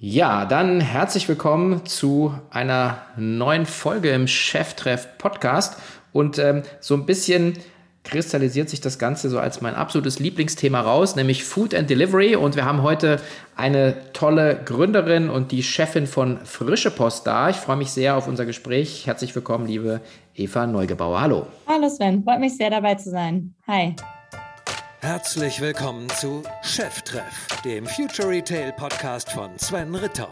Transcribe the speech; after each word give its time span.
Ja, 0.00 0.44
dann 0.44 0.80
herzlich 0.80 1.28
willkommen 1.28 1.84
zu 1.84 2.32
einer 2.50 2.98
neuen 3.16 3.66
Folge 3.66 4.10
im 4.10 4.28
Cheftreff 4.28 5.18
Podcast. 5.18 5.76
Und 6.12 6.38
ähm, 6.38 6.62
so 6.78 6.94
ein 6.94 7.04
bisschen 7.04 7.54
kristallisiert 8.04 8.68
sich 8.70 8.80
das 8.80 9.00
Ganze 9.00 9.28
so 9.28 9.40
als 9.40 9.60
mein 9.60 9.74
absolutes 9.74 10.20
Lieblingsthema 10.20 10.80
raus, 10.80 11.16
nämlich 11.16 11.42
Food 11.42 11.74
and 11.74 11.90
Delivery. 11.90 12.36
Und 12.36 12.54
wir 12.54 12.64
haben 12.64 12.84
heute 12.84 13.20
eine 13.56 13.96
tolle 14.12 14.60
Gründerin 14.64 15.30
und 15.30 15.50
die 15.50 15.64
Chefin 15.64 16.06
von 16.06 16.38
Frische 16.44 16.92
Post 16.92 17.26
da. 17.26 17.50
Ich 17.50 17.56
freue 17.56 17.76
mich 17.76 17.90
sehr 17.90 18.16
auf 18.16 18.28
unser 18.28 18.46
Gespräch. 18.46 19.04
Herzlich 19.04 19.34
willkommen, 19.34 19.66
liebe 19.66 20.00
Eva 20.32 20.68
Neugebauer. 20.68 21.20
Hallo. 21.20 21.48
Hallo 21.66 21.88
Sven, 21.88 22.22
freut 22.22 22.38
mich 22.38 22.56
sehr 22.56 22.70
dabei 22.70 22.94
zu 22.94 23.10
sein. 23.10 23.52
Hi. 23.66 23.96
Herzlich 25.00 25.60
willkommen 25.60 26.08
zu 26.10 26.42
Cheftreff, 26.62 27.46
dem 27.64 27.86
Future 27.86 28.28
Retail 28.28 28.72
Podcast 28.72 29.30
von 29.30 29.56
Sven 29.56 29.94
Ritter. 29.94 30.28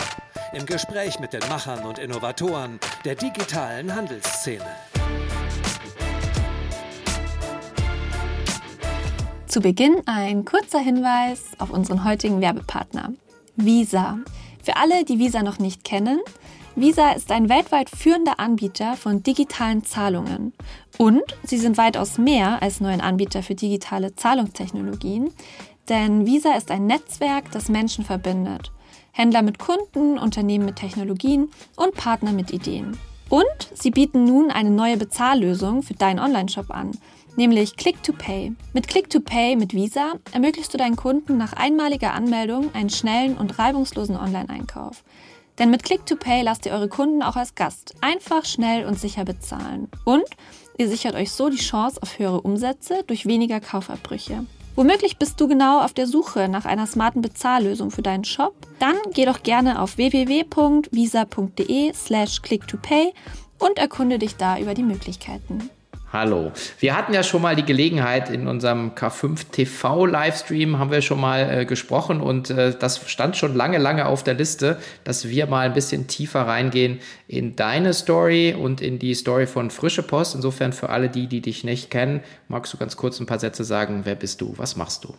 Im 0.55 0.66
Gespräch 0.66 1.21
mit 1.21 1.33
den 1.33 1.41
Machern 1.48 1.87
und 1.87 2.01
Innovatoren 2.01 2.80
der 3.05 3.15
digitalen 3.15 3.95
Handelsszene. 3.95 4.66
Zu 9.47 9.60
Beginn 9.60 10.02
ein 10.07 10.45
kurzer 10.45 10.80
Hinweis 10.80 11.45
auf 11.59 11.71
unseren 11.71 12.05
heutigen 12.05 12.41
Werbepartner, 12.41 13.12
Visa. 13.55 14.19
Für 14.65 14.77
alle, 14.77 15.05
die 15.05 15.21
Visa 15.21 15.45
noch 15.45 15.60
nicht 15.60 15.85
kennen, 15.85 16.19
Visa 16.74 17.12
ist 17.12 17.30
ein 17.30 17.48
weltweit 17.48 17.88
führender 17.88 18.38
Anbieter 18.38 18.96
von 18.96 19.23
digitalen 19.23 19.85
Zahlungen 19.85 20.52
und 20.98 21.23
sie 21.42 21.59
sind 21.59 21.78
weitaus 21.78 22.18
mehr 22.18 22.62
als 22.62 22.80
nur 22.80 22.91
ein 22.91 23.00
Anbieter 23.00 23.42
für 23.42 23.54
digitale 23.54 24.14
Zahlungstechnologien, 24.14 25.30
denn 25.88 26.27
Visa 26.27 26.54
ist 26.54 26.70
ein 26.70 26.87
Netzwerk, 26.87 27.50
das 27.52 27.68
Menschen 27.68 28.04
verbindet. 28.04 28.73
Händler 29.12 29.42
mit 29.42 29.59
Kunden, 29.59 30.18
Unternehmen 30.18 30.66
mit 30.66 30.77
Technologien 30.77 31.51
und 31.77 31.95
Partner 31.95 32.32
mit 32.32 32.51
Ideen. 32.51 32.98
Und 33.28 33.45
sie 33.74 33.90
bieten 33.90 34.24
nun 34.24 34.51
eine 34.51 34.71
neue 34.71 34.96
Bezahllösung 34.96 35.82
für 35.82 35.95
deinen 35.95 36.21
Onlineshop 36.21 36.71
an, 36.71 36.93
nämlich 37.37 37.76
Click-to-Pay. 37.76 38.52
Mit 38.73 38.88
Click-to-Pay 38.88 39.56
mit 39.56 39.74
Visa 39.74 40.15
ermöglichst 40.32 40.73
du 40.73 40.78
deinen 40.78 40.96
Kunden 40.96 41.37
nach 41.37 41.52
einmaliger 41.52 42.12
Anmeldung 42.15 42.74
einen 42.74 42.90
schnellen 42.90 43.37
und 43.37 43.59
reibungslosen 43.59 44.16
Online-Einkauf. 44.16 45.02
Denn 45.59 45.71
mit 45.71 45.82
Click-to-Pay 45.82 46.43
lasst 46.43 46.66
ihr 46.66 46.73
eure 46.73 46.88
Kunden 46.88 47.23
auch 47.23 47.37
als 47.37 47.54
Gast 47.54 47.95
einfach, 48.01 48.45
schnell 48.45 48.84
und 48.87 48.99
sicher 48.99 49.24
bezahlen. 49.24 49.88
Und 50.04 50.24
ihr 50.79 50.88
sichert 50.88 51.15
euch 51.15 51.30
so 51.32 51.49
die 51.49 51.57
Chance 51.57 52.01
auf 52.02 52.19
höhere 52.19 52.41
Umsätze 52.41 53.02
durch 53.07 53.27
weniger 53.27 53.60
Kaufabbrüche. 53.60 54.45
Womöglich 54.77 55.16
bist 55.16 55.41
du 55.41 55.49
genau 55.49 55.80
auf 55.80 55.95
der 55.95 56.07
Suche 56.07 56.49
nach 56.49 56.66
einer 56.66 56.87
smarten 56.87 57.23
Bezahllösung 57.23 57.91
für 57.91 58.02
deinen 58.02 58.24
Shop? 58.24 58.55
Dann 58.79 58.96
geh 59.15 59.24
doch 59.24 59.43
gerne 59.43 59.80
auf 59.80 59.96
www.visa.de 59.96 61.93
slash 61.95 62.43
click-to-pay 62.43 63.15
und 63.59 63.79
erkunde 63.79 64.19
dich 64.19 64.37
da 64.37 64.59
über 64.59 64.75
die 64.75 64.83
Möglichkeiten. 64.83 65.71
Hallo. 66.12 66.53
Wir 66.78 66.97
hatten 66.97 67.12
ja 67.12 67.25
schon 67.25 67.43
mal 67.43 67.56
die 67.56 67.65
Gelegenheit 67.65 68.31
in 68.31 68.47
unserem 68.47 68.93
K5 68.93 69.50
TV 69.50 70.06
Livestream 70.06 70.78
haben 70.78 70.93
wir 70.93 71.03
schon 71.03 71.21
mal 71.21 71.41
äh, 71.41 71.65
gesprochen 71.65 72.21
und 72.21 72.49
äh, 72.49 72.76
das 72.78 73.10
stand 73.10 73.37
schon 73.37 73.56
lange, 73.56 73.78
lange 73.78 74.06
auf 74.06 74.22
der 74.22 74.34
Liste, 74.34 74.78
dass 75.03 75.28
wir 75.28 75.47
mal 75.47 75.66
ein 75.66 75.72
bisschen 75.72 76.06
tiefer 76.06 76.43
reingehen 76.43 77.00
in 77.27 77.56
deine 77.56 77.93
Story 77.93 78.54
und 78.54 78.81
in 78.81 79.00
die 79.00 79.15
Story 79.15 79.49
von 79.49 79.71
Frische 79.71 80.04
Post. 80.04 80.37
Insofern 80.37 80.72
für 80.72 80.91
alle 80.91 81.09
die, 81.09 81.27
die 81.27 81.41
dich 81.41 81.65
nicht 81.65 81.91
kennen, 81.91 82.21
magst 82.47 82.72
du 82.72 82.77
ganz 82.78 82.97
kurz 82.97 83.19
ein 83.19 83.27
paar 83.27 83.41
Sätze 83.41 83.65
sagen, 83.65 84.03
wer 84.04 84.15
bist 84.15 84.41
du, 84.41 84.54
was 84.56 84.77
machst 84.77 85.03
du? 85.03 85.12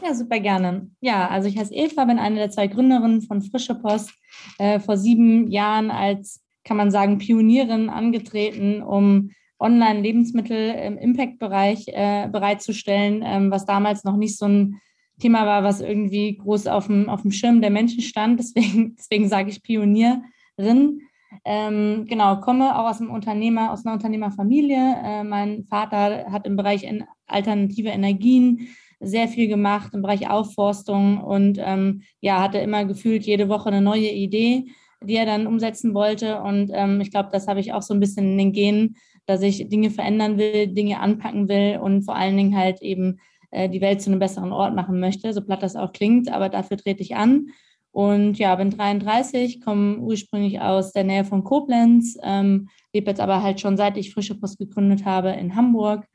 Ja, 0.00 0.14
super 0.14 0.38
gerne. 0.38 0.90
Ja, 1.00 1.28
also 1.28 1.48
ich 1.48 1.58
heiße 1.58 1.74
Eva, 1.74 2.04
bin 2.04 2.20
eine 2.20 2.36
der 2.36 2.50
zwei 2.50 2.68
Gründerinnen 2.68 3.22
von 3.22 3.42
Frische 3.42 3.74
Post. 3.74 4.12
Äh, 4.58 4.78
vor 4.78 4.96
sieben 4.96 5.50
Jahren 5.50 5.90
als, 5.90 6.40
kann 6.64 6.76
man 6.76 6.92
sagen, 6.92 7.18
Pionierin 7.18 7.90
angetreten, 7.90 8.80
um 8.80 9.30
Online-Lebensmittel 9.62 10.74
im 10.74 10.98
Impact-Bereich 10.98 11.88
äh, 11.88 12.28
bereitzustellen, 12.28 13.22
ähm, 13.24 13.50
was 13.50 13.64
damals 13.64 14.04
noch 14.04 14.16
nicht 14.16 14.36
so 14.36 14.46
ein 14.46 14.80
Thema 15.20 15.46
war, 15.46 15.62
was 15.62 15.80
irgendwie 15.80 16.36
groß 16.36 16.66
auf 16.66 16.88
dem, 16.88 17.08
auf 17.08 17.22
dem 17.22 17.30
Schirm 17.32 17.60
der 17.60 17.70
Menschen 17.70 18.02
stand. 18.02 18.38
Deswegen, 18.40 18.96
deswegen 18.96 19.28
sage 19.28 19.50
ich 19.50 19.62
Pionierin. 19.62 21.00
Ähm, 21.44 22.04
genau, 22.08 22.40
komme 22.40 22.78
auch 22.78 22.90
aus 22.90 23.00
einem 23.00 23.10
Unternehmer, 23.10 23.72
aus 23.72 23.86
einer 23.86 23.94
Unternehmerfamilie. 23.94 24.96
Äh, 25.02 25.24
mein 25.24 25.64
Vater 25.64 26.26
hat 26.30 26.46
im 26.46 26.56
Bereich 26.56 26.86
alternative 27.26 27.88
Energien 27.88 28.68
sehr 29.00 29.28
viel 29.28 29.48
gemacht, 29.48 29.94
im 29.94 30.02
Bereich 30.02 30.28
Aufforstung 30.30 31.18
und 31.18 31.58
ähm, 31.60 32.02
ja, 32.20 32.40
hatte 32.40 32.58
immer 32.58 32.84
gefühlt 32.84 33.24
jede 33.24 33.48
Woche 33.48 33.68
eine 33.68 33.80
neue 33.80 34.10
Idee, 34.10 34.66
die 35.02 35.16
er 35.16 35.26
dann 35.26 35.46
umsetzen 35.46 35.94
wollte. 35.94 36.40
Und 36.40 36.70
ähm, 36.72 37.00
ich 37.00 37.10
glaube, 37.10 37.30
das 37.32 37.48
habe 37.48 37.60
ich 37.60 37.72
auch 37.72 37.82
so 37.82 37.94
ein 37.94 38.00
bisschen 38.00 38.32
in 38.32 38.38
den 38.38 38.52
Genen, 38.52 38.96
dass 39.26 39.42
ich 39.42 39.68
Dinge 39.68 39.90
verändern 39.90 40.38
will, 40.38 40.68
Dinge 40.68 41.00
anpacken 41.00 41.48
will 41.48 41.78
und 41.80 42.02
vor 42.02 42.16
allen 42.16 42.36
Dingen 42.36 42.56
halt 42.56 42.82
eben 42.82 43.20
äh, 43.50 43.68
die 43.68 43.80
Welt 43.80 44.02
zu 44.02 44.10
einem 44.10 44.18
besseren 44.18 44.52
Ort 44.52 44.74
machen 44.74 44.98
möchte, 44.98 45.32
so 45.32 45.42
platt 45.42 45.62
das 45.62 45.76
auch 45.76 45.92
klingt, 45.92 46.30
aber 46.30 46.48
dafür 46.48 46.76
trete 46.76 47.02
ich 47.02 47.14
an. 47.14 47.48
Und 47.92 48.38
ja, 48.38 48.54
bin 48.54 48.70
33, 48.70 49.60
komme 49.60 49.98
ursprünglich 49.98 50.60
aus 50.60 50.92
der 50.92 51.04
Nähe 51.04 51.26
von 51.26 51.44
Koblenz, 51.44 52.16
ähm, 52.22 52.68
lebe 52.94 53.10
jetzt 53.10 53.20
aber 53.20 53.42
halt 53.42 53.60
schon 53.60 53.76
seit 53.76 53.98
ich 53.98 54.14
Frische 54.14 54.34
Post 54.34 54.58
gegründet 54.58 55.04
habe 55.04 55.30
in 55.30 55.54
Hamburg, 55.54 56.06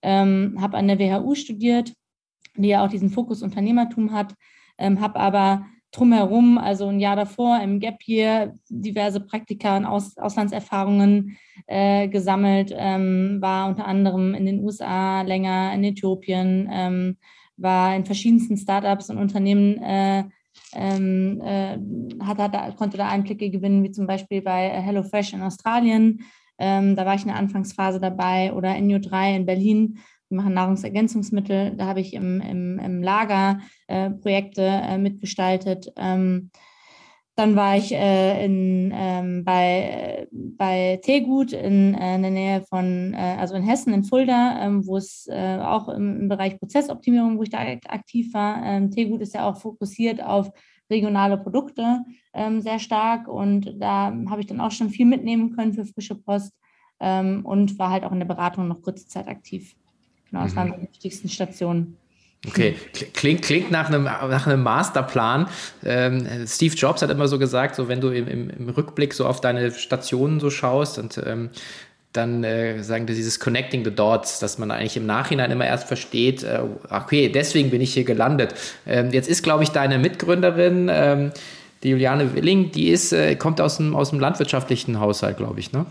ähm, 0.00 0.56
habe 0.58 0.78
an 0.78 0.88
der 0.88 0.98
WHU 0.98 1.34
studiert, 1.34 1.92
die 2.56 2.68
ja 2.68 2.84
auch 2.84 2.88
diesen 2.88 3.10
Fokus 3.10 3.42
Unternehmertum 3.42 4.12
hat, 4.12 4.34
ähm, 4.78 5.00
habe 5.00 5.20
aber 5.20 5.66
drumherum, 5.92 6.58
also 6.58 6.88
ein 6.88 7.00
Jahr 7.00 7.16
davor 7.16 7.60
im 7.62 7.80
Gap 7.80 8.02
Year, 8.06 8.54
diverse 8.68 9.20
Praktika 9.20 9.76
und 9.76 9.84
Aus 9.86 10.16
Auslandserfahrungen 10.18 11.36
äh, 11.66 12.08
gesammelt, 12.08 12.72
ähm, 12.76 13.38
war 13.40 13.68
unter 13.68 13.86
anderem 13.86 14.34
in 14.34 14.46
den 14.46 14.62
USA 14.62 15.22
länger, 15.22 15.72
in 15.74 15.84
Äthiopien, 15.84 16.68
ähm, 16.70 17.16
war 17.56 17.96
in 17.96 18.04
verschiedensten 18.04 18.56
Startups 18.56 19.10
und 19.10 19.18
Unternehmen, 19.18 19.82
äh, 19.82 20.24
ähm, 20.74 21.40
äh, 21.42 21.78
hat, 22.24 22.38
hat, 22.38 22.76
konnte 22.76 22.96
da 22.96 23.08
Einblicke 23.08 23.50
gewinnen, 23.50 23.82
wie 23.82 23.90
zum 23.90 24.06
Beispiel 24.06 24.42
bei 24.42 24.68
HelloFresh 24.68 25.32
in 25.32 25.42
Australien. 25.42 26.20
Ähm, 26.58 26.96
da 26.96 27.04
war 27.04 27.14
ich 27.14 27.22
in 27.22 27.28
der 27.28 27.36
Anfangsphase 27.36 28.00
dabei 28.00 28.52
oder 28.52 28.70
NU3 28.70 29.36
in 29.36 29.46
Berlin 29.46 29.98
wir 30.28 30.36
machen 30.36 30.54
Nahrungsergänzungsmittel. 30.54 31.76
Da 31.76 31.86
habe 31.86 32.00
ich 32.00 32.14
im, 32.14 32.40
im, 32.40 32.78
im 32.78 33.02
Lager 33.02 33.60
äh, 33.86 34.10
Projekte 34.10 34.62
äh, 34.62 34.98
mitgestaltet. 34.98 35.92
Ähm, 35.96 36.50
dann 37.36 37.54
war 37.54 37.76
ich 37.76 37.92
äh, 37.92 38.44
in, 38.46 38.90
ähm, 38.94 39.44
bei, 39.44 40.26
bei 40.32 40.98
Teegut 41.02 41.52
in, 41.52 41.92
äh, 41.94 42.14
in 42.14 42.22
der 42.22 42.30
Nähe 42.30 42.62
von, 42.62 43.12
äh, 43.12 43.36
also 43.38 43.54
in 43.54 43.62
Hessen, 43.62 43.92
in 43.92 44.04
Fulda, 44.04 44.64
ähm, 44.64 44.86
wo 44.86 44.96
es 44.96 45.28
äh, 45.30 45.58
auch 45.58 45.90
im, 45.90 46.22
im, 46.22 46.28
Bereich 46.30 46.58
Prozessoptimierung, 46.58 47.36
wo 47.36 47.42
ich 47.42 47.50
da 47.50 47.58
aktiv 47.58 48.32
war. 48.32 48.64
Ähm, 48.64 48.90
Teegut 48.90 49.20
ist 49.20 49.34
ja 49.34 49.46
auch 49.46 49.58
fokussiert 49.58 50.22
auf 50.22 50.50
regionale 50.88 51.36
Produkte 51.36 52.04
ähm, 52.32 52.62
sehr 52.62 52.78
stark 52.78 53.28
und 53.28 53.74
da 53.78 54.16
habe 54.30 54.40
ich 54.40 54.46
dann 54.46 54.60
auch 54.60 54.70
schon 54.70 54.88
viel 54.88 55.04
mitnehmen 55.04 55.54
können 55.54 55.74
für 55.74 55.84
frische 55.84 56.14
Post 56.14 56.54
ähm, 57.00 57.44
und 57.44 57.78
war 57.78 57.90
halt 57.90 58.04
auch 58.04 58.12
in 58.12 58.20
der 58.20 58.26
Beratung 58.26 58.66
noch 58.68 58.80
kurze 58.80 59.06
Zeit 59.08 59.28
aktiv. 59.28 59.76
Genau, 60.30 60.42
das 60.42 60.52
mhm. 60.52 60.56
waren 60.56 60.74
die 60.80 60.88
wichtigsten 60.92 61.28
Stationen. 61.28 61.96
Okay, 62.46 62.76
klingt, 63.12 63.42
klingt 63.42 63.70
nach, 63.70 63.88
einem, 63.88 64.04
nach 64.04 64.46
einem 64.46 64.62
Masterplan. 64.62 65.48
Ähm, 65.84 66.26
Steve 66.46 66.74
Jobs 66.74 67.02
hat 67.02 67.10
immer 67.10 67.26
so 67.28 67.38
gesagt, 67.38 67.74
so 67.74 67.88
wenn 67.88 68.00
du 68.00 68.10
im, 68.10 68.50
im, 68.50 68.68
Rückblick 68.68 69.14
so 69.14 69.26
auf 69.26 69.40
deine 69.40 69.72
Stationen 69.72 70.38
so 70.38 70.50
schaust 70.50 70.98
und 70.98 71.20
ähm, 71.26 71.50
dann 72.12 72.44
äh, 72.44 72.82
sagen 72.82 73.08
wir 73.08 73.14
dieses 73.14 73.40
Connecting 73.40 73.84
the 73.84 73.90
Dots, 73.90 74.38
dass 74.38 74.58
man 74.58 74.70
eigentlich 74.70 74.96
im 74.96 75.06
Nachhinein 75.06 75.50
immer 75.50 75.66
erst 75.66 75.88
versteht, 75.88 76.44
äh, 76.44 76.60
okay, 76.88 77.28
deswegen 77.28 77.70
bin 77.70 77.80
ich 77.80 77.94
hier 77.94 78.04
gelandet. 78.04 78.54
Ähm, 78.86 79.10
jetzt 79.10 79.28
ist, 79.28 79.42
glaube 79.42 79.64
ich, 79.64 79.70
deine 79.70 79.98
Mitgründerin, 79.98 80.88
ähm, 80.90 81.32
die 81.82 81.90
Juliane 81.90 82.34
Willing, 82.34 82.70
die 82.70 82.88
ist, 82.88 83.12
äh, 83.12 83.34
kommt 83.36 83.60
aus 83.60 83.78
dem, 83.78 83.94
aus 83.94 84.10
dem 84.10 84.20
landwirtschaftlichen 84.20 85.00
Haushalt, 85.00 85.36
glaube 85.36 85.60
ich, 85.60 85.72
ne? 85.72 85.86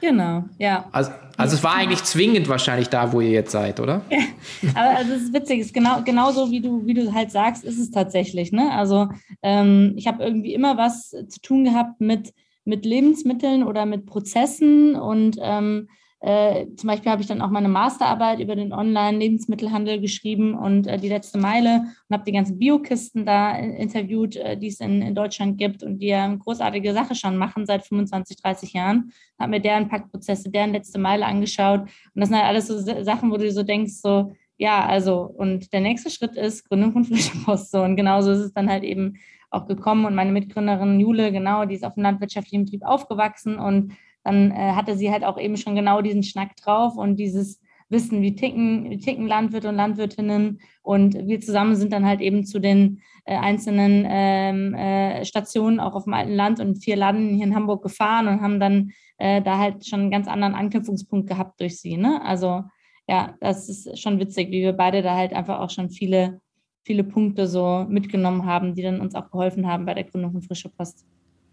Genau, 0.00 0.44
ja. 0.58 0.86
Also, 0.92 1.10
also 1.36 1.56
es 1.56 1.64
war 1.64 1.74
eigentlich 1.74 2.04
zwingend 2.04 2.48
wahrscheinlich 2.48 2.88
da, 2.88 3.12
wo 3.12 3.20
ihr 3.20 3.30
jetzt 3.30 3.52
seid, 3.52 3.80
oder? 3.80 4.02
Ja, 4.10 4.18
aber 4.74 4.96
also 4.96 5.12
es 5.12 5.22
ist 5.22 5.34
witzig, 5.34 5.60
es 5.60 5.66
ist 5.66 5.74
genau, 5.74 6.02
genauso 6.02 6.50
wie 6.50 6.60
du, 6.60 6.86
wie 6.86 6.94
du 6.94 7.12
halt 7.12 7.30
sagst, 7.30 7.64
ist 7.64 7.78
es 7.78 7.90
tatsächlich. 7.90 8.52
Ne? 8.52 8.70
Also 8.72 9.08
ähm, 9.42 9.94
ich 9.96 10.06
habe 10.06 10.22
irgendwie 10.22 10.54
immer 10.54 10.76
was 10.76 11.10
zu 11.10 11.40
tun 11.42 11.64
gehabt 11.64 12.00
mit, 12.00 12.32
mit 12.64 12.84
Lebensmitteln 12.84 13.62
oder 13.62 13.86
mit 13.86 14.06
Prozessen 14.06 14.96
und 14.96 15.38
ähm, 15.40 15.88
äh, 16.20 16.66
zum 16.76 16.88
Beispiel 16.88 17.12
habe 17.12 17.20
ich 17.20 17.28
dann 17.28 17.42
auch 17.42 17.50
meine 17.50 17.68
Masterarbeit 17.68 18.40
über 18.40 18.56
den 18.56 18.72
Online-Lebensmittelhandel 18.72 20.00
geschrieben 20.00 20.54
und 20.54 20.86
äh, 20.86 20.96
die 20.96 21.10
letzte 21.10 21.38
Meile 21.38 21.82
und 22.08 22.14
habe 22.14 22.24
die 22.24 22.32
ganzen 22.32 22.58
Biokisten 22.58 23.26
da 23.26 23.54
interviewt, 23.56 24.36
äh, 24.36 24.56
die 24.56 24.68
es 24.68 24.80
in, 24.80 25.02
in, 25.02 25.14
Deutschland 25.14 25.58
gibt 25.58 25.82
und 25.82 25.98
die 25.98 26.06
ja 26.06 26.24
eine 26.24 26.38
großartige 26.38 26.94
Sache 26.94 27.14
schon 27.14 27.36
machen 27.36 27.66
seit 27.66 27.84
25, 27.84 28.38
30 28.40 28.72
Jahren. 28.72 29.12
Habe 29.38 29.50
mir 29.50 29.60
deren 29.60 29.88
Packprozesse, 29.88 30.50
deren 30.50 30.72
letzte 30.72 30.98
Meile 30.98 31.26
angeschaut 31.26 31.80
und 31.82 31.90
das 32.14 32.30
sind 32.30 32.38
halt 32.38 32.48
alles 32.48 32.66
so 32.66 32.78
Sachen, 33.04 33.30
wo 33.30 33.36
du 33.36 33.50
so 33.52 33.62
denkst, 33.62 33.94
so, 33.94 34.32
ja, 34.56 34.86
also, 34.86 35.20
und 35.20 35.70
der 35.74 35.80
nächste 35.80 36.08
Schritt 36.08 36.34
ist 36.36 36.66
Gründung 36.66 36.92
von 36.92 37.04
Frische 37.04 37.36
Post. 37.44 37.70
So, 37.70 37.82
und 37.82 37.96
genauso 37.96 38.32
ist 38.32 38.38
es 38.38 38.54
dann 38.54 38.70
halt 38.70 38.84
eben 38.84 39.18
auch 39.50 39.66
gekommen 39.66 40.06
und 40.06 40.14
meine 40.14 40.32
Mitgründerin 40.32 40.98
Jule, 40.98 41.30
genau, 41.30 41.66
die 41.66 41.74
ist 41.74 41.84
auf 41.84 41.94
dem 41.94 42.02
landwirtschaftlichen 42.02 42.64
Betrieb 42.64 42.84
aufgewachsen 42.84 43.58
und 43.58 43.92
dann 44.26 44.50
äh, 44.50 44.72
hatte 44.72 44.96
sie 44.96 45.12
halt 45.12 45.24
auch 45.24 45.38
eben 45.38 45.56
schon 45.56 45.76
genau 45.76 46.02
diesen 46.02 46.24
Schnack 46.24 46.56
drauf 46.56 46.96
und 46.96 47.16
dieses 47.16 47.60
Wissen, 47.88 48.22
wie 48.22 48.34
ticken, 48.34 48.90
wie 48.90 48.98
ticken 48.98 49.28
Landwirte 49.28 49.68
und 49.68 49.76
Landwirtinnen. 49.76 50.58
Und 50.82 51.14
wir 51.14 51.40
zusammen 51.40 51.76
sind 51.76 51.92
dann 51.92 52.04
halt 52.04 52.20
eben 52.20 52.44
zu 52.44 52.58
den 52.58 53.02
äh, 53.24 53.36
einzelnen 53.36 54.04
ähm, 54.08 54.74
äh, 54.74 55.24
Stationen 55.24 55.78
auch 55.78 55.94
auf 55.94 56.04
dem 56.04 56.14
alten 56.14 56.32
Land 56.32 56.58
und 56.58 56.82
vier 56.82 56.96
Landen 56.96 57.34
hier 57.34 57.46
in 57.46 57.54
Hamburg 57.54 57.84
gefahren 57.84 58.26
und 58.26 58.40
haben 58.40 58.58
dann 58.58 58.90
äh, 59.18 59.40
da 59.40 59.58
halt 59.58 59.86
schon 59.86 60.00
einen 60.00 60.10
ganz 60.10 60.26
anderen 60.26 60.56
Anknüpfungspunkt 60.56 61.28
gehabt 61.28 61.60
durch 61.60 61.80
sie. 61.80 61.96
Ne? 61.96 62.20
Also 62.24 62.64
ja, 63.06 63.36
das 63.40 63.68
ist 63.68 64.00
schon 64.00 64.18
witzig, 64.18 64.50
wie 64.50 64.62
wir 64.62 64.72
beide 64.72 65.02
da 65.02 65.14
halt 65.14 65.32
einfach 65.32 65.60
auch 65.60 65.70
schon 65.70 65.90
viele, 65.90 66.40
viele 66.82 67.04
Punkte 67.04 67.46
so 67.46 67.86
mitgenommen 67.88 68.44
haben, 68.44 68.74
die 68.74 68.82
dann 68.82 69.00
uns 69.00 69.14
auch 69.14 69.30
geholfen 69.30 69.68
haben 69.68 69.86
bei 69.86 69.94
der 69.94 70.02
Gründung 70.02 70.32
von 70.32 70.42
Frische 70.42 70.68
Post. 70.68 71.06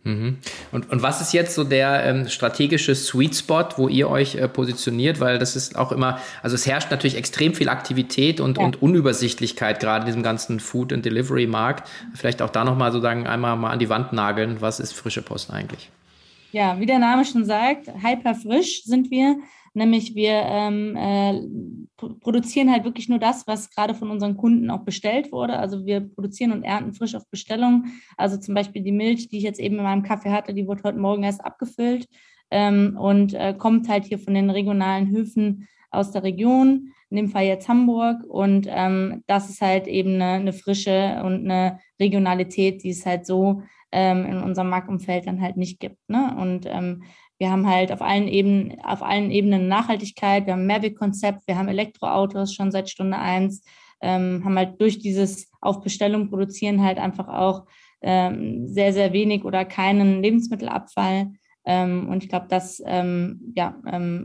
Mhm. 0.03 0.37
Und, 0.71 0.89
und 0.89 1.01
was 1.01 1.21
ist 1.21 1.33
jetzt 1.33 1.55
so 1.55 1.63
der 1.63 2.03
ähm, 2.03 2.27
strategische 2.27 2.93
Sweet 2.93 3.35
Spot, 3.35 3.65
wo 3.77 3.87
ihr 3.87 4.09
euch 4.09 4.35
äh, 4.35 4.47
positioniert? 4.49 5.19
Weil 5.19 5.39
das 5.39 5.55
ist 5.55 5.77
auch 5.77 5.91
immer, 5.91 6.19
also 6.41 6.55
es 6.55 6.65
herrscht 6.67 6.91
natürlich 6.91 7.15
extrem 7.15 7.53
viel 7.53 7.69
Aktivität 7.69 8.41
und, 8.41 8.57
ja. 8.57 8.65
und 8.65 8.81
Unübersichtlichkeit 8.81 9.79
gerade 9.79 10.01
in 10.01 10.07
diesem 10.07 10.23
ganzen 10.23 10.59
Food- 10.59 10.91
and 10.91 11.05
Delivery-Markt. 11.05 11.87
Vielleicht 12.15 12.41
auch 12.41 12.49
da 12.49 12.65
nochmal 12.65 12.91
sozusagen 12.91 13.27
einmal 13.27 13.55
mal 13.55 13.71
an 13.71 13.79
die 13.79 13.89
Wand 13.89 14.11
nageln. 14.11 14.57
Was 14.59 14.79
ist 14.79 14.93
frische 14.93 15.21
Post 15.21 15.51
eigentlich? 15.51 15.89
Ja, 16.53 16.79
wie 16.79 16.85
der 16.85 16.99
Name 16.99 17.25
schon 17.25 17.45
sagt, 17.45 17.87
hyper 17.87 18.35
frisch 18.35 18.83
sind 18.83 19.09
wir. 19.09 19.37
Nämlich 19.73 20.13
wir 20.13 20.33
ähm, 20.33 20.95
äh, 20.95 21.41
produzieren 22.19 22.71
halt 22.71 22.83
wirklich 22.83 23.09
nur 23.09 23.17
das, 23.17 23.47
was 23.47 23.71
gerade 23.71 23.95
von 23.95 24.11
unseren 24.11 24.37
Kunden 24.37 24.69
auch 24.69 24.85
bestellt 24.85 25.31
wurde. 25.31 25.57
Also 25.57 25.87
wir 25.87 26.01
produzieren 26.01 26.51
und 26.51 26.61
ernten 26.61 26.93
frisch 26.93 27.15
auf 27.15 27.27
Bestellung. 27.31 27.85
Also 28.17 28.37
zum 28.37 28.53
Beispiel 28.53 28.83
die 28.83 28.91
Milch, 28.91 29.29
die 29.29 29.37
ich 29.37 29.43
jetzt 29.43 29.59
eben 29.59 29.77
in 29.77 29.83
meinem 29.83 30.03
Kaffee 30.03 30.29
hatte, 30.29 30.53
die 30.53 30.67
wurde 30.67 30.83
heute 30.83 30.99
Morgen 30.99 31.23
erst 31.23 31.43
abgefüllt 31.43 32.07
ähm, 32.51 32.99
und 32.99 33.33
äh, 33.33 33.55
kommt 33.57 33.89
halt 33.89 34.05
hier 34.05 34.19
von 34.19 34.35
den 34.35 34.51
regionalen 34.51 35.09
Höfen 35.09 35.67
aus 35.89 36.11
der 36.11 36.21
Region, 36.21 36.93
in 37.13 37.17
dem 37.17 37.29
Fall 37.29 37.43
jetzt 37.43 37.69
Hamburg. 37.69 38.23
Und 38.27 38.67
ähm, 38.67 39.23
das 39.27 39.47
ist 39.47 39.61
halt 39.61 39.85
eben 39.85 40.15
eine, 40.15 40.31
eine, 40.31 40.51
Frische 40.51 41.21
und 41.23 41.45
eine 41.45 41.79
Regionalität, 41.99 42.83
die 42.83 42.89
es 42.89 43.05
halt 43.05 43.27
so 43.27 43.61
ähm, 43.91 44.25
in 44.25 44.37
unserem 44.41 44.69
Marktumfeld 44.69 45.27
dann 45.27 45.39
halt 45.39 45.55
nicht 45.55 45.79
gibt. 45.79 45.97
Ne? 46.07 46.35
Und 46.35 46.65
ähm, 46.65 47.03
wir 47.37 47.51
haben 47.51 47.69
halt 47.69 47.91
auf 47.91 48.01
allen 48.01 48.27
Ebenen, 48.27 48.83
auf 48.83 49.03
allen 49.03 49.29
Ebenen 49.29 49.67
Nachhaltigkeit, 49.67 50.47
wir 50.47 50.53
haben 50.53 50.61
ein 50.61 50.67
Mehrwegkonzept, 50.67 51.45
wir 51.45 51.55
haben 51.55 51.67
Elektroautos 51.67 52.51
schon 52.51 52.71
seit 52.71 52.89
Stunde 52.89 53.19
eins, 53.19 53.63
ähm, 54.01 54.41
haben 54.43 54.57
halt 54.57 54.81
durch 54.81 54.97
dieses 54.97 55.51
auf 55.61 55.81
Bestellung 55.81 56.31
produzieren 56.31 56.83
halt 56.83 56.97
einfach 56.97 57.27
auch 57.27 57.67
ähm, 58.01 58.67
sehr, 58.67 58.91
sehr 58.91 59.13
wenig 59.13 59.45
oder 59.45 59.65
keinen 59.65 60.23
Lebensmittelabfall. 60.23 61.31
Ähm, 61.63 62.09
und 62.09 62.23
ich 62.23 62.29
glaube, 62.29 62.47
das 62.49 62.81
ja, 62.83 63.77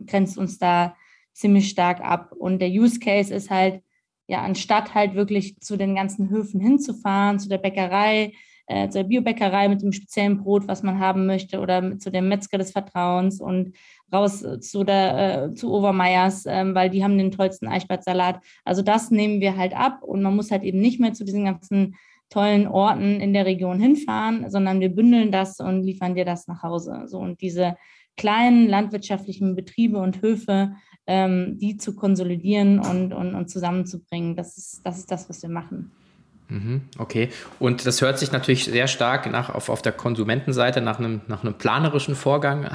grenzt 0.07 0.39
uns 0.39 0.59
da 0.59 0.95
ziemlich 1.39 1.69
stark 1.69 2.01
ab. 2.01 2.33
Und 2.37 2.61
der 2.61 2.69
Use 2.69 2.99
Case 2.99 3.33
ist 3.33 3.51
halt, 3.51 3.83
ja, 4.27 4.43
anstatt 4.43 4.95
halt 4.95 5.15
wirklich 5.15 5.59
zu 5.61 5.77
den 5.77 5.95
ganzen 5.95 6.31
Höfen 6.31 6.61
hinzufahren, 6.61 7.39
zu 7.39 7.49
der 7.49 7.59
Bäckerei, 7.59 8.33
äh, 8.67 8.89
zur 8.91 9.05
Biobäckerei 9.05 9.69
mit 9.69 9.81
dem 9.81 9.93
speziellen 9.93 10.39
Brot, 10.39 10.69
was 10.69 10.83
man 10.83 10.99
haben 10.99 11.27
möchte, 11.27 11.61
oder 11.61 11.99
zu 11.99 12.11
dem 12.11 12.29
Metzger 12.29 12.59
des 12.59 12.73
Vertrauens 12.73 13.41
und 13.41 13.75
raus 14.13 14.45
zu 14.61 14.85
der 14.85 15.45
äh, 15.45 15.55
zu 15.55 15.73
Overmeyers, 15.73 16.45
ähm, 16.47 16.75
weil 16.75 16.91
die 16.91 17.03
haben 17.03 17.17
den 17.17 17.31
tollsten 17.31 17.69
Eichbertsalat. 17.69 18.41
Also 18.65 18.83
das 18.83 19.11
nehmen 19.11 19.41
wir 19.41 19.57
halt 19.57 19.75
ab 19.75 20.03
und 20.03 20.23
man 20.23 20.37
muss 20.37 20.51
halt 20.51 20.65
eben 20.65 20.81
nicht 20.81 21.01
mehr 21.01 21.15
zu 21.15 21.25
diesen 21.25 21.45
ganzen 21.45 21.97
tollen 22.31 22.67
Orten 22.67 23.21
in 23.21 23.33
der 23.33 23.47
Region 23.47 23.81
hinfahren, 23.81 24.51
sondern 24.51 24.81
wir 24.81 24.91
bündeln 24.91 25.33
das 25.33 25.61
und 25.61 25.83
liefern 25.83 26.15
dir 26.15 26.27
das 26.27 26.47
nach 26.47 26.63
Hause. 26.63 27.05
So 27.07 27.19
und 27.19 27.41
diese 27.41 27.77
kleinen 28.19 28.69
landwirtschaftlichen 28.69 29.57
Betriebe 29.57 29.99
und 29.99 30.21
Höfe, 30.21 30.75
ähm, 31.09 31.59
die 31.59 31.79
zu 31.79 31.97
konsolidieren 31.97 32.79
und, 32.79 33.15
und, 33.15 33.35
und 33.35 33.49
zusammenzubringen, 33.49 34.37
das 34.37 34.59
ist, 34.59 34.83
das 34.85 34.99
ist 34.99 35.11
das, 35.11 35.29
was 35.29 35.43
wir 35.43 35.49
machen. 35.49 35.91
Mhm, 36.51 36.83
okay, 36.97 37.29
und 37.59 37.85
das 37.87 38.01
hört 38.01 38.19
sich 38.19 38.33
natürlich 38.33 38.65
sehr 38.65 38.89
stark 38.89 39.31
nach, 39.31 39.55
auf, 39.55 39.69
auf 39.69 39.83
der 39.83 39.93
Konsumentenseite 39.93 40.81
nach 40.81 40.99
einem, 40.99 41.21
nach 41.27 41.45
einem 41.45 41.53
planerischen 41.53 42.15
Vorgang 42.15 42.71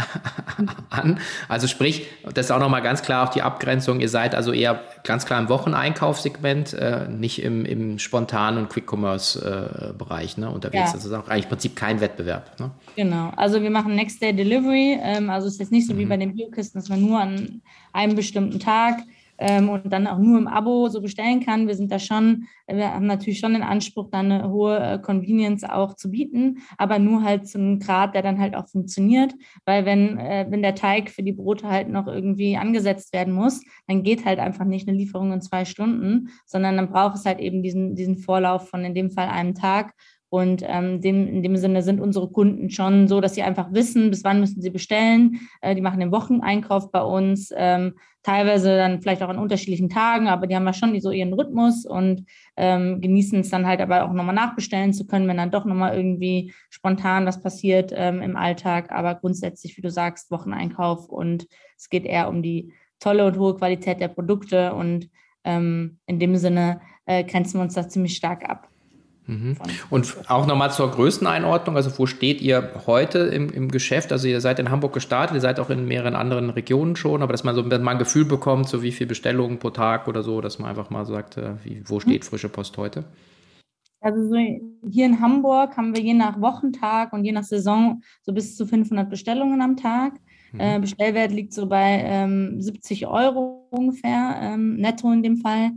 an. 0.91 1.19
Also 1.49 1.65
sprich, 1.65 2.05
das 2.35 2.45
ist 2.45 2.51
auch 2.51 2.59
nochmal 2.59 2.83
ganz 2.83 3.01
klar 3.01 3.27
auch 3.27 3.33
die 3.33 3.41
Abgrenzung, 3.41 3.99
ihr 3.99 4.09
seid 4.09 4.35
also 4.35 4.53
eher 4.53 4.79
ganz 5.03 5.25
klar 5.25 5.39
im 5.39 5.49
Wocheneinkaufssegment, 5.49 6.73
äh, 6.73 7.07
nicht 7.09 7.41
im, 7.41 7.65
im 7.65 7.97
spontanen 7.97 8.59
und 8.59 8.69
Quick-Commerce-Bereich 8.69 10.37
äh, 10.37 10.41
ne, 10.41 10.51
unterwegs. 10.51 10.91
Ja. 10.91 10.93
Das 10.93 11.05
ist 11.05 11.11
auch 11.11 11.27
eigentlich 11.27 11.45
im 11.45 11.49
Prinzip 11.49 11.75
kein 11.75 11.99
Wettbewerb. 11.99 12.59
Ne? 12.59 12.69
Genau, 12.95 13.31
also 13.35 13.59
wir 13.59 13.71
machen 13.71 13.95
Next-Day-Delivery, 13.95 14.99
ähm, 15.01 15.31
also 15.31 15.47
es 15.47 15.53
ist 15.53 15.59
jetzt 15.59 15.71
nicht 15.71 15.87
so 15.87 15.95
mhm. 15.95 15.97
wie 15.97 16.05
bei 16.05 16.17
den 16.17 16.35
Biokisten, 16.35 16.79
dass 16.79 16.89
man 16.89 17.01
nur 17.01 17.19
an 17.19 17.61
einem 17.91 18.15
bestimmten 18.15 18.59
Tag 18.59 18.99
ähm, 19.37 19.69
und 19.69 19.91
dann 19.91 20.07
auch 20.07 20.19
nur 20.19 20.37
im 20.37 20.47
Abo 20.47 20.87
so 20.89 21.01
bestellen 21.01 21.43
kann. 21.43 21.67
Wir 21.67 21.75
sind 21.75 21.91
da 21.91 21.99
schon, 21.99 22.45
wir 22.67 22.93
haben 22.93 23.05
natürlich 23.05 23.39
schon 23.39 23.53
den 23.53 23.63
Anspruch, 23.63 24.09
dann 24.09 24.31
eine 24.31 24.49
hohe 24.49 24.79
äh, 24.79 24.99
Convenience 24.99 25.63
auch 25.63 25.95
zu 25.95 26.11
bieten, 26.11 26.59
aber 26.77 26.99
nur 26.99 27.23
halt 27.23 27.47
zu 27.47 27.57
einem 27.57 27.79
Grad, 27.79 28.15
der 28.15 28.21
dann 28.21 28.39
halt 28.39 28.55
auch 28.55 28.67
funktioniert. 28.67 29.33
Weil 29.65 29.85
wenn, 29.85 30.17
äh, 30.17 30.45
wenn 30.49 30.61
der 30.61 30.75
Teig 30.75 31.09
für 31.09 31.23
die 31.23 31.33
Brote 31.33 31.67
halt 31.67 31.89
noch 31.89 32.07
irgendwie 32.07 32.57
angesetzt 32.57 33.13
werden 33.13 33.33
muss, 33.33 33.63
dann 33.87 34.03
geht 34.03 34.25
halt 34.25 34.39
einfach 34.39 34.65
nicht 34.65 34.87
eine 34.87 34.97
Lieferung 34.97 35.31
in 35.33 35.41
zwei 35.41 35.65
Stunden, 35.65 36.29
sondern 36.45 36.77
dann 36.77 36.89
braucht 36.89 37.15
es 37.15 37.25
halt 37.25 37.39
eben 37.39 37.63
diesen, 37.63 37.95
diesen 37.95 38.17
Vorlauf 38.17 38.69
von 38.69 38.85
in 38.85 38.93
dem 38.93 39.11
Fall 39.11 39.29
einem 39.29 39.55
Tag. 39.55 39.93
Und 40.33 40.63
ähm, 40.65 40.99
dem, 40.99 41.27
in 41.27 41.43
dem 41.43 41.57
Sinne 41.57 41.83
sind 41.83 42.01
unsere 42.01 42.27
Kunden 42.27 42.71
schon 42.71 43.07
so, 43.07 43.21
dass 43.21 43.35
sie 43.35 43.43
einfach 43.43 43.71
wissen, 43.71 44.09
bis 44.09 44.23
wann 44.23 44.39
müssen 44.39 44.63
sie 44.63 44.71
bestellen. 44.71 45.47
Äh, 45.61 45.75
die 45.75 45.81
machen 45.81 45.99
den 45.99 46.11
Wocheneinkauf 46.11 46.91
bei 46.91 47.03
uns, 47.03 47.53
ähm, 47.55 47.93
teilweise 48.23 48.75
dann 48.75 48.99
vielleicht 48.99 49.21
auch 49.21 49.29
an 49.29 49.37
unterschiedlichen 49.37 49.89
Tagen, 49.89 50.27
aber 50.27 50.47
die 50.47 50.55
haben 50.55 50.65
ja 50.65 50.73
schon 50.73 50.99
so 50.99 51.11
ihren 51.11 51.33
Rhythmus 51.33 51.85
und 51.85 52.25
ähm, 52.57 52.99
genießen 52.99 53.41
es 53.41 53.51
dann 53.51 53.67
halt 53.67 53.79
aber 53.79 54.05
auch 54.05 54.11
nochmal 54.11 54.33
nachbestellen 54.33 54.91
zu 54.91 55.05
können, 55.05 55.27
wenn 55.27 55.37
dann 55.37 55.51
doch 55.51 55.65
nochmal 55.65 55.95
irgendwie 55.95 56.51
spontan 56.71 57.27
was 57.27 57.39
passiert 57.39 57.93
ähm, 57.95 58.23
im 58.23 58.35
Alltag. 58.35 58.91
Aber 58.91 59.13
grundsätzlich, 59.13 59.77
wie 59.77 59.83
du 59.83 59.91
sagst, 59.91 60.31
Wocheneinkauf 60.31 61.09
und 61.09 61.45
es 61.77 61.89
geht 61.89 62.05
eher 62.05 62.27
um 62.27 62.41
die 62.41 62.73
tolle 62.99 63.27
und 63.27 63.37
hohe 63.37 63.55
Qualität 63.55 64.01
der 64.01 64.07
Produkte 64.07 64.73
und 64.73 65.11
ähm, 65.43 65.99
in 66.07 66.17
dem 66.17 66.35
Sinne 66.37 66.81
äh, 67.05 67.23
grenzen 67.23 67.59
wir 67.59 67.61
uns 67.61 67.75
da 67.75 67.87
ziemlich 67.87 68.15
stark 68.15 68.49
ab. 68.49 68.72
Mhm. 69.25 69.55
Und 69.89 70.15
auch 70.27 70.45
nochmal 70.45 70.71
zur 70.71 70.91
Größeneinordnung, 70.91 71.75
also 71.77 71.97
wo 71.97 72.05
steht 72.05 72.41
ihr 72.41 72.71
heute 72.85 73.19
im, 73.19 73.49
im 73.49 73.71
Geschäft? 73.71 74.11
Also 74.11 74.27
ihr 74.27 74.41
seid 74.41 74.59
in 74.59 74.69
Hamburg 74.69 74.93
gestartet, 74.93 75.35
ihr 75.35 75.41
seid 75.41 75.59
auch 75.59 75.69
in 75.69 75.85
mehreren 75.87 76.15
anderen 76.15 76.49
Regionen 76.49 76.95
schon, 76.95 77.21
aber 77.21 77.31
dass 77.31 77.43
man 77.43 77.55
so 77.55 77.63
mal 77.63 77.87
ein 77.87 77.99
Gefühl 77.99 78.25
bekommt, 78.25 78.67
so 78.67 78.83
wie 78.83 78.91
viele 78.91 79.07
Bestellungen 79.07 79.59
pro 79.59 79.69
Tag 79.69 80.07
oder 80.07 80.23
so, 80.23 80.41
dass 80.41 80.59
man 80.59 80.69
einfach 80.69 80.89
mal 80.89 81.05
sagt, 81.05 81.37
äh, 81.37 81.53
wie, 81.63 81.81
wo 81.85 81.99
steht 81.99 82.23
mhm. 82.23 82.27
frische 82.27 82.49
Post 82.49 82.77
heute? 82.77 83.05
Also 84.01 84.27
so 84.27 84.35
hier 84.35 85.05
in 85.05 85.21
Hamburg 85.21 85.77
haben 85.77 85.95
wir 85.95 86.03
je 86.03 86.13
nach 86.13 86.41
Wochentag 86.41 87.13
und 87.13 87.23
je 87.23 87.31
nach 87.31 87.45
Saison 87.45 88.01
so 88.21 88.33
bis 88.33 88.57
zu 88.57 88.67
500 88.67 89.09
Bestellungen 89.09 89.61
am 89.61 89.77
Tag. 89.77 90.19
Mhm. 90.51 90.59
Äh, 90.59 90.79
Bestellwert 90.79 91.31
liegt 91.31 91.53
so 91.53 91.67
bei 91.67 92.01
ähm, 92.03 92.61
70 92.61 93.07
Euro 93.07 93.67
ungefähr, 93.69 94.39
ähm, 94.41 94.75
netto 94.75 95.09
in 95.13 95.23
dem 95.23 95.37
Fall. 95.37 95.71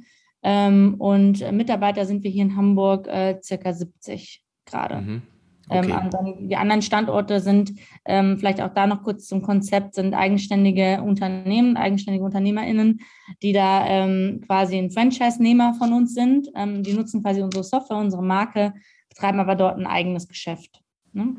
Ähm, 0.49 0.95
und 0.99 1.41
Mitarbeiter 1.51 2.07
sind 2.07 2.23
wir 2.23 2.31
hier 2.31 2.45
in 2.45 2.57
Hamburg 2.57 3.09
äh, 3.09 3.41
circa 3.43 3.73
70 3.73 4.45
gerade. 4.65 5.01
Mhm. 5.01 5.23
Ähm, 5.69 5.91
okay. 5.91 6.21
Ähm, 6.25 6.49
die 6.49 6.55
anderen 6.55 6.83
Standorte 6.83 7.41
sind 7.41 7.73
ähm, 8.05 8.39
vielleicht 8.39 8.61
auch 8.61 8.73
da 8.73 8.87
noch 8.87 9.03
kurz 9.03 9.27
zum 9.27 9.43
Konzept, 9.43 9.97
sind 9.97 10.15
eigenständige 10.15 11.03
Unternehmen, 11.03 11.77
eigenständige 11.77 12.25
UnternehmerInnen, 12.25 13.01
die 13.43 13.53
da 13.53 13.89
ähm, 13.89 14.45
quasi 14.47 14.79
ein 14.79 14.93
Franchise-Nehmer 14.93 15.75
von 15.75 15.93
uns 15.93 16.15
sind. 16.15 16.47
Ähm, 16.55 16.85
die 16.85 16.93
nutzen 16.93 17.25
quasi 17.25 17.43
unsere 17.43 17.65
Software, 17.65 17.97
unsere 17.97 18.23
Marke, 18.23 18.73
betreiben 19.09 19.41
aber 19.41 19.57
dort 19.57 19.77
ein 19.77 19.87
eigenes 19.89 20.29
Geschäft. 20.29 20.81
Ne? 21.13 21.35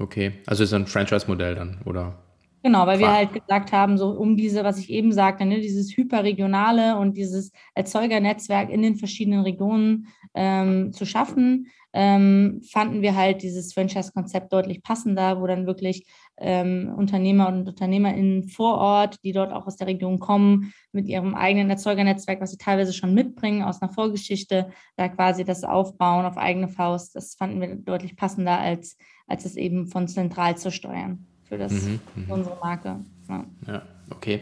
Okay, 0.00 0.32
also 0.46 0.64
ist 0.64 0.74
ein 0.74 0.88
Franchise-Modell 0.88 1.54
dann, 1.54 1.78
oder? 1.84 2.18
Genau, 2.62 2.86
weil 2.86 2.98
wir 2.98 3.10
halt 3.10 3.32
gesagt 3.32 3.72
haben, 3.72 3.96
so 3.96 4.10
um 4.10 4.36
diese, 4.36 4.64
was 4.64 4.78
ich 4.78 4.90
eben 4.90 5.12
sagte, 5.12 5.46
ne, 5.46 5.60
dieses 5.60 5.96
hyperregionale 5.96 6.98
und 6.98 7.16
dieses 7.16 7.52
Erzeugernetzwerk 7.74 8.68
in 8.68 8.82
den 8.82 8.96
verschiedenen 8.96 9.40
Regionen 9.40 10.08
ähm, 10.34 10.92
zu 10.92 11.06
schaffen, 11.06 11.68
ähm, 11.94 12.60
fanden 12.70 13.00
wir 13.00 13.16
halt 13.16 13.42
dieses 13.42 13.72
Franchise-Konzept 13.72 14.52
deutlich 14.52 14.82
passender, 14.82 15.40
wo 15.40 15.46
dann 15.46 15.66
wirklich 15.66 16.06
ähm, 16.36 16.92
Unternehmer 16.94 17.48
und 17.48 17.66
UnternehmerInnen 17.66 18.48
vor 18.48 18.76
Ort, 18.76 19.24
die 19.24 19.32
dort 19.32 19.52
auch 19.52 19.66
aus 19.66 19.76
der 19.76 19.86
Region 19.86 20.18
kommen, 20.18 20.74
mit 20.92 21.08
ihrem 21.08 21.34
eigenen 21.34 21.70
Erzeugernetzwerk, 21.70 22.42
was 22.42 22.50
sie 22.50 22.58
teilweise 22.58 22.92
schon 22.92 23.14
mitbringen 23.14 23.62
aus 23.62 23.80
einer 23.80 23.92
Vorgeschichte, 23.92 24.68
da 24.96 25.08
quasi 25.08 25.44
das 25.44 25.64
aufbauen 25.64 26.26
auf 26.26 26.36
eigene 26.36 26.68
Faust. 26.68 27.16
Das 27.16 27.34
fanden 27.34 27.60
wir 27.62 27.74
deutlich 27.74 28.16
passender, 28.16 28.58
als, 28.58 28.98
als 29.26 29.46
es 29.46 29.56
eben 29.56 29.86
von 29.86 30.08
zentral 30.08 30.58
zu 30.58 30.70
steuern 30.70 31.26
für, 31.50 31.58
das, 31.58 31.72
mhm, 31.72 32.00
für 32.14 32.20
mhm. 32.20 32.30
unsere 32.30 32.56
Marke. 32.62 32.96
Ja. 33.28 33.44
ja, 33.66 33.82
okay. 34.10 34.40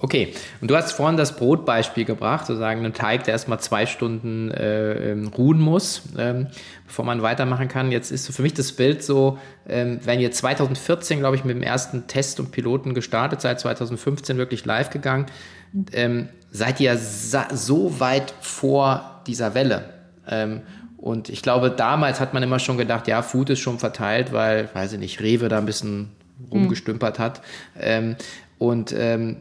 Okay, 0.00 0.34
und 0.60 0.70
du 0.70 0.76
hast 0.76 0.92
vorhin 0.92 1.16
das 1.16 1.34
Brotbeispiel 1.36 2.04
gebracht, 2.04 2.46
sozusagen 2.46 2.80
einen 2.80 2.92
Teig, 2.92 3.24
der 3.24 3.32
erstmal 3.32 3.58
zwei 3.60 3.86
Stunden 3.86 4.50
äh, 4.50 5.12
ähm, 5.12 5.28
ruhen 5.28 5.58
muss, 5.58 6.02
ähm, 6.18 6.48
bevor 6.86 7.06
man 7.06 7.22
weitermachen 7.22 7.68
kann. 7.68 7.90
Jetzt 7.90 8.10
ist 8.10 8.30
für 8.30 8.42
mich 8.42 8.52
das 8.52 8.72
Bild 8.72 9.02
so, 9.02 9.38
ähm, 9.66 10.00
wenn 10.04 10.20
ihr 10.20 10.30
2014, 10.30 11.20
glaube 11.20 11.36
ich, 11.36 11.44
mit 11.44 11.56
dem 11.56 11.62
ersten 11.62 12.06
Test 12.06 12.38
und 12.38 12.50
Piloten 12.50 12.92
gestartet 12.92 13.40
seid, 13.40 13.60
2015 13.60 14.36
wirklich 14.36 14.66
live 14.66 14.90
gegangen, 14.90 15.24
ähm, 15.92 16.28
seid 16.50 16.80
ihr 16.80 16.98
so 16.98 17.98
weit 17.98 18.34
vor 18.42 19.22
dieser 19.26 19.54
Welle. 19.54 19.88
Ähm, 20.28 20.60
und 20.98 21.30
ich 21.30 21.40
glaube, 21.40 21.70
damals 21.70 22.20
hat 22.20 22.34
man 22.34 22.42
immer 22.42 22.58
schon 22.58 22.76
gedacht, 22.76 23.08
ja, 23.08 23.22
Food 23.22 23.48
ist 23.50 23.60
schon 23.60 23.78
verteilt, 23.78 24.32
weil, 24.32 24.68
weiß 24.74 24.94
ich 24.94 24.98
nicht, 24.98 25.20
Rewe 25.22 25.48
da 25.48 25.56
ein 25.56 25.66
bisschen 25.66 26.10
rumgestümpert 26.50 27.18
hat. 27.18 27.42
Ähm, 27.78 28.16
und 28.58 28.94
ähm, 28.96 29.38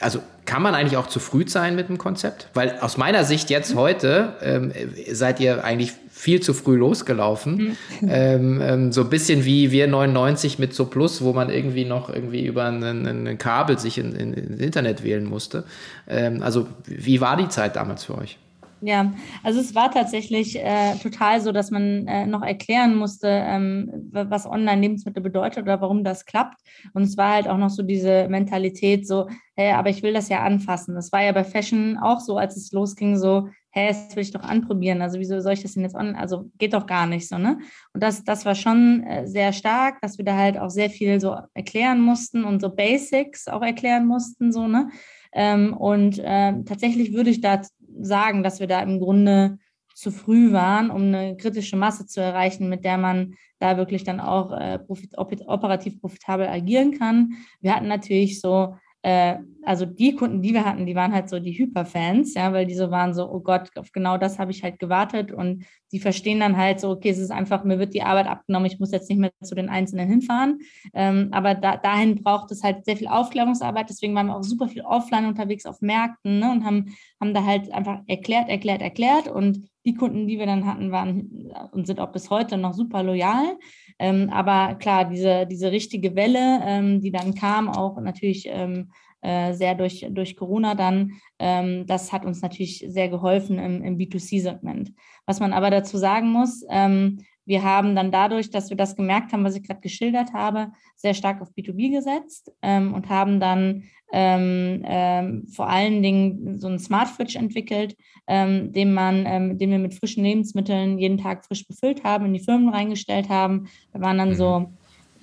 also 0.00 0.20
kann 0.44 0.62
man 0.62 0.74
eigentlich 0.74 0.96
auch 0.96 1.06
zu 1.06 1.20
früh 1.20 1.44
sein 1.46 1.76
mit 1.76 1.88
dem 1.88 1.98
Konzept? 1.98 2.48
Weil 2.54 2.78
aus 2.80 2.96
meiner 2.96 3.24
Sicht 3.24 3.50
jetzt 3.50 3.74
heute 3.74 4.34
ähm, 4.42 4.72
seid 5.10 5.40
ihr 5.40 5.64
eigentlich 5.64 5.92
viel 6.10 6.40
zu 6.40 6.54
früh 6.54 6.76
losgelaufen. 6.76 7.76
Mhm. 8.00 8.08
Ähm, 8.08 8.60
ähm, 8.62 8.92
so 8.92 9.02
ein 9.02 9.10
bisschen 9.10 9.44
wie 9.44 9.70
wir 9.70 9.86
99 9.86 10.58
mit 10.58 10.74
So 10.74 10.86
Plus, 10.86 11.22
wo 11.22 11.32
man 11.32 11.50
irgendwie 11.50 11.84
noch 11.84 12.08
irgendwie 12.08 12.44
über 12.44 12.66
ein 12.66 13.38
Kabel 13.38 13.78
sich 13.78 13.98
in, 13.98 14.12
in, 14.14 14.34
ins 14.34 14.60
Internet 14.60 15.02
wählen 15.02 15.24
musste. 15.24 15.64
Ähm, 16.08 16.42
also 16.42 16.66
wie 16.86 17.20
war 17.20 17.36
die 17.36 17.48
Zeit 17.48 17.76
damals 17.76 18.04
für 18.04 18.18
euch? 18.18 18.38
Ja, 18.84 19.14
also 19.44 19.60
es 19.60 19.76
war 19.76 19.92
tatsächlich 19.92 20.58
äh, 20.58 20.96
total 20.96 21.40
so, 21.40 21.52
dass 21.52 21.70
man 21.70 22.08
äh, 22.08 22.26
noch 22.26 22.42
erklären 22.42 22.96
musste, 22.96 23.28
ähm, 23.28 24.10
was 24.10 24.44
Online-Lebensmittel 24.44 25.22
bedeutet 25.22 25.62
oder 25.62 25.80
warum 25.80 26.02
das 26.02 26.24
klappt. 26.24 26.60
Und 26.92 27.04
es 27.04 27.16
war 27.16 27.34
halt 27.34 27.46
auch 27.46 27.58
noch 27.58 27.70
so 27.70 27.84
diese 27.84 28.26
Mentalität 28.28 29.06
so, 29.06 29.28
hey, 29.54 29.70
aber 29.70 29.90
ich 29.90 30.02
will 30.02 30.12
das 30.12 30.28
ja 30.28 30.42
anfassen. 30.42 30.96
Das 30.96 31.12
war 31.12 31.22
ja 31.22 31.30
bei 31.30 31.44
Fashion 31.44 31.96
auch 31.96 32.18
so, 32.18 32.38
als 32.38 32.56
es 32.56 32.72
losging, 32.72 33.16
so, 33.16 33.50
hey, 33.70 33.86
das 33.86 34.16
will 34.16 34.22
ich 34.24 34.32
doch 34.32 34.42
anprobieren. 34.42 35.00
Also 35.00 35.20
wieso 35.20 35.38
soll 35.38 35.52
ich 35.52 35.62
das 35.62 35.74
denn 35.74 35.84
jetzt 35.84 35.94
online? 35.94 36.18
Also 36.18 36.50
geht 36.58 36.74
doch 36.74 36.86
gar 36.86 37.06
nicht 37.06 37.28
so, 37.28 37.38
ne? 37.38 37.58
Und 37.94 38.02
das, 38.02 38.24
das 38.24 38.44
war 38.44 38.56
schon 38.56 39.04
äh, 39.04 39.28
sehr 39.28 39.52
stark, 39.52 40.00
dass 40.00 40.18
wir 40.18 40.24
da 40.24 40.36
halt 40.36 40.58
auch 40.58 40.70
sehr 40.70 40.90
viel 40.90 41.20
so 41.20 41.36
erklären 41.54 42.00
mussten 42.00 42.42
und 42.42 42.60
so 42.60 42.68
Basics 42.74 43.46
auch 43.46 43.62
erklären 43.62 44.06
mussten, 44.06 44.50
so, 44.50 44.66
ne? 44.66 44.88
Ähm, 45.32 45.72
und 45.74 46.18
äh, 46.18 46.52
tatsächlich 46.64 47.14
würde 47.14 47.30
ich 47.30 47.40
da 47.40 47.62
sagen, 48.00 48.42
dass 48.42 48.60
wir 48.60 48.66
da 48.66 48.80
im 48.80 49.00
Grunde 49.00 49.58
zu 49.94 50.10
früh 50.10 50.52
waren, 50.52 50.90
um 50.90 51.02
eine 51.02 51.36
kritische 51.36 51.76
Masse 51.76 52.06
zu 52.06 52.20
erreichen, 52.20 52.68
mit 52.68 52.84
der 52.84 52.98
man 52.98 53.34
da 53.58 53.76
wirklich 53.76 54.04
dann 54.04 54.20
auch 54.20 54.52
äh, 54.52 54.78
profit 54.78 55.16
operativ 55.16 56.00
profitabel 56.00 56.46
agieren 56.46 56.98
kann. 56.98 57.34
Wir 57.60 57.76
hatten 57.76 57.88
natürlich 57.88 58.40
so 58.40 58.74
äh, 59.02 59.36
also 59.64 59.84
die 59.84 60.14
Kunden, 60.14 60.42
die 60.42 60.54
wir 60.54 60.64
hatten, 60.64 60.86
die 60.86 60.94
waren 60.94 61.12
halt 61.12 61.28
so 61.28 61.38
die 61.38 61.56
Hyperfans, 61.58 62.34
ja, 62.34 62.52
weil 62.52 62.66
die 62.66 62.74
so 62.74 62.90
waren 62.90 63.14
so, 63.14 63.30
oh 63.30 63.40
Gott, 63.40 63.76
auf 63.76 63.92
genau 63.92 64.16
das 64.16 64.38
habe 64.38 64.52
ich 64.52 64.62
halt 64.62 64.78
gewartet 64.78 65.32
und 65.32 65.64
die 65.92 66.00
verstehen 66.00 66.40
dann 66.40 66.56
halt 66.56 66.80
so, 66.80 66.90
okay, 66.90 67.10
es 67.10 67.18
ist 67.18 67.30
einfach, 67.30 67.64
mir 67.64 67.78
wird 67.78 67.94
die 67.94 68.02
Arbeit 68.02 68.26
abgenommen, 68.26 68.66
ich 68.66 68.80
muss 68.80 68.90
jetzt 68.90 69.10
nicht 69.10 69.18
mehr 69.18 69.30
zu 69.42 69.54
den 69.54 69.68
Einzelnen 69.68 70.08
hinfahren. 70.08 70.60
Ähm, 70.94 71.28
aber 71.32 71.54
da, 71.54 71.76
dahin 71.76 72.22
braucht 72.22 72.50
es 72.50 72.62
halt 72.62 72.84
sehr 72.84 72.96
viel 72.96 73.08
Aufklärungsarbeit, 73.08 73.90
deswegen 73.90 74.14
waren 74.14 74.26
wir 74.26 74.36
auch 74.36 74.42
super 74.42 74.68
viel 74.68 74.82
offline 74.82 75.26
unterwegs 75.26 75.66
auf 75.66 75.80
Märkten 75.82 76.38
ne, 76.38 76.50
und 76.50 76.64
haben, 76.64 76.94
haben 77.20 77.34
da 77.34 77.44
halt 77.44 77.70
einfach 77.72 78.00
erklärt, 78.06 78.48
erklärt, 78.48 78.80
erklärt 78.80 79.28
und 79.28 79.68
die 79.84 79.94
Kunden, 79.94 80.26
die 80.28 80.38
wir 80.38 80.46
dann 80.46 80.66
hatten, 80.66 80.92
waren 80.92 81.50
und 81.72 81.86
sind 81.86 82.00
auch 82.00 82.12
bis 82.12 82.30
heute 82.30 82.56
noch 82.56 82.72
super 82.72 83.02
loyal. 83.02 83.58
Ähm, 83.98 84.30
aber 84.30 84.76
klar, 84.76 85.04
diese, 85.04 85.46
diese 85.46 85.72
richtige 85.72 86.14
Welle, 86.14 86.60
ähm, 86.64 87.00
die 87.00 87.10
dann 87.10 87.34
kam, 87.34 87.68
auch 87.68 88.00
natürlich 88.00 88.46
ähm, 88.48 88.90
äh, 89.22 89.54
sehr 89.54 89.74
durch, 89.74 90.06
durch 90.10 90.36
Corona 90.36 90.74
dann, 90.74 91.12
ähm, 91.38 91.86
das 91.86 92.12
hat 92.12 92.24
uns 92.24 92.42
natürlich 92.42 92.84
sehr 92.88 93.08
geholfen 93.08 93.58
im, 93.58 93.82
im 93.82 93.96
B2C-Segment. 93.96 94.92
Was 95.26 95.40
man 95.40 95.52
aber 95.52 95.70
dazu 95.70 95.96
sagen 95.96 96.30
muss, 96.30 96.64
ähm, 96.68 97.20
wir 97.44 97.64
haben 97.64 97.96
dann 97.96 98.12
dadurch, 98.12 98.50
dass 98.50 98.70
wir 98.70 98.76
das 98.76 98.94
gemerkt 98.94 99.32
haben, 99.32 99.44
was 99.44 99.56
ich 99.56 99.64
gerade 99.64 99.80
geschildert 99.80 100.32
habe, 100.32 100.72
sehr 100.94 101.14
stark 101.14 101.40
auf 101.42 101.50
B2B 101.50 101.90
gesetzt 101.90 102.52
ähm, 102.62 102.94
und 102.94 103.08
haben 103.08 103.40
dann 103.40 103.84
ähm, 104.12 104.82
ähm, 104.84 105.46
vor 105.48 105.68
allen 105.68 106.02
Dingen 106.02 106.58
so 106.58 106.68
einen 106.68 106.78
Smart 106.78 107.08
Fridge 107.08 107.38
entwickelt, 107.38 107.96
ähm, 108.28 108.72
den 108.72 108.92
man, 108.92 109.24
ähm, 109.26 109.58
den 109.58 109.70
wir 109.70 109.78
mit 109.78 109.94
frischen 109.94 110.22
Lebensmitteln 110.22 110.98
jeden 110.98 111.18
Tag 111.18 111.44
frisch 111.46 111.66
befüllt 111.66 112.04
haben, 112.04 112.26
in 112.26 112.34
die 112.34 112.44
Firmen 112.44 112.68
reingestellt 112.68 113.28
haben. 113.28 113.68
Da 113.92 114.00
waren 114.00 114.18
dann 114.18 114.30
mhm. 114.30 114.34
so 114.34 114.72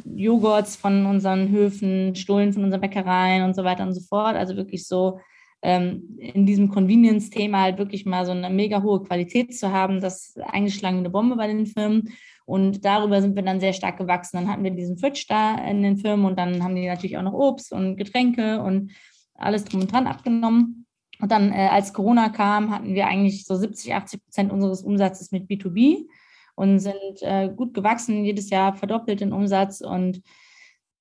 Joghurts 0.06 0.75
von 0.75 1.06
unseren 1.06 1.50
Höfen, 1.50 2.15
Stullen 2.15 2.53
von 2.53 2.63
unseren 2.63 2.82
Bäckereien 2.82 3.44
und 3.44 3.56
so 3.56 3.63
weiter 3.63 3.84
und 3.84 3.94
so 3.94 4.01
fort. 4.01 4.36
Also 4.36 4.56
wirklich 4.56 4.88
so 4.88 5.20
ähm, 5.62 6.18
in 6.20 6.46
diesem 6.46 6.70
Convenience-Thema 6.70 7.62
halt 7.62 7.77
wirklich 7.77 8.06
mal 8.06 8.25
so 8.25 8.32
eine 8.32 8.50
mega 8.50 8.82
hohe 8.82 9.03
Qualität 9.03 9.58
zu 9.58 9.72
haben, 9.72 10.00
das 10.00 10.27
ist 10.27 10.39
eingeschlagene 10.41 11.10
Bombe 11.10 11.36
bei 11.36 11.48
den 11.48 11.65
Firmen. 11.65 12.13
Und 12.46 12.84
darüber 12.84 13.22
sind 13.22 13.36
wir 13.36 13.44
dann 13.44 13.60
sehr 13.60 13.74
stark 13.74 13.98
gewachsen. 13.98 14.38
Dann 14.38 14.50
hatten 14.50 14.63
wir 14.63 14.72
diesen 14.72 14.98
Fridge 14.98 15.25
da 15.27 15.56
in 15.56 15.84
den 15.84 15.98
Firmen 15.98 16.25
und 16.25 16.39
dann 16.39 16.63
haben 16.63 16.75
die 16.75 16.88
natürlich 16.88 17.18
auch 17.18 17.24
noch 17.24 17.34
Obst 17.34 17.72
und 17.72 17.96
Getränke 17.96 18.62
und 18.62 18.91
alles 19.36 19.65
drum 19.65 19.82
und 19.82 19.91
dran 19.91 20.08
abgenommen. 20.08 20.88
Und 21.22 21.32
dann, 21.32 21.51
äh, 21.51 21.68
als 21.72 21.94
Corona 21.94 22.29
kam, 22.29 22.72
hatten 22.72 22.96
wir 22.96 23.08
eigentlich 23.08 23.46
so 23.46 23.56
70, 23.56 23.94
80 23.94 24.24
Prozent 24.24 24.51
unseres 24.51 24.82
Umsatzes 24.82 25.32
mit 25.32 25.50
B2B 25.50 26.08
und 26.60 26.80
sind 26.80 27.22
äh, 27.22 27.50
gut 27.56 27.74
gewachsen, 27.74 28.25
jedes 28.25 28.50
Jahr 28.50 28.75
verdoppelt 28.75 29.22
den 29.22 29.32
Umsatz 29.32 29.80
und 29.80 30.22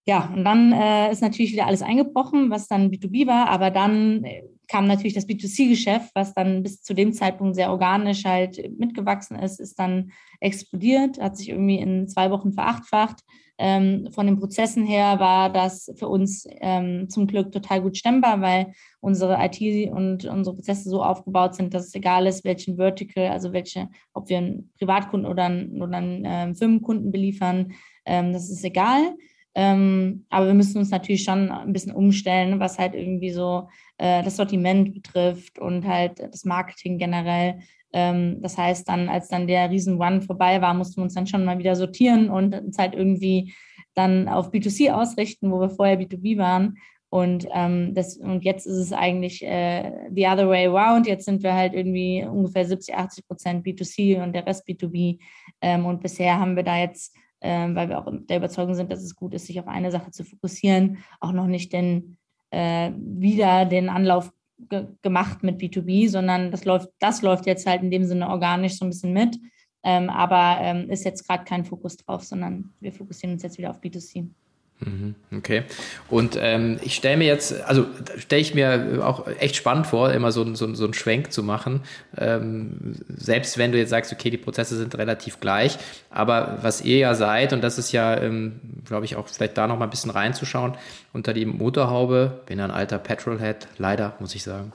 ja, 0.06 0.32
und 0.34 0.44
dann 0.44 0.72
äh, 0.72 1.12
ist 1.12 1.20
natürlich 1.20 1.52
wieder 1.52 1.66
alles 1.66 1.82
eingebrochen, 1.82 2.50
was 2.50 2.66
dann 2.66 2.90
B2B 2.90 3.26
war, 3.26 3.48
aber 3.48 3.70
dann 3.70 4.24
äh, 4.24 4.42
kam 4.66 4.86
natürlich 4.86 5.14
das 5.14 5.26
B2C-Geschäft, 5.28 6.12
was 6.14 6.32
dann 6.32 6.62
bis 6.62 6.82
zu 6.82 6.94
dem 6.94 7.12
Zeitpunkt 7.12 7.56
sehr 7.56 7.70
organisch 7.70 8.24
halt 8.24 8.58
mitgewachsen 8.78 9.38
ist, 9.38 9.60
ist 9.60 9.78
dann 9.78 10.12
explodiert, 10.40 11.20
hat 11.20 11.36
sich 11.36 11.48
irgendwie 11.50 11.78
in 11.78 12.08
zwei 12.08 12.30
Wochen 12.30 12.52
verachtfacht. 12.52 13.20
Ähm, 13.58 14.08
von 14.12 14.26
den 14.26 14.38
Prozessen 14.38 14.86
her 14.86 15.18
war 15.18 15.52
das 15.52 15.92
für 15.96 16.08
uns 16.08 16.46
ähm, 16.60 17.08
zum 17.08 17.26
Glück 17.26 17.50
total 17.50 17.82
gut 17.82 17.96
stemmbar, 17.96 18.40
weil 18.40 18.72
unsere 19.00 19.36
IT 19.40 19.90
und 19.90 20.24
unsere 20.24 20.54
Prozesse 20.54 20.88
so 20.88 21.02
aufgebaut 21.02 21.56
sind, 21.56 21.74
dass 21.74 21.88
es 21.88 21.94
egal 21.94 22.26
ist, 22.26 22.44
welchen 22.44 22.76
Vertical, 22.76 23.28
also 23.28 23.52
welche, 23.52 23.88
ob 24.12 24.28
wir 24.28 24.38
einen 24.38 24.72
Privatkunden 24.78 25.28
oder 25.28 25.44
einen, 25.44 25.82
oder 25.82 25.96
einen 25.96 26.24
äh, 26.24 26.54
Firmenkunden 26.54 27.10
beliefern, 27.10 27.72
ähm, 28.04 28.32
das 28.32 28.48
ist 28.48 28.64
egal. 28.64 29.16
Ähm, 29.54 30.24
aber 30.30 30.46
wir 30.46 30.54
müssen 30.54 30.78
uns 30.78 30.90
natürlich 30.90 31.24
schon 31.24 31.50
ein 31.50 31.72
bisschen 31.72 31.92
umstellen, 31.92 32.60
was 32.60 32.78
halt 32.78 32.94
irgendwie 32.94 33.30
so 33.30 33.68
äh, 33.96 34.22
das 34.22 34.36
Sortiment 34.36 34.94
betrifft 34.94 35.58
und 35.58 35.84
halt 35.84 36.20
das 36.20 36.44
Marketing 36.44 36.98
generell. 36.98 37.58
Ähm, 37.92 38.40
das 38.42 38.58
heißt, 38.58 38.88
dann, 38.88 39.08
als 39.08 39.28
dann 39.28 39.46
der 39.46 39.70
Riesen 39.70 40.00
One 40.00 40.20
vorbei 40.20 40.60
war, 40.60 40.74
mussten 40.74 40.96
wir 40.96 41.04
uns 41.04 41.14
dann 41.14 41.26
schon 41.26 41.44
mal 41.44 41.58
wieder 41.58 41.76
sortieren 41.76 42.30
und 42.30 42.54
uns 42.54 42.78
halt 42.78 42.94
irgendwie 42.94 43.54
dann 43.94 44.28
auf 44.28 44.50
B2C 44.50 44.92
ausrichten, 44.92 45.50
wo 45.50 45.60
wir 45.60 45.70
vorher 45.70 45.98
B2B 45.98 46.38
waren. 46.38 46.76
Und, 47.10 47.46
ähm, 47.54 47.94
das, 47.94 48.18
und 48.18 48.44
jetzt 48.44 48.66
ist 48.66 48.76
es 48.76 48.92
eigentlich 48.92 49.42
äh, 49.42 49.92
the 50.14 50.26
other 50.26 50.48
way 50.48 50.66
around. 50.66 51.06
Jetzt 51.06 51.24
sind 51.24 51.42
wir 51.42 51.54
halt 51.54 51.72
irgendwie 51.72 52.24
ungefähr 52.24 52.66
70, 52.66 52.94
80 52.94 53.26
Prozent 53.26 53.66
B2C 53.66 54.22
und 54.22 54.34
der 54.34 54.46
Rest 54.46 54.68
B2B. 54.68 55.18
Ähm, 55.62 55.86
und 55.86 56.02
bisher 56.02 56.38
haben 56.38 56.54
wir 56.54 56.64
da 56.64 56.78
jetzt 56.78 57.16
ähm, 57.40 57.76
weil 57.76 57.88
wir 57.88 57.98
auch 57.98 58.10
der 58.10 58.38
Überzeugung 58.38 58.74
sind, 58.74 58.90
dass 58.90 59.02
es 59.02 59.14
gut 59.14 59.34
ist, 59.34 59.46
sich 59.46 59.60
auf 59.60 59.68
eine 59.68 59.90
Sache 59.90 60.10
zu 60.10 60.24
fokussieren, 60.24 60.98
auch 61.20 61.32
noch 61.32 61.46
nicht 61.46 61.72
den, 61.72 62.18
äh, 62.50 62.90
wieder 62.96 63.64
den 63.64 63.88
Anlauf 63.88 64.32
ge 64.58 64.86
gemacht 65.02 65.42
mit 65.42 65.60
B2B, 65.60 66.08
sondern 66.08 66.50
das 66.50 66.64
läuft, 66.64 66.88
das 66.98 67.22
läuft 67.22 67.46
jetzt 67.46 67.66
halt 67.66 67.82
in 67.82 67.90
dem 67.90 68.04
Sinne 68.04 68.28
organisch 68.28 68.78
so 68.78 68.84
ein 68.84 68.90
bisschen 68.90 69.12
mit, 69.12 69.38
ähm, 69.84 70.10
aber 70.10 70.58
ähm, 70.60 70.90
ist 70.90 71.04
jetzt 71.04 71.26
gerade 71.26 71.44
kein 71.44 71.64
Fokus 71.64 71.96
drauf, 71.96 72.24
sondern 72.24 72.74
wir 72.80 72.92
fokussieren 72.92 73.34
uns 73.34 73.42
jetzt 73.42 73.58
wieder 73.58 73.70
auf 73.70 73.80
B2C. 73.80 74.28
Mhm, 74.80 75.16
okay. 75.36 75.64
Und 76.08 76.38
ähm, 76.40 76.78
ich 76.82 76.94
stelle 76.94 77.16
mir 77.16 77.26
jetzt, 77.26 77.60
also 77.62 77.86
stelle 78.16 78.40
ich 78.40 78.54
mir 78.54 79.00
auch 79.04 79.26
echt 79.26 79.56
spannend 79.56 79.88
vor, 79.88 80.12
immer 80.12 80.30
so, 80.30 80.54
so, 80.54 80.72
so 80.72 80.84
einen 80.84 80.94
Schwenk 80.94 81.32
zu 81.32 81.42
machen. 81.42 81.82
Ähm, 82.16 82.94
selbst 83.08 83.58
wenn 83.58 83.72
du 83.72 83.78
jetzt 83.78 83.90
sagst, 83.90 84.12
okay, 84.12 84.30
die 84.30 84.36
Prozesse 84.36 84.76
sind 84.76 84.96
relativ 84.96 85.40
gleich, 85.40 85.78
aber 86.10 86.58
was 86.62 86.80
ihr 86.82 86.98
ja 86.98 87.14
seid, 87.14 87.52
und 87.52 87.62
das 87.62 87.78
ist 87.78 87.90
ja, 87.90 88.20
ähm, 88.20 88.60
glaube 88.84 89.04
ich, 89.04 89.16
auch 89.16 89.26
vielleicht 89.26 89.58
da 89.58 89.66
noch 89.66 89.78
mal 89.78 89.86
ein 89.86 89.90
bisschen 89.90 90.12
reinzuschauen, 90.12 90.74
unter 91.12 91.32
die 91.32 91.46
Motorhaube, 91.46 92.42
bin 92.46 92.60
ein 92.60 92.70
alter 92.70 92.98
Petrolhead, 92.98 93.66
leider, 93.78 94.14
muss 94.20 94.36
ich 94.36 94.44
sagen. 94.44 94.72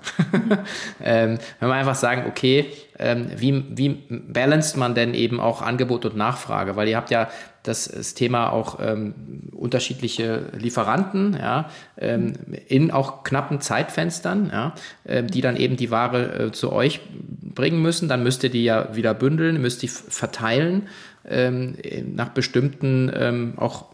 ähm, 1.02 1.38
wenn 1.60 1.70
wir 1.70 1.76
einfach 1.76 1.96
sagen, 1.96 2.26
okay, 2.28 2.66
ähm, 3.00 3.32
wie, 3.38 3.64
wie 3.70 4.04
balanced 4.10 4.76
man 4.76 4.96
denn 4.96 5.14
eben 5.14 5.40
auch 5.40 5.62
Angebot 5.62 6.06
und 6.06 6.18
Nachfrage? 6.18 6.76
Weil 6.76 6.90
ihr 6.90 6.98
habt 6.98 7.10
ja 7.12 7.30
das, 7.64 7.86
das 7.86 8.14
Thema 8.14 8.52
auch 8.52 8.80
ähm, 8.82 9.14
unterschiedliche 9.52 10.44
Lieferanten, 10.58 11.36
ja, 11.40 11.70
ähm, 11.98 12.34
in 12.68 12.92
auch 12.92 13.24
knappen 13.24 13.62
Zeitfenstern, 13.62 14.50
ja, 14.52 14.76
äh, 15.06 15.24
die 15.24 15.42
dann 15.42 15.56
eben 15.56 15.78
die 15.78 15.90
Ware 15.90 16.48
äh, 16.48 16.52
zu 16.52 16.72
euch 16.72 17.00
bringen 17.42 17.82
müssen. 17.82 18.10
Dann 18.10 18.24
müsst 18.24 18.44
ihr 18.44 18.50
die 18.50 18.64
ja 18.64 18.96
wieder 18.96 19.14
bündeln, 19.14 19.62
müsst 19.62 19.82
die 19.82 19.88
verteilen 19.88 20.88
ähm, 21.28 21.76
nach 22.14 22.30
bestimmten 22.30 23.12
ähm, 23.16 23.54
auch 23.58 23.94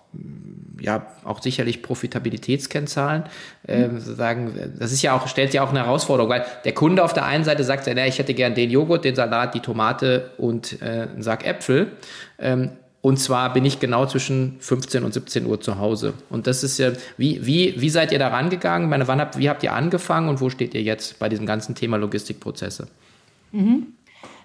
ja 0.82 1.06
auch 1.24 1.42
sicherlich 1.42 1.82
Profitabilitätskennzahlen. 1.82 3.24
Ähm, 3.68 4.00
sagen, 4.00 4.74
das 4.80 4.92
ist 4.92 5.02
ja 5.02 5.14
auch, 5.14 5.28
stellt 5.28 5.54
ja 5.54 5.64
auch 5.64 5.70
eine 5.70 5.80
Herausforderung, 5.80 6.32
weil 6.32 6.46
der 6.66 6.74
Kunde 6.74 7.04
auf 7.04 7.14
der 7.14 7.26
einen 7.26 7.44
Seite 7.44 7.64
sagt, 7.64 7.86
ja, 7.86 8.06
ich 8.06 8.18
hätte 8.18 8.34
gern 8.34 8.56
den 8.56 8.72
Joghurt, 8.72 9.06
den 9.06 9.16
Salat, 9.16 9.54
die 9.54 9.60
Tomate 9.60 10.32
und 10.38 10.82
äh, 10.82 11.08
einen 11.12 11.22
Sack 11.22 11.46
Äpfel. 11.46 11.92
Ähm, 12.40 12.72
und 13.02 13.18
zwar 13.18 13.54
bin 13.54 13.64
ich 13.64 13.80
genau 13.80 14.06
zwischen 14.06 14.58
15 14.60 15.04
und 15.04 15.14
17 15.14 15.46
Uhr 15.46 15.62
zu 15.62 15.78
Hause. 15.78 16.14
Und 16.30 16.48
das 16.48 16.64
ist 16.64 16.78
ja, 16.80 16.92
wie, 17.18 17.46
wie, 17.46 17.76
wie 17.80 17.90
seid 17.90 18.12
ihr 18.12 18.20
da 18.20 18.28
rangegangen? 18.28 18.90
Meine, 18.90 19.08
wann 19.08 19.22
habt, 19.22 19.38
wie 19.38 19.50
habt 19.50 19.64
ihr 19.64 19.74
angefangen 19.74 20.28
und 20.28 20.42
wo 20.42 20.50
steht 20.50 20.74
ihr 20.74 20.82
jetzt 20.82 21.18
bei 21.18 21.30
diesem 21.30 21.46
ganzen 21.46 21.76
Thema 21.76 21.98
Logistikprozesse? 21.98 22.88
Mhm. 23.54 23.94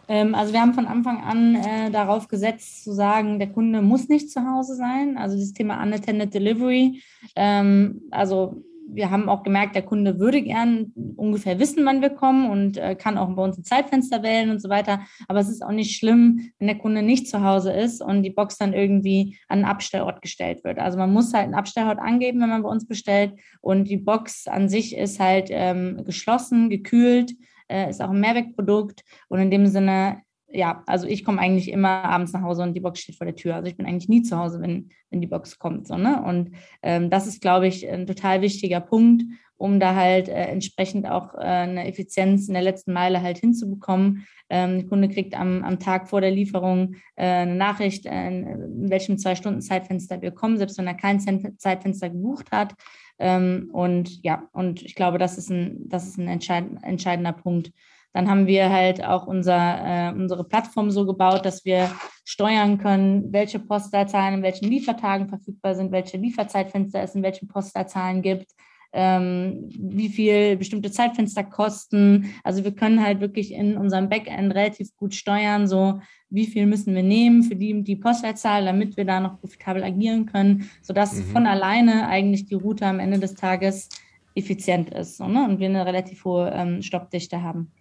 Ähm, 0.07 0.35
also 0.35 0.53
wir 0.53 0.61
haben 0.61 0.75
von 0.75 0.87
Anfang 0.87 1.23
an 1.23 1.57
äh, 1.57 1.91
darauf 1.91 2.29
gesetzt 2.29 2.85
zu 2.85 2.93
sagen, 2.93 3.39
der 3.39 3.49
Kunde 3.49 3.83
muss 3.83 4.09
nicht 4.09 4.31
zu 4.31 4.41
Hause 4.49 4.77
sein. 4.77 5.17
Also 5.19 5.37
das 5.37 5.53
Thema 5.53 5.83
Unattended 5.83 6.33
Delivery. 6.33 7.03
Ähm, 7.35 8.03
also 8.13 8.63
wir 8.87 9.11
haben 9.11 9.29
auch 9.29 9.43
gemerkt, 9.43 9.75
der 9.75 9.83
Kunde 9.83 10.19
würde 10.19 10.43
gern 10.43 10.93
ungefähr 11.17 11.59
wissen, 11.59 11.85
wann 11.85 12.03
wir 12.03 12.11
kommen 12.11 12.51
und 12.51 12.77
äh, 12.77 12.95
kann 12.95 13.19
auch 13.19 13.29
bei 13.35 13.43
uns 13.43 13.59
ein 13.59 13.65
Zeitfenster 13.65 14.23
wählen 14.23 14.51
und 14.51 14.61
so 14.61 14.69
weiter. 14.69 15.01
Aber 15.29 15.41
es 15.41 15.49
ist 15.49 15.65
auch 15.65 15.73
nicht 15.73 15.97
schlimm, 15.97 16.51
wenn 16.59 16.69
der 16.69 16.79
Kunde 16.79 17.03
nicht 17.03 17.29
zu 17.29 17.43
Hause 17.43 17.73
ist 17.73 18.03
und 18.03 18.23
die 18.23 18.31
Box 18.31 18.59
dann 18.59 18.73
irgendwie 18.73 19.39
an 19.49 19.61
einen 19.61 19.65
Abstellort 19.65 20.23
gestellt 20.23 20.65
wird. 20.65 20.79
Also 20.79 20.99
man 20.99 21.13
muss 21.13 21.33
halt 21.33 21.45
einen 21.45 21.55
Abstellort 21.55 21.99
angeben, 21.99 22.41
wenn 22.41 22.49
man 22.49 22.63
bei 22.63 22.69
uns 22.69 22.87
bestellt. 22.87 23.35
Und 23.61 23.89
die 23.89 23.97
Box 23.97 24.47
an 24.47 24.69
sich 24.69 24.97
ist 24.97 25.21
halt 25.21 25.49
ähm, 25.51 26.05
geschlossen, 26.05 26.71
gekühlt, 26.71 27.33
äh, 27.69 27.89
ist 27.89 28.03
auch 28.03 28.11
ein 28.11 28.21
Mehrwegprodukt. 28.21 29.05
Und 29.29 29.41
in 29.41 29.51
dem 29.51 29.67
Sinne 29.67 30.24
ja, 30.55 30.83
also 30.87 31.07
ich 31.07 31.25
komme 31.25 31.41
eigentlich 31.41 31.71
immer 31.71 31.89
abends 31.89 32.33
nach 32.33 32.43
Hause 32.43 32.63
und 32.63 32.75
die 32.75 32.81
Box 32.81 33.01
steht 33.01 33.17
vor 33.17 33.27
der 33.27 33.37
Tür. 33.37 33.57
Also 33.57 33.69
ich 33.69 33.77
bin 33.77 33.87
eigentlich 33.87 34.09
nie 34.09 34.23
zu 34.23 34.39
Hause, 34.39 34.61
wenn, 34.61 34.91
wenn 35.11 35.21
die 35.21 35.27
Box 35.27 35.59
kommt. 35.59 35.87
So, 35.87 35.97
ne? 35.97 36.23
Und 36.23 36.53
ähm, 36.83 37.11
das 37.11 37.27
ist, 37.27 37.41
glaube 37.41 37.67
ich, 37.67 37.89
ein 37.89 38.07
total 38.07 38.41
wichtiger 38.41 38.81
Punkt, 38.81 39.25
um 39.57 39.81
da 39.81 39.95
halt 39.95 40.29
äh, 40.29 40.47
entsprechend 40.47 41.09
auch 41.09 41.35
äh, 41.35 41.39
eine 41.39 41.87
Effizienz 41.89 42.49
in 42.49 42.55
der 42.55 42.63
letzten 42.63 42.93
Meile 42.93 43.21
halt 43.21 43.39
hinzubekommen. 43.39 44.27
Ähm, 44.49 44.79
der 44.79 44.89
Kunde 44.89 45.09
kriegt 45.09 45.39
am, 45.39 45.65
am 45.65 45.81
Tag 45.81 46.09
vor 46.09 46.21
der 46.21 46.31
Lieferung 46.31 46.95
äh, 47.17 47.25
eine 47.25 47.57
Nachricht, 47.57 48.07
äh, 48.07 48.29
in 48.29 48.91
welchem 48.91 49.19
Zwei-Stunden-Zeitfenster 49.19 50.23
wir 50.23 50.31
kommen, 50.31 50.59
selbst 50.59 50.79
wenn 50.79 50.87
er 50.87 50.95
kein 50.95 51.21
Zeitfenster 51.59 52.11
gebucht 52.11 52.51
hat. 52.53 52.75
Ähm, 53.19 53.71
und 53.73 54.23
ja, 54.23 54.49
und 54.53 54.83
ich 54.83 54.95
glaube, 54.95 55.19
das 55.19 55.39
ist 55.39 55.51
ein, 55.51 55.89
das 55.89 56.07
ist 56.07 56.19
ein 56.19 56.29
entscheid 56.29 56.65
entscheidender 56.83 57.33
Punkt. 57.33 57.73
Dann 58.15 58.31
haben 58.31 58.47
wir 58.47 58.71
halt 58.71 59.05
auch 59.05 59.27
unser, 59.27 59.81
äh, 59.85 60.13
unsere 60.15 60.45
Plattform 60.45 60.91
so 60.93 61.05
gebaut, 61.05 61.45
dass 61.45 61.65
wir 61.65 61.91
steuern 62.25 62.79
können, 62.79 63.33
welche 63.33 63.59
Postleitzahlen 63.59 64.35
in 64.37 64.43
welchen 64.43 64.71
Liefertagen 64.71 65.29
verfügbar 65.29 65.75
sind, 65.75 65.91
welche 65.91 66.17
Lieferzeitfenster 66.17 67.03
es 67.03 67.17
in 67.17 67.25
welchen 67.25 67.49
Postleitzahlen 67.49 68.23
gibt, 68.23 68.53
ähm, 68.93 69.69
wie 69.69 70.09
viel 70.09 70.57
bestimmte 70.57 70.93
Zeitfenster 70.93 71.43
kosten. 71.43 72.33
Also 72.45 72.63
wir 72.63 72.73
können 72.73 73.05
halt 73.05 73.21
wirklich 73.21 73.53
in 73.53 73.77
unserem 73.77 74.09
Backend 74.09 74.55
relativ 74.55 74.95
gut 74.97 75.15
steuern, 75.15 75.67
so 75.67 76.01
wie 76.31 76.47
viel 76.47 76.67
müssen 76.67 76.95
wir 76.95 77.03
nehmen 77.03 77.43
für 77.43 77.57
die, 77.57 77.83
die 77.83 77.97
Postleitzahl, 77.97 78.65
damit 78.65 78.97
wir 78.97 79.05
da 79.05 79.19
noch 79.19 79.41
profitabel 79.41 79.83
agieren 79.83 80.27
können, 80.27 80.71
sodass 80.83 81.17
mhm. 81.17 81.25
von 81.25 81.47
alleine 81.47 82.07
eigentlich 82.07 82.47
die 82.47 82.55
Route 82.55 82.87
am 82.87 83.01
Ende 83.01 83.19
des 83.19 83.35
Tages 83.35 83.89
effizient 84.37 84.91
ist 84.91 85.17
so, 85.17 85.27
ne? 85.27 85.45
und 85.45 85.59
wir 85.59 85.69
eine 85.69 85.85
relativ 85.85 86.25
hohe 86.25 86.51
ähm, 86.55 86.81
Stoppdichte 86.81 87.43
haben. 87.43 87.73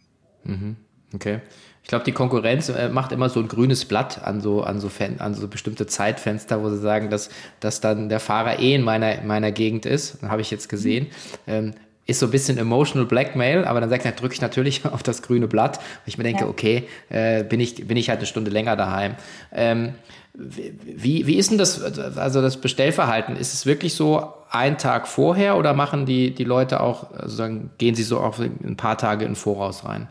Mhm. 0.44 0.76
Okay. 1.14 1.42
Ich 1.84 1.90
glaube, 1.90 2.06
die 2.06 2.14
Konkurrenz 2.14 2.70
äh, 2.70 2.90
macht 2.90 3.12
immer 3.12 3.30
so 3.30 3.42
ein 3.42 3.48
grünes 3.48 3.86
Blatt 3.86 4.24
an 4.24 4.40
so, 4.40 4.64
an 4.64 4.80
so, 4.80 4.88
Fen 4.88 5.20
an 5.20 5.34
so 5.34 5.48
bestimmte 5.48 5.86
Zeitfenster, 5.86 6.64
wo 6.64 6.70
sie 6.70 6.78
sagen, 6.78 7.10
dass, 7.10 7.30
dass 7.60 7.82
dann 7.82 8.08
der 8.08 8.22
Fahrer 8.22 8.60
eh 8.60 8.74
in 8.74 8.84
meiner, 8.84 9.22
meiner 9.22 9.52
Gegend 9.52 9.86
ist. 9.86 10.24
Habe 10.24 10.42
ich 10.42 10.50
jetzt 10.50 10.70
gesehen. 10.70 11.08
Ähm, 11.46 11.74
ist 12.06 12.20
so 12.20 12.28
ein 12.28 12.32
bisschen 12.32 12.58
emotional 12.58 13.06
Blackmail, 13.06 13.64
aber 13.66 13.80
dann 13.80 13.90
sagt 13.90 14.06
er, 14.06 14.12
drücke 14.12 14.34
ich 14.34 14.42
natürlich 14.42 14.86
auf 14.92 15.04
das 15.04 15.22
grüne 15.22 15.48
Blatt. 15.48 15.78
Und 15.78 15.84
ich 16.06 16.18
mir 16.18 16.24
denke, 16.24 16.44
ja. 16.46 16.50
okay, 16.50 16.88
äh, 17.10 17.44
bin, 17.44 17.60
ich, 17.60 17.88
bin 17.88 17.98
ich 17.98 18.10
halt 18.10 18.20
eine 18.20 18.28
Stunde 18.28 18.52
länger 18.52 18.76
daheim. 18.76 19.16
Ähm, 19.52 19.94
wie, 20.34 21.28
wie 21.28 21.36
ist 21.36 21.52
denn 21.52 21.60
das, 21.60 21.82
also 22.18 22.42
das 22.42 22.58
Bestellverhalten? 22.58 23.36
Ist 23.36 23.54
es 23.54 23.66
wirklich 23.68 23.94
so 23.94 24.34
ein 24.50 24.80
Tag 24.80 25.08
vorher 25.08 25.58
oder 25.58 25.74
machen 25.74 26.06
die, 26.08 26.34
die 26.34 26.44
Leute 26.44 26.80
auch, 26.80 27.12
also 27.12 27.38
dann 27.38 27.70
gehen 27.78 27.94
sie 27.94 28.04
so 28.04 28.20
auf 28.20 28.40
ein 28.40 28.76
paar 28.76 28.98
Tage 28.98 29.26
in 29.26 29.36
Voraus 29.36 29.86
rein? 29.86 30.08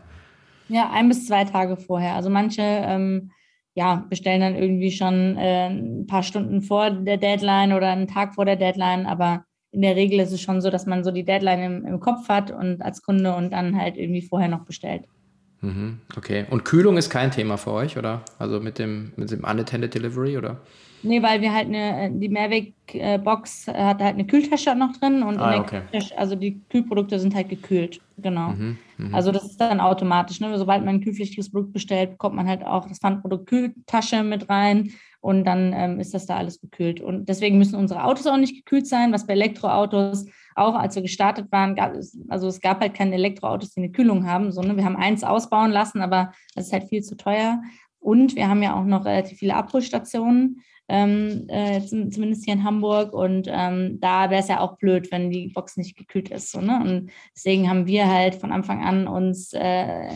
Ja, 0.69 0.89
ein 0.91 1.09
bis 1.09 1.27
zwei 1.27 1.43
Tage 1.45 1.77
vorher. 1.77 2.15
Also 2.15 2.29
manche 2.29 2.61
ähm, 2.61 3.31
ja, 3.75 4.05
bestellen 4.09 4.41
dann 4.41 4.55
irgendwie 4.55 4.91
schon 4.91 5.37
äh, 5.37 5.69
ein 5.69 6.05
paar 6.07 6.23
Stunden 6.23 6.61
vor 6.61 6.91
der 6.91 7.17
Deadline 7.17 7.73
oder 7.73 7.89
einen 7.89 8.07
Tag 8.07 8.35
vor 8.35 8.45
der 8.45 8.55
Deadline, 8.55 9.05
aber 9.05 9.45
in 9.71 9.81
der 9.81 9.95
Regel 9.95 10.19
ist 10.19 10.31
es 10.31 10.41
schon 10.41 10.61
so, 10.61 10.69
dass 10.69 10.85
man 10.85 11.03
so 11.03 11.11
die 11.11 11.25
Deadline 11.25 11.63
im, 11.63 11.85
im 11.85 11.99
Kopf 11.99 12.29
hat 12.29 12.51
und 12.51 12.81
als 12.83 13.01
Kunde 13.01 13.35
und 13.35 13.51
dann 13.51 13.75
halt 13.79 13.97
irgendwie 13.97 14.21
vorher 14.21 14.47
noch 14.47 14.65
bestellt. 14.65 15.05
Mhm, 15.61 16.01
okay. 16.15 16.45
Und 16.49 16.65
Kühlung 16.65 16.97
ist 16.97 17.09
kein 17.09 17.31
Thema 17.31 17.57
für 17.57 17.71
euch, 17.71 17.97
oder? 17.97 18.21
Also 18.37 18.59
mit 18.59 18.77
dem, 18.77 19.13
mit 19.15 19.31
dem 19.31 19.43
Unattended 19.43 19.93
Delivery, 19.93 20.37
oder? 20.37 20.61
Nee, 21.03 21.21
weil 21.21 21.41
wir 21.41 21.53
halt 21.53 21.67
eine, 21.67 22.11
die 22.11 22.29
Mehrweg-Box 22.29 23.67
hat 23.67 24.01
halt 24.01 24.15
eine 24.15 24.25
Kühltasche 24.25 24.73
noch 24.73 24.95
drin 24.97 25.21
und 25.21 25.37
ah, 25.37 25.59
okay. 25.59 25.81
Also 26.15 26.35
die 26.35 26.61
Kühlprodukte 26.69 27.19
sind 27.19 27.35
halt 27.35 27.49
gekühlt. 27.49 27.99
Genau. 28.17 28.49
Mhm, 28.49 28.77
mh. 28.97 29.15
Also 29.15 29.31
das 29.31 29.43
ist 29.43 29.59
dann 29.59 29.79
automatisch. 29.79 30.39
Ne? 30.39 30.57
Sobald 30.57 30.85
man 30.85 30.95
ein 30.95 31.01
kühlpflichtiges 31.01 31.51
Produkt 31.51 31.73
bestellt, 31.73 32.11
bekommt 32.11 32.35
man 32.35 32.47
halt 32.47 32.65
auch 32.65 32.87
das 32.87 32.99
Pfandprodukt 32.99 33.47
Kühltasche 33.47 34.23
mit 34.23 34.49
rein 34.49 34.93
und 35.19 35.45
dann 35.45 35.73
ähm, 35.73 35.99
ist 35.99 36.13
das 36.13 36.25
da 36.25 36.37
alles 36.37 36.59
gekühlt. 36.61 37.01
Und 37.01 37.27
deswegen 37.27 37.57
müssen 37.57 37.75
unsere 37.75 38.03
Autos 38.03 38.27
auch 38.27 38.37
nicht 38.37 38.55
gekühlt 38.55 38.87
sein, 38.87 39.11
was 39.11 39.27
bei 39.27 39.33
Elektroautos 39.33 40.25
auch, 40.55 40.75
als 40.75 40.95
wir 40.95 41.01
gestartet 41.01 41.51
waren, 41.51 41.75
gab 41.75 41.95
es, 41.95 42.17
also 42.29 42.47
es 42.47 42.61
gab 42.61 42.79
halt 42.81 42.93
keine 42.93 43.15
Elektroautos, 43.15 43.71
die 43.71 43.81
eine 43.81 43.91
Kühlung 43.91 44.27
haben. 44.27 44.51
So, 44.51 44.61
ne? 44.61 44.77
Wir 44.77 44.85
haben 44.85 44.95
eins 44.95 45.23
ausbauen 45.23 45.71
lassen, 45.71 46.01
aber 46.01 46.31
das 46.55 46.67
ist 46.67 46.73
halt 46.73 46.89
viel 46.89 47.01
zu 47.01 47.17
teuer. 47.17 47.61
Und 47.99 48.35
wir 48.35 48.49
haben 48.49 48.61
ja 48.61 48.75
auch 48.75 48.83
noch 48.83 49.05
relativ 49.05 49.39
viele 49.39 49.55
Abholstationen 49.55 50.61
ähm, 50.89 51.45
äh, 51.47 51.81
zumindest 51.81 52.45
hier 52.45 52.53
in 52.53 52.63
Hamburg. 52.63 53.13
Und 53.13 53.47
ähm, 53.49 53.99
da 54.01 54.29
wäre 54.29 54.41
es 54.41 54.47
ja 54.47 54.59
auch 54.59 54.77
blöd, 54.77 55.11
wenn 55.11 55.29
die 55.29 55.47
Box 55.49 55.77
nicht 55.77 55.97
gekühlt 55.97 56.29
ist. 56.29 56.51
So, 56.51 56.61
ne? 56.61 56.81
Und 56.83 57.11
deswegen 57.35 57.69
haben 57.69 57.87
wir 57.87 58.07
halt 58.07 58.35
von 58.35 58.51
Anfang 58.51 58.83
an 58.83 59.07
uns 59.07 59.53
äh, 59.53 59.59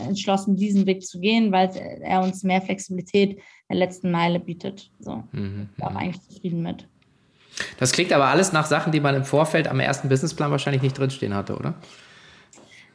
entschlossen, 0.08 0.56
diesen 0.56 0.86
Weg 0.86 1.04
zu 1.04 1.20
gehen, 1.20 1.52
weil 1.52 1.70
er 2.02 2.22
uns 2.22 2.42
mehr 2.42 2.60
Flexibilität 2.60 3.32
in 3.32 3.42
der 3.70 3.78
letzten 3.78 4.10
Meile 4.10 4.40
bietet. 4.40 4.90
So, 5.00 5.24
mhm. 5.32 5.68
auch 5.80 5.94
eigentlich 5.94 6.22
zufrieden 6.22 6.62
mit. 6.62 6.86
Das 7.78 7.92
klingt 7.92 8.12
aber 8.12 8.26
alles 8.26 8.52
nach 8.52 8.66
Sachen, 8.66 8.92
die 8.92 9.00
man 9.00 9.14
im 9.14 9.24
Vorfeld 9.24 9.68
am 9.68 9.80
ersten 9.80 10.08
Businessplan 10.08 10.50
wahrscheinlich 10.50 10.82
nicht 10.82 10.96
drinstehen 10.96 11.34
hatte, 11.34 11.56
oder? 11.56 11.74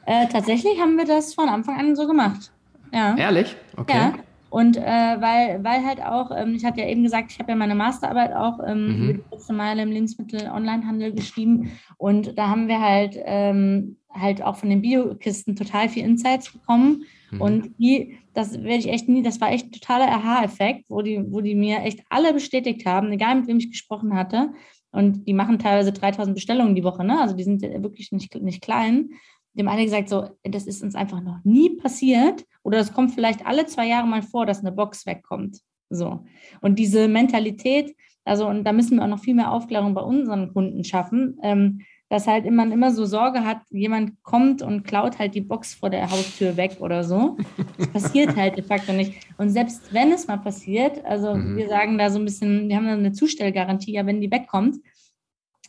Äh, 0.06 0.28
tatsächlich 0.28 0.80
haben 0.80 0.98
wir 0.98 1.06
das 1.06 1.34
von 1.34 1.50
Anfang 1.50 1.80
an 1.80 1.96
so 1.96 2.08
gemacht. 2.08 2.52
Ja. 2.92 3.16
Ehrlich? 3.18 3.56
Okay. 3.76 3.98
Ja. 3.98 4.14
Und 4.54 4.78
äh, 4.78 4.82
weil, 4.84 5.64
weil 5.64 5.84
halt 5.84 6.00
auch, 6.06 6.30
ähm, 6.30 6.54
ich 6.54 6.64
hatte 6.64 6.80
ja 6.80 6.88
eben 6.88 7.02
gesagt, 7.02 7.32
ich 7.32 7.40
habe 7.40 7.52
ja 7.52 7.56
meine 7.56 7.74
Masterarbeit 7.74 8.36
auch 8.36 8.60
ähm, 8.64 8.86
mhm. 8.86 9.08
die 9.08 9.24
letzte 9.32 9.52
Meile 9.52 9.82
im 9.82 9.90
Lebensmittel-Onlinehandel 9.90 11.12
geschrieben. 11.12 11.72
Und 11.98 12.38
da 12.38 12.50
haben 12.50 12.68
wir 12.68 12.80
halt, 12.80 13.18
ähm, 13.26 13.98
halt 14.12 14.44
auch 14.44 14.56
von 14.58 14.70
den 14.70 14.84
Biokisten 14.84 15.56
total 15.56 15.90
viel 15.90 16.04
Insights 16.04 16.52
bekommen. 16.54 17.06
Mhm. 17.32 17.42
Und 17.42 17.72
die, 17.80 18.20
das 18.36 18.54
werde 18.62 18.78
ich 18.78 18.90
echt 18.90 19.10
nie, 19.10 19.24
das 19.24 19.42
war 19.42 19.52
echt 19.52 19.74
totaler 19.74 20.10
Aha-Effekt, 20.10 20.86
wo 20.88 21.02
die, 21.02 21.20
wo 21.32 21.42
die 21.42 21.56
mir 21.56 21.80
echt 21.80 22.02
alle 22.10 22.32
bestätigt 22.32 22.86
haben, 22.86 23.12
egal 23.12 23.34
mit 23.34 23.48
wem 23.48 23.58
ich 23.58 23.72
gesprochen 23.72 24.14
hatte. 24.14 24.52
Und 24.92 25.28
die 25.28 25.34
machen 25.34 25.58
teilweise 25.58 25.94
3000 25.94 26.36
Bestellungen 26.36 26.76
die 26.76 26.84
Woche, 26.84 27.04
ne? 27.04 27.20
Also 27.20 27.36
die 27.36 27.44
sind 27.44 27.64
wirklich 27.64 28.12
nicht, 28.12 28.40
nicht 28.40 28.62
klein 28.62 29.10
dem 29.54 29.68
einen 29.68 29.86
gesagt, 29.86 30.10
so, 30.10 30.30
das 30.44 30.66
ist 30.66 30.84
uns 30.84 30.96
einfach 30.96 31.22
noch 31.22 31.40
nie 31.44 31.76
passiert 31.78 32.46
oder 32.64 32.80
es 32.80 32.94
kommt 32.94 33.12
vielleicht 33.12 33.46
alle 33.46 33.66
zwei 33.66 33.88
Jahre 33.88 34.08
mal 34.08 34.24
vor, 34.24 34.46
dass 34.46 34.60
eine 34.60 34.72
Box 34.72 35.06
wegkommt. 35.06 35.60
So. 35.90 36.26
Und 36.62 36.80
diese 36.80 37.08
Mentalität, 37.08 37.96
also, 38.26 38.48
und 38.48 38.64
da 38.64 38.72
müssen 38.72 38.98
wir 38.98 39.04
auch 39.04 39.10
noch 39.10 39.20
viel 39.20 39.36
mehr 39.36 39.52
Aufklärung 39.52 39.94
bei 39.94 40.02
unseren 40.02 40.54
Kunden 40.54 40.84
schaffen, 40.84 41.38
ähm, 41.44 41.82
dass 42.10 42.28
halt 42.28 42.50
man 42.50 42.72
immer 42.72 42.92
so 42.92 43.06
Sorge 43.06 43.44
hat, 43.44 43.62
jemand 43.72 44.22
kommt 44.22 44.62
und 44.62 44.84
klaut 44.84 45.18
halt 45.18 45.34
die 45.34 45.42
Box 45.42 45.74
vor 45.74 45.90
der 45.90 46.12
Haustür 46.12 46.58
weg 46.58 46.78
oder 46.80 47.04
so. 47.04 47.38
Das 47.78 47.88
passiert 47.88 48.36
halt 48.36 48.56
de 48.56 48.64
facto 48.64 48.94
nicht. 48.94 49.16
Und 49.40 49.50
selbst 49.50 49.92
wenn 49.92 50.12
es 50.12 50.28
mal 50.28 50.38
passiert, 50.38 51.04
also 51.06 51.34
mhm. 51.34 51.58
wir 51.58 51.68
sagen 51.70 51.98
da 51.98 52.12
so 52.12 52.20
ein 52.20 52.26
bisschen, 52.26 52.70
wir 52.70 52.76
haben 52.76 52.86
da 52.86 52.94
eine 52.94 53.14
Zustellgarantie, 53.14 53.94
ja, 53.94 54.06
wenn 54.06 54.22
die 54.22 54.30
wegkommt, 54.30 54.78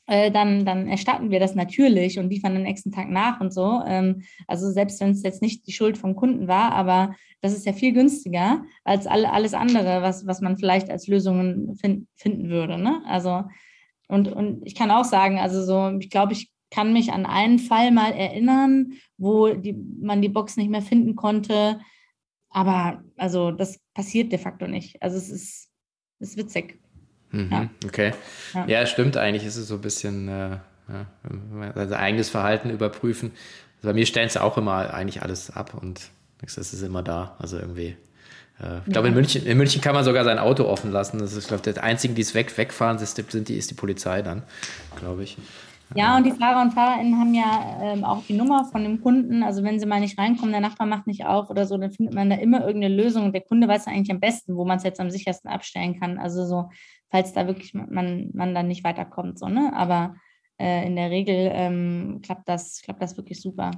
äh, 0.06 0.30
dann, 0.30 0.64
dann 0.64 0.88
erstatten 0.88 1.30
wir 1.30 1.40
das 1.40 1.54
natürlich 1.54 2.18
und 2.18 2.30
liefern 2.30 2.54
den 2.54 2.62
nächsten 2.62 2.92
Tag 2.92 3.08
nach 3.08 3.40
und 3.40 3.52
so. 3.52 3.82
Ähm, 3.86 4.22
also 4.46 4.70
selbst 4.70 5.00
wenn 5.00 5.10
es 5.10 5.22
jetzt 5.22 5.42
nicht 5.42 5.66
die 5.66 5.72
Schuld 5.72 5.96
vom 5.96 6.14
Kunden 6.16 6.48
war, 6.48 6.72
aber 6.72 7.14
das 7.40 7.52
ist 7.52 7.66
ja 7.66 7.72
viel 7.72 7.92
günstiger 7.92 8.64
als 8.84 9.06
alle, 9.06 9.32
alles 9.32 9.54
andere, 9.54 10.02
was, 10.02 10.26
was 10.26 10.40
man 10.40 10.58
vielleicht 10.58 10.90
als 10.90 11.06
Lösungen 11.06 11.76
find, 11.76 12.06
finden 12.14 12.48
würde. 12.48 12.78
Ne? 12.78 13.02
Also 13.06 13.44
und, 14.08 14.28
und 14.28 14.66
ich 14.66 14.74
kann 14.74 14.90
auch 14.90 15.04
sagen, 15.04 15.38
also 15.38 15.62
so, 15.64 15.96
ich 15.98 16.10
glaube, 16.10 16.32
ich 16.32 16.50
kann 16.70 16.92
mich 16.92 17.12
an 17.12 17.26
einen 17.26 17.58
Fall 17.58 17.90
mal 17.90 18.12
erinnern, 18.12 18.94
wo 19.16 19.54
die, 19.54 19.74
man 20.00 20.20
die 20.20 20.28
Box 20.28 20.56
nicht 20.56 20.70
mehr 20.70 20.82
finden 20.82 21.14
konnte. 21.14 21.80
Aber 22.50 23.02
also 23.16 23.50
das 23.50 23.80
passiert 23.94 24.32
de 24.32 24.38
facto 24.38 24.66
nicht. 24.66 25.02
Also 25.02 25.16
es 25.16 25.30
ist, 25.30 25.70
ist 26.18 26.36
witzig. 26.36 26.80
Mhm, 27.34 27.52
ja. 27.52 27.68
Okay. 27.84 28.12
Ja. 28.54 28.66
ja. 28.66 28.86
stimmt 28.86 29.16
eigentlich. 29.16 29.44
Ist 29.44 29.56
es 29.56 29.68
so 29.68 29.74
ein 29.74 29.80
bisschen 29.80 30.28
äh, 30.28 30.58
ja, 30.88 31.72
also 31.74 31.94
eigenes 31.94 32.30
Verhalten 32.30 32.70
überprüfen. 32.70 33.32
Also 33.76 33.88
bei 33.88 33.94
mir 33.94 34.06
stellen 34.06 34.28
sie 34.28 34.42
auch 34.42 34.56
immer 34.58 34.92
eigentlich 34.92 35.22
alles 35.22 35.50
ab 35.50 35.74
und 35.80 36.10
es 36.42 36.56
ist 36.56 36.82
immer 36.82 37.02
da. 37.02 37.36
Also 37.38 37.58
irgendwie. 37.58 37.96
Äh, 38.60 38.78
ich 38.86 38.92
glaube, 38.92 39.08
in 39.08 39.14
München, 39.14 39.44
in 39.46 39.58
München 39.58 39.80
kann 39.80 39.94
man 39.94 40.04
sogar 40.04 40.24
sein 40.24 40.38
Auto 40.38 40.64
offen 40.64 40.92
lassen. 40.92 41.18
Das 41.18 41.32
ist, 41.32 41.48
glaube 41.48 41.62
ich, 41.66 41.74
der 41.74 41.82
einzige, 41.82 42.14
die 42.14 42.22
es 42.22 42.34
weg, 42.34 42.56
wegfahren, 42.56 42.98
ist, 42.98 43.16
sind 43.16 43.48
die, 43.48 43.56
ist 43.56 43.70
die 43.70 43.74
Polizei 43.74 44.22
dann, 44.22 44.42
glaube 44.96 45.24
ich. 45.24 45.36
Ja, 45.94 46.16
und 46.16 46.24
die 46.24 46.32
Fahrer 46.32 46.62
und 46.62 46.72
Fahrerinnen 46.72 47.18
haben 47.20 47.34
ja 47.34 47.78
ähm, 47.82 48.04
auch 48.04 48.24
die 48.26 48.32
Nummer 48.32 48.64
von 48.64 48.82
dem 48.82 49.00
Kunden. 49.00 49.42
Also 49.42 49.62
wenn 49.62 49.78
sie 49.78 49.86
mal 49.86 50.00
nicht 50.00 50.18
reinkommen, 50.18 50.50
der 50.50 50.60
Nachbar 50.60 50.86
macht 50.86 51.06
nicht 51.06 51.24
auf 51.24 51.50
oder 51.50 51.66
so, 51.66 51.76
dann 51.76 51.92
findet 51.92 52.14
man 52.14 52.30
da 52.30 52.36
immer 52.36 52.66
irgendeine 52.66 52.94
Lösung. 52.94 53.24
Und 53.24 53.32
der 53.32 53.42
Kunde 53.42 53.68
weiß 53.68 53.86
eigentlich 53.86 54.10
am 54.10 54.18
besten, 54.18 54.56
wo 54.56 54.64
man 54.64 54.78
es 54.78 54.84
jetzt 54.84 54.98
am 54.98 55.10
sichersten 55.10 55.50
abstellen 55.50 56.00
kann. 56.00 56.18
Also 56.18 56.46
so, 56.46 56.70
falls 57.10 57.32
da 57.32 57.46
wirklich 57.46 57.74
man, 57.74 58.30
man 58.32 58.54
dann 58.54 58.68
nicht 58.68 58.84
weiterkommt. 58.84 59.38
So, 59.38 59.48
ne? 59.48 59.72
Aber 59.74 60.16
äh, 60.58 60.86
in 60.86 60.96
der 60.96 61.10
Regel 61.10 61.50
ähm, 61.52 62.20
klappt, 62.22 62.48
das, 62.48 62.82
klappt 62.82 63.02
das 63.02 63.16
wirklich 63.16 63.40
super. 63.40 63.70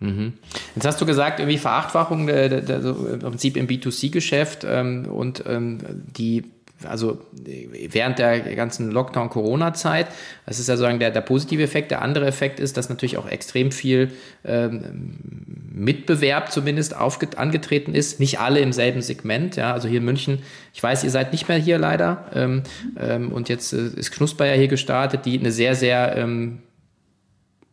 Mhm. 0.00 0.34
Jetzt 0.74 0.86
hast 0.86 1.00
du 1.00 1.06
gesagt, 1.06 1.38
irgendwie 1.38 1.58
Verachtfachung 1.58 2.26
der, 2.26 2.48
der, 2.48 2.60
der, 2.60 2.82
so 2.82 3.06
im 3.06 3.20
Prinzip 3.20 3.56
im 3.56 3.66
B2C-Geschäft 3.68 4.64
ähm, 4.68 5.06
und 5.06 5.44
ähm, 5.46 5.78
die 6.16 6.44
also 6.84 7.20
während 7.32 8.18
der 8.18 8.40
ganzen 8.56 8.90
Lockdown-Corona-Zeit. 8.90 10.08
Das 10.46 10.58
ist 10.58 10.68
ja 10.68 10.76
sozusagen 10.76 10.98
der, 10.98 11.12
der 11.12 11.20
positive 11.20 11.62
Effekt. 11.62 11.90
Der 11.90 12.02
andere 12.02 12.26
Effekt 12.26 12.60
ist, 12.60 12.76
dass 12.76 12.88
natürlich 12.88 13.18
auch 13.18 13.28
extrem 13.28 13.70
viel 13.70 14.10
ähm, 14.44 15.61
Mitbewerb 15.74 16.52
zumindest 16.52 16.94
angetreten 17.38 17.94
ist. 17.94 18.20
Nicht 18.20 18.40
alle 18.40 18.60
im 18.60 18.72
selben 18.72 19.00
Segment. 19.00 19.56
Ja, 19.56 19.72
also 19.72 19.88
hier 19.88 19.98
in 19.98 20.04
München, 20.04 20.40
ich 20.74 20.82
weiß, 20.82 21.04
ihr 21.04 21.10
seid 21.10 21.32
nicht 21.32 21.48
mehr 21.48 21.58
hier 21.58 21.78
leider. 21.78 22.26
Ähm, 22.34 22.62
ähm, 22.98 23.32
und 23.32 23.48
jetzt 23.48 23.72
äh, 23.72 23.88
ist 23.96 24.12
Knusper 24.12 24.46
ja 24.46 24.54
hier 24.54 24.68
gestartet, 24.68 25.24
die 25.24 25.38
eine 25.38 25.50
sehr, 25.50 25.74
sehr 25.74 26.16
ähm, 26.16 26.60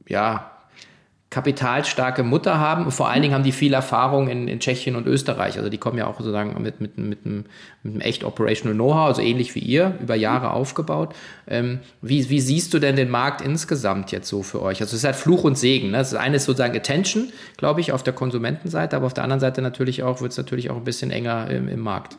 ja, 0.07 0.51
kapitalstarke 1.29 2.23
Mutter 2.23 2.59
haben. 2.59 2.85
Und 2.85 2.91
vor 2.91 3.09
allen 3.09 3.21
Dingen 3.21 3.35
haben 3.35 3.43
die 3.43 3.51
viel 3.51 3.73
Erfahrung 3.73 4.29
in, 4.29 4.47
in 4.47 4.59
Tschechien 4.59 4.95
und 4.95 5.05
Österreich. 5.05 5.57
Also 5.57 5.69
die 5.69 5.77
kommen 5.77 5.97
ja 5.97 6.07
auch 6.07 6.17
sozusagen 6.17 6.59
mit, 6.61 6.81
mit, 6.81 6.97
mit, 6.97 7.25
einem, 7.25 7.45
mit 7.83 7.93
einem 7.93 8.01
echt 8.01 8.23
Operational 8.23 8.73
Know-how, 8.73 9.07
also 9.07 9.21
ähnlich 9.21 9.53
wie 9.53 9.59
ihr, 9.59 9.95
über 10.01 10.15
Jahre 10.15 10.51
aufgebaut. 10.51 11.13
Ähm, 11.47 11.79
wie, 12.01 12.29
wie 12.29 12.39
siehst 12.39 12.73
du 12.73 12.79
denn 12.79 12.95
den 12.95 13.09
Markt 13.09 13.41
insgesamt 13.41 14.11
jetzt 14.11 14.27
so 14.27 14.41
für 14.41 14.61
euch? 14.61 14.81
Also 14.81 14.95
es 14.95 15.01
ist 15.01 15.05
halt 15.05 15.15
Fluch 15.15 15.43
und 15.43 15.57
Segen. 15.57 15.91
Ne? 15.91 15.97
Das 15.97 16.15
eine 16.15 16.37
ist 16.37 16.45
sozusagen 16.45 16.75
Attention, 16.75 17.31
glaube 17.57 17.81
ich, 17.81 17.91
auf 17.91 18.01
der 18.01 18.13
Konsumentenseite, 18.13 18.95
aber 18.95 19.05
auf 19.05 19.13
der 19.13 19.23
anderen 19.23 19.39
Seite 19.39 19.61
natürlich 19.61 20.01
auch, 20.01 20.21
wird 20.21 20.31
es 20.31 20.37
natürlich 20.37 20.71
auch 20.71 20.77
ein 20.77 20.83
bisschen 20.83 21.11
enger 21.11 21.49
im, 21.51 21.67
im 21.67 21.79
Markt. 21.79 22.17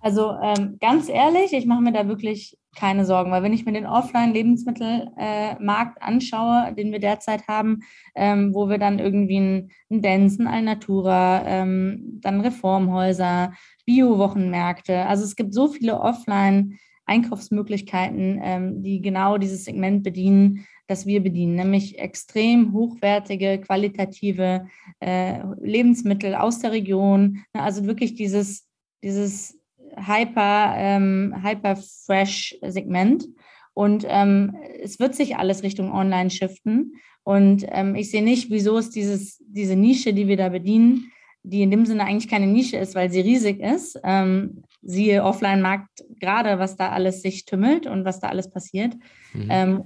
Also 0.00 0.36
ähm, 0.42 0.78
ganz 0.80 1.08
ehrlich, 1.08 1.52
ich 1.52 1.66
mache 1.66 1.82
mir 1.82 1.92
da 1.92 2.06
wirklich 2.06 2.56
keine 2.78 3.04
Sorgen, 3.04 3.30
weil 3.32 3.42
wenn 3.42 3.52
ich 3.52 3.66
mir 3.66 3.72
den 3.72 3.86
Offline-Lebensmittelmarkt 3.86 5.98
äh, 5.98 6.00
anschaue, 6.00 6.72
den 6.76 6.92
wir 6.92 7.00
derzeit 7.00 7.48
haben, 7.48 7.80
ähm, 8.14 8.54
wo 8.54 8.68
wir 8.68 8.78
dann 8.78 9.00
irgendwie 9.00 9.40
ein, 9.40 9.70
ein 9.90 10.00
Densen, 10.00 10.46
Alnatura, 10.46 11.42
ähm, 11.44 12.20
dann 12.20 12.40
Reformhäuser, 12.40 13.52
Bio-Wochenmärkte, 13.84 15.06
also 15.06 15.24
es 15.24 15.34
gibt 15.34 15.54
so 15.54 15.66
viele 15.68 15.98
Offline-Einkaufsmöglichkeiten, 16.00 18.38
ähm, 18.42 18.82
die 18.82 19.00
genau 19.00 19.38
dieses 19.38 19.64
Segment 19.64 20.04
bedienen, 20.04 20.64
das 20.86 21.04
wir 21.04 21.20
bedienen, 21.22 21.56
nämlich 21.56 21.98
extrem 21.98 22.72
hochwertige, 22.72 23.60
qualitative 23.60 24.68
äh, 25.00 25.40
Lebensmittel 25.60 26.36
aus 26.36 26.60
der 26.60 26.70
Region, 26.72 27.42
also 27.52 27.86
wirklich 27.86 28.14
dieses, 28.14 28.68
dieses 29.02 29.57
hyper, 30.06 30.74
ähm, 30.76 31.34
hyper 31.42 31.76
fresh 31.76 32.56
Segment. 32.66 33.26
Und 33.74 34.04
ähm, 34.08 34.56
es 34.82 34.98
wird 34.98 35.14
sich 35.14 35.36
alles 35.36 35.62
Richtung 35.62 35.92
Online 35.92 36.30
shiften. 36.30 36.94
Und 37.22 37.64
ähm, 37.68 37.94
ich 37.94 38.10
sehe 38.10 38.22
nicht, 38.22 38.50
wieso 38.50 38.78
es 38.78 38.90
dieses, 38.90 39.38
diese 39.46 39.76
Nische, 39.76 40.12
die 40.12 40.26
wir 40.26 40.36
da 40.36 40.48
bedienen, 40.48 41.12
die 41.42 41.62
in 41.62 41.70
dem 41.70 41.86
Sinne 41.86 42.04
eigentlich 42.04 42.28
keine 42.28 42.46
Nische 42.46 42.76
ist, 42.76 42.94
weil 42.94 43.10
sie 43.10 43.20
riesig 43.20 43.60
ist. 43.60 43.98
Ähm, 44.02 44.62
siehe 44.82 45.22
Offline-Markt 45.22 46.04
gerade, 46.18 46.58
was 46.58 46.76
da 46.76 46.90
alles 46.90 47.22
sich 47.22 47.44
tümmelt 47.44 47.86
und 47.86 48.04
was 48.04 48.20
da 48.20 48.28
alles 48.28 48.50
passiert. 48.50 48.94
Mhm. 49.32 49.46
Ähm, 49.48 49.84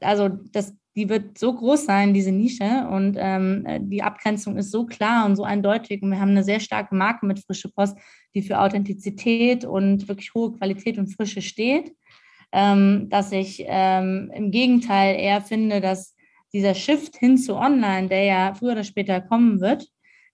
also 0.00 0.28
das, 0.28 0.74
die 0.98 1.08
wird 1.08 1.38
so 1.38 1.54
groß 1.54 1.84
sein, 1.84 2.12
diese 2.12 2.32
Nische. 2.32 2.88
Und 2.90 3.16
ähm, 3.20 3.64
die 3.82 4.02
Abgrenzung 4.02 4.56
ist 4.56 4.72
so 4.72 4.84
klar 4.84 5.26
und 5.26 5.36
so 5.36 5.44
eindeutig. 5.44 6.02
Und 6.02 6.10
wir 6.10 6.20
haben 6.20 6.32
eine 6.32 6.42
sehr 6.42 6.58
starke 6.58 6.92
Marke 6.96 7.24
mit 7.24 7.38
Frische 7.38 7.68
Post, 7.68 7.96
die 8.34 8.42
für 8.42 8.58
Authentizität 8.58 9.64
und 9.64 10.08
wirklich 10.08 10.34
hohe 10.34 10.52
Qualität 10.54 10.98
und 10.98 11.06
Frische 11.06 11.40
steht. 11.40 11.94
Ähm, 12.50 13.08
dass 13.10 13.30
ich 13.30 13.62
ähm, 13.64 14.32
im 14.34 14.50
Gegenteil 14.50 15.14
eher 15.20 15.40
finde, 15.40 15.80
dass 15.80 16.16
dieser 16.52 16.74
Shift 16.74 17.16
hin 17.16 17.38
zu 17.38 17.54
Online, 17.54 18.08
der 18.08 18.24
ja 18.24 18.54
früher 18.54 18.72
oder 18.72 18.84
später 18.84 19.20
kommen 19.20 19.60
wird, 19.60 19.86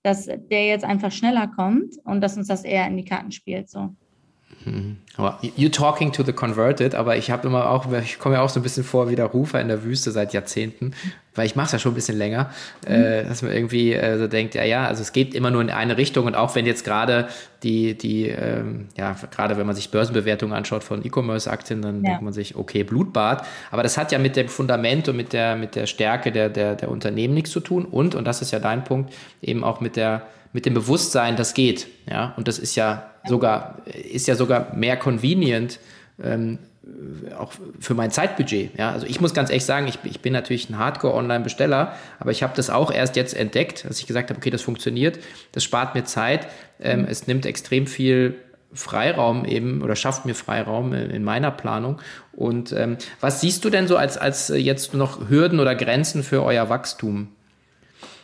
dass 0.02 0.24
der 0.24 0.66
jetzt 0.66 0.84
einfach 0.84 1.12
schneller 1.12 1.48
kommt 1.48 1.94
und 2.04 2.22
dass 2.22 2.38
uns 2.38 2.48
das 2.48 2.64
eher 2.64 2.86
in 2.86 2.96
die 2.96 3.04
Karten 3.04 3.32
spielt. 3.32 3.68
So. 3.68 3.94
Mhm. 4.64 4.96
Aber 5.16 5.38
you 5.56 5.68
talking 5.68 6.12
to 6.12 6.22
the 6.22 6.32
converted, 6.32 6.94
aber 6.94 7.16
ich 7.16 7.30
habe 7.30 7.46
immer 7.46 7.70
auch, 7.70 7.90
ich 7.92 8.18
komme 8.18 8.36
ja 8.36 8.42
auch 8.42 8.48
so 8.48 8.60
ein 8.60 8.62
bisschen 8.62 8.84
vor 8.84 9.08
wie 9.08 9.16
der 9.16 9.26
Rufer 9.26 9.60
in 9.60 9.68
der 9.68 9.84
Wüste 9.84 10.10
seit 10.10 10.32
Jahrzehnten, 10.32 10.92
weil 11.34 11.46
ich 11.46 11.56
mache 11.56 11.66
es 11.66 11.72
ja 11.72 11.78
schon 11.78 11.92
ein 11.92 11.94
bisschen 11.94 12.18
länger, 12.18 12.50
mhm. 12.86 12.94
äh, 12.94 13.24
dass 13.24 13.42
man 13.42 13.52
irgendwie 13.52 13.92
äh, 13.92 14.18
so 14.18 14.26
denkt, 14.26 14.54
ja, 14.54 14.64
ja, 14.64 14.86
also 14.86 15.02
es 15.02 15.12
geht 15.12 15.34
immer 15.34 15.50
nur 15.50 15.62
in 15.62 15.70
eine 15.70 15.96
Richtung 15.96 16.26
und 16.26 16.34
auch 16.34 16.54
wenn 16.54 16.66
jetzt 16.66 16.84
gerade 16.84 17.28
die, 17.62 17.96
die, 17.96 18.28
ähm, 18.28 18.88
ja, 18.96 19.16
gerade 19.30 19.56
wenn 19.56 19.66
man 19.66 19.76
sich 19.76 19.90
Börsenbewertungen 19.90 20.54
anschaut 20.54 20.84
von 20.84 21.04
E-Commerce-Aktien, 21.04 21.82
dann 21.82 22.02
ja. 22.02 22.10
denkt 22.10 22.22
man 22.22 22.32
sich, 22.32 22.56
okay, 22.56 22.84
Blutbad, 22.84 23.46
aber 23.70 23.82
das 23.82 23.96
hat 23.96 24.12
ja 24.12 24.18
mit 24.18 24.36
dem 24.36 24.48
Fundament 24.48 25.08
und 25.08 25.16
mit 25.16 25.32
der, 25.32 25.56
mit 25.56 25.74
der 25.74 25.86
Stärke 25.86 26.32
der, 26.32 26.48
der, 26.48 26.74
der 26.74 26.90
Unternehmen 26.90 27.34
nichts 27.34 27.50
zu 27.50 27.60
tun 27.60 27.84
und, 27.84 28.14
und 28.14 28.24
das 28.24 28.42
ist 28.42 28.50
ja 28.50 28.58
dein 28.58 28.84
Punkt, 28.84 29.12
eben 29.42 29.64
auch 29.64 29.80
mit 29.80 29.96
der, 29.96 30.26
mit 30.52 30.66
dem 30.66 30.74
Bewusstsein, 30.74 31.36
das 31.36 31.52
geht. 31.54 31.88
Ja, 32.08 32.32
und 32.36 32.48
das 32.48 32.58
ist 32.58 32.76
ja 32.76 33.10
sogar, 33.26 33.78
ist 33.86 34.28
ja 34.28 34.34
sogar 34.34 34.74
mehr 34.74 34.96
convenient, 34.96 35.78
ähm, 36.22 36.58
auch 37.38 37.52
für 37.80 37.94
mein 37.94 38.10
Zeitbudget. 38.10 38.76
Ja, 38.78 38.90
also 38.92 39.06
ich 39.06 39.20
muss 39.20 39.32
ganz 39.32 39.48
ehrlich 39.50 39.64
sagen, 39.64 39.88
ich, 39.88 39.98
ich 40.04 40.20
bin 40.20 40.32
natürlich 40.32 40.68
ein 40.68 40.78
Hardcore-Online-Besteller, 40.78 41.94
aber 42.18 42.30
ich 42.30 42.42
habe 42.42 42.52
das 42.56 42.70
auch 42.70 42.90
erst 42.90 43.16
jetzt 43.16 43.34
entdeckt, 43.34 43.86
dass 43.88 43.98
ich 43.98 44.06
gesagt 44.06 44.30
habe, 44.30 44.38
okay, 44.38 44.50
das 44.50 44.62
funktioniert, 44.62 45.18
das 45.52 45.64
spart 45.64 45.94
mir 45.94 46.04
Zeit, 46.04 46.46
ähm, 46.80 47.00
mhm. 47.00 47.06
es 47.08 47.26
nimmt 47.26 47.46
extrem 47.46 47.86
viel 47.86 48.36
Freiraum 48.74 49.44
eben 49.44 49.82
oder 49.82 49.96
schafft 49.96 50.26
mir 50.26 50.34
Freiraum 50.34 50.92
in 50.92 51.24
meiner 51.24 51.50
Planung. 51.50 52.00
Und 52.32 52.72
ähm, 52.72 52.98
was 53.20 53.40
siehst 53.40 53.64
du 53.64 53.70
denn 53.70 53.86
so 53.86 53.96
als, 53.96 54.18
als 54.18 54.48
jetzt 54.48 54.94
noch 54.94 55.28
Hürden 55.30 55.60
oder 55.60 55.74
Grenzen 55.74 56.22
für 56.22 56.42
euer 56.42 56.68
Wachstum? 56.68 57.28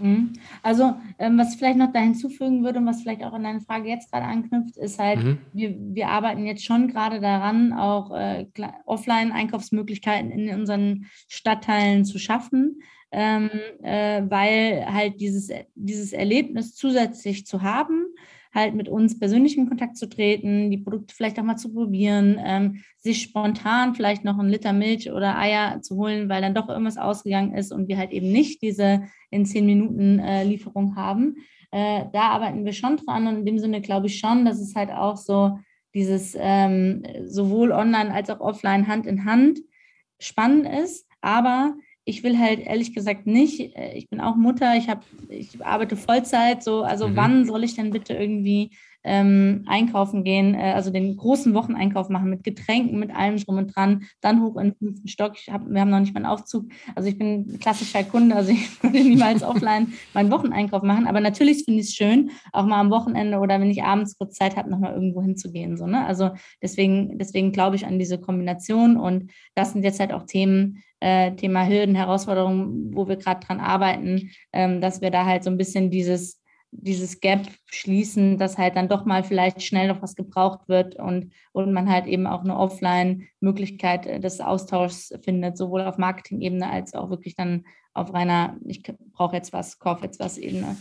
Mhm. 0.01 0.33
Also, 0.63 0.95
ähm, 1.19 1.39
was 1.39 1.53
ich 1.53 1.59
vielleicht 1.59 1.79
noch 1.79 1.93
da 1.93 2.01
hinzufügen 2.01 2.65
würde 2.65 2.79
und 2.79 2.87
was 2.87 3.03
vielleicht 3.03 3.23
auch 3.23 3.33
an 3.33 3.45
deine 3.45 3.61
Frage 3.61 3.89
jetzt 3.89 4.11
gerade 4.11 4.27
anknüpft, 4.27 4.77
ist 4.77 4.99
halt, 4.99 5.23
mhm. 5.23 5.39
wir, 5.53 5.77
wir 5.79 6.09
arbeiten 6.09 6.47
jetzt 6.47 6.65
schon 6.65 6.89
gerade 6.89 7.21
daran, 7.21 7.73
auch 7.73 8.11
äh, 8.17 8.47
Offline-Einkaufsmöglichkeiten 8.87 10.31
in 10.31 10.55
unseren 10.55 11.07
Stadtteilen 11.29 12.05
zu 12.05 12.19
schaffen. 12.19 12.83
Ähm, 13.13 13.51
äh, 13.83 14.23
weil 14.29 14.87
halt 14.87 15.21
dieses, 15.21 15.51
dieses 15.75 16.13
Erlebnis 16.13 16.77
zusätzlich 16.77 17.45
zu 17.45 17.63
haben, 17.63 18.05
halt 18.53 18.75
mit 18.75 18.89
uns 18.89 19.19
persönlich 19.19 19.57
in 19.57 19.69
Kontakt 19.69 19.97
zu 19.97 20.09
treten, 20.09 20.71
die 20.71 20.79
Produkte 20.79 21.15
vielleicht 21.15 21.39
auch 21.39 21.45
mal 21.45 21.57
zu 21.57 21.73
probieren, 21.73 22.41
ähm, 22.45 22.83
sich 22.99 23.23
spontan 23.23 23.95
vielleicht 23.95 24.25
noch 24.25 24.39
einen 24.39 24.51
Liter 24.51 24.73
Milch 24.73 25.11
oder 25.13 25.39
Eier 25.39 25.81
zu 25.83 25.97
holen, 25.97 26.29
weil 26.29 26.43
dann 26.43 26.55
doch 26.55 26.69
irgendwas 26.69 26.99
ausgegangen 26.99 27.55
ist 27.55 27.73
und 27.73 27.89
wir 27.89 27.97
halt 27.97 28.11
eben 28.11 28.31
nicht 28.31 28.63
diese 28.63 29.03
in 29.31 29.47
zehn 29.47 29.67
Minuten 29.67 30.19
äh, 30.19 30.45
Lieferung 30.45 30.97
haben. 30.97 31.37
Äh, 31.71 32.07
da 32.13 32.31
arbeiten 32.31 32.65
wir 32.65 32.73
schon 32.73 32.97
dran 32.97 33.27
und 33.27 33.37
in 33.37 33.47
dem 33.47 33.59
Sinne 33.59 33.81
glaube 33.81 34.09
ich 34.09 34.19
schon, 34.19 34.45
dass 34.45 34.59
es 34.61 34.75
halt 34.75 34.91
auch 34.91 35.17
so 35.17 35.59
dieses 35.95 36.37
ähm, 36.39 37.03
sowohl 37.25 37.73
online 37.73 38.13
als 38.13 38.31
auch 38.31 38.41
offline 38.41 38.89
Hand 38.89 39.07
in 39.07 39.25
Hand 39.25 39.61
spannend 40.19 40.69
ist, 40.69 41.07
aber 41.21 41.75
ich 42.05 42.23
will 42.23 42.39
halt 42.39 42.61
ehrlich 42.61 42.95
gesagt 42.95 43.27
nicht, 43.27 43.77
äh, 43.77 43.95
ich 43.95 44.09
bin 44.09 44.21
auch 44.21 44.37
Mutter, 44.37 44.77
ich, 44.77 44.89
hab, 44.89 45.05
ich 45.29 45.65
arbeite 45.65 45.97
Vollzeit, 45.97 46.63
so, 46.63 46.83
also 46.83 47.09
mhm. 47.09 47.17
wann 47.17 47.45
soll 47.45 47.65
ich 47.65 47.75
denn 47.75 47.91
bitte 47.91 48.15
irgendwie 48.15 48.71
ähm, 49.03 49.65
einkaufen 49.67 50.25
gehen, 50.25 50.55
äh, 50.55 50.73
also 50.75 50.91
den 50.91 51.17
großen 51.17 51.55
Wocheneinkauf 51.55 52.09
machen 52.09 52.29
mit 52.29 52.45
Getränken, 52.45 52.99
mit 52.99 53.15
allem 53.15 53.37
drum 53.39 53.57
und 53.57 53.75
dran, 53.75 54.05
dann 54.21 54.43
hoch 54.43 54.57
in 54.57 54.71
den 54.71 54.77
fünften 54.77 55.09
Stock. 55.09 55.37
Hab, 55.51 55.67
wir 55.67 55.81
haben 55.81 55.91
noch 55.91 56.01
nicht 56.01 56.13
mal 56.13 56.19
einen 56.19 56.31
Aufzug. 56.31 56.67
Also 56.95 57.09
ich 57.09 57.17
bin 57.17 57.59
klassischer 57.61 58.05
Kunde, 58.05 58.37
also 58.37 58.53
ich 58.53 58.83
würde 58.83 59.03
niemals 59.03 59.43
offline 59.43 59.95
meinen 60.13 60.31
Wocheneinkauf 60.31 60.83
machen. 60.83 61.07
Aber 61.07 61.21
natürlich 61.21 61.65
finde 61.65 61.81
ich 61.81 61.89
es 61.89 61.95
schön, 61.95 62.31
auch 62.53 62.67
mal 62.67 62.81
am 62.81 62.91
Wochenende 62.91 63.39
oder 63.39 63.61
wenn 63.61 63.71
ich 63.71 63.83
abends 63.83 64.19
kurz 64.19 64.37
Zeit 64.37 64.57
habe, 64.57 64.71
nochmal 64.71 64.93
irgendwo 64.93 65.23
hinzugehen. 65.23 65.77
So, 65.77 65.87
ne? 65.87 66.05
Also 66.05 66.31
deswegen, 66.63 67.19
deswegen 67.19 67.53
glaube 67.53 67.77
ich 67.77 67.87
an 67.87 67.99
diese 67.99 68.19
Kombination 68.19 68.99
und 68.99 69.31
das 69.55 69.73
sind 69.73 69.83
jetzt 69.83 70.01
halt 70.01 70.13
auch 70.13 70.25
Themen, 70.25 70.83
äh, 71.01 71.33
Thema 71.33 71.67
Hürden, 71.67 71.95
Herausforderungen, 71.95 72.95
wo 72.95 73.09
wir 73.09 73.17
gerade 73.17 73.45
dran 73.45 73.61
arbeiten, 73.61 74.31
ähm, 74.53 74.81
dass 74.81 75.01
wir 75.01 75.11
da 75.11 75.25
halt 75.25 75.45
so 75.45 75.51
ein 75.51 75.59
bisschen 75.59 75.91
dieses 75.91 76.41
dieses 76.73 77.21
Gap 77.21 77.49
schließen, 77.67 78.39
dass 78.39 78.59
halt 78.59 78.77
dann 78.77 78.89
doch 78.89 79.05
mal 79.05 79.25
vielleicht 79.25 79.63
schnell 79.63 79.89
noch 79.89 80.03
was 80.03 80.15
gebraucht 80.15 80.69
wird 80.69 80.95
und, 80.97 81.33
und 81.53 81.73
man 81.73 81.91
halt 81.91 82.07
eben 82.07 82.27
auch 82.27 82.45
eine 82.45 82.57
Offline-Möglichkeit 82.57 84.07
äh, 84.07 84.21
des 84.21 84.41
Austauschs 84.41 85.13
findet, 85.23 85.57
sowohl 85.57 85.83
auf 85.83 85.99
Marketing-Ebene 85.99 86.71
als 86.71 86.95
auch 86.95 87.11
wirklich 87.11 87.35
dann 87.35 87.65
auf 87.93 88.15
reiner, 88.15 88.57
ich 88.65 88.83
brauche 89.13 89.35
jetzt 89.35 89.53
was, 89.53 89.79
kaufe 89.79 90.05
jetzt 90.05 90.21
was 90.21 90.39
Ebene. 90.39 90.77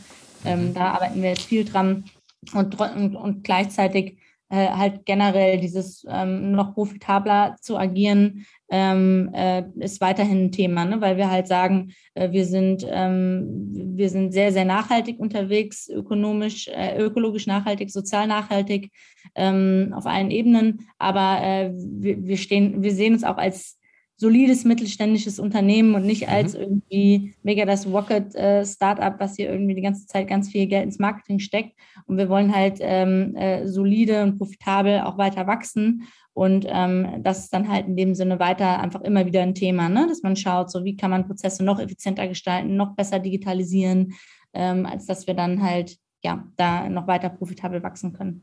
Ähm, 0.46 0.70
mhm. 0.70 0.74
da 0.76 0.92
arbeiten 0.92 1.22
wir 1.22 1.30
jetzt 1.30 1.46
viel 1.46 1.66
dran 1.66 2.06
und, 2.54 2.80
und, 2.80 3.16
und 3.16 3.44
gleichzeitig 3.44 4.18
äh, 4.50 4.68
halt 4.70 5.06
generell 5.06 5.60
dieses 5.60 6.06
ähm, 6.10 6.52
noch 6.52 6.74
profitabler 6.74 7.56
zu 7.62 7.78
agieren, 7.78 8.46
ähm, 8.70 9.30
äh, 9.34 9.64
ist 9.80 10.02
weiterhin 10.02 10.46
ein 10.46 10.52
Thema, 10.52 10.86
ne? 10.86 11.02
weil 11.02 11.18
wir 11.18 11.32
halt 11.32 11.48
sagen, 11.48 11.94
äh, 12.14 12.32
wir, 12.32 12.46
sind, 12.46 12.86
ähm, 12.88 13.70
wir 13.72 14.10
sind 14.10 14.32
sehr, 14.32 14.52
sehr 14.52 14.66
nachhaltig 14.66 15.20
unterwegs, 15.20 15.88
ökonomisch, 15.88 16.68
äh, 16.68 16.98
ökologisch 16.98 17.48
nachhaltig, 17.48 17.90
sozial 17.92 18.28
nachhaltig 18.28 18.92
ähm, 19.36 19.94
auf 19.96 20.06
allen 20.06 20.32
Ebenen, 20.32 20.88
aber 20.98 21.40
äh, 21.42 21.72
wir, 21.74 22.26
wir, 22.26 22.38
stehen, 22.38 22.84
wir 22.84 22.94
sehen 22.94 23.14
uns 23.14 23.24
auch 23.24 23.38
als 23.38 23.79
solides 24.20 24.66
mittelständisches 24.66 25.40
Unternehmen 25.40 25.96
und 25.96 26.06
nicht 26.06 26.28
als 26.28 26.54
mhm. 26.54 26.60
irgendwie 26.60 27.34
mega 27.42 27.64
das 27.64 27.88
Rocket 27.88 28.36
äh, 28.36 28.66
Startup, 28.66 29.18
was 29.18 29.38
hier 29.38 29.50
irgendwie 29.50 29.76
die 29.76 29.82
ganze 29.82 30.08
Zeit 30.08 30.28
ganz 30.28 30.50
viel 30.50 30.68
Geld 30.68 30.84
ins 30.84 31.00
Marketing 31.00 31.40
steckt. 31.40 31.74
Und 32.06 32.18
wir 32.18 32.28
wollen 32.28 32.54
halt 32.54 32.80
ähm, 32.82 33.34
äh, 33.38 33.66
solide 33.66 34.24
und 34.24 34.38
profitabel 34.38 35.00
auch 35.02 35.18
weiter 35.18 35.48
wachsen. 35.48 36.04
Und 36.34 36.66
ähm, 36.68 37.24
das 37.24 37.46
ist 37.46 37.54
dann 37.54 37.70
halt 37.70 37.88
in 37.88 37.96
dem 37.96 38.14
Sinne 38.14 38.40
weiter 38.40 38.82
einfach 38.82 39.02
immer 39.02 39.26
wieder 39.26 39.42
ein 39.42 39.56
Thema, 39.56 39.88
ne? 39.88 40.06
dass 40.08 40.22
man 40.22 40.36
schaut, 40.36 40.70
so 40.70 40.84
wie 40.84 40.98
kann 40.98 41.12
man 41.12 41.26
Prozesse 41.26 41.64
noch 41.64 41.80
effizienter 41.80 42.28
gestalten, 42.28 42.76
noch 42.76 42.96
besser 42.96 43.20
digitalisieren, 43.20 44.14
ähm, 44.54 44.86
als 44.86 45.06
dass 45.06 45.28
wir 45.28 45.34
dann 45.34 45.64
halt 45.64 45.96
ja 46.22 46.46
da 46.58 46.90
noch 46.90 47.08
weiter 47.08 47.30
profitabel 47.30 47.82
wachsen 47.84 48.12
können. 48.12 48.42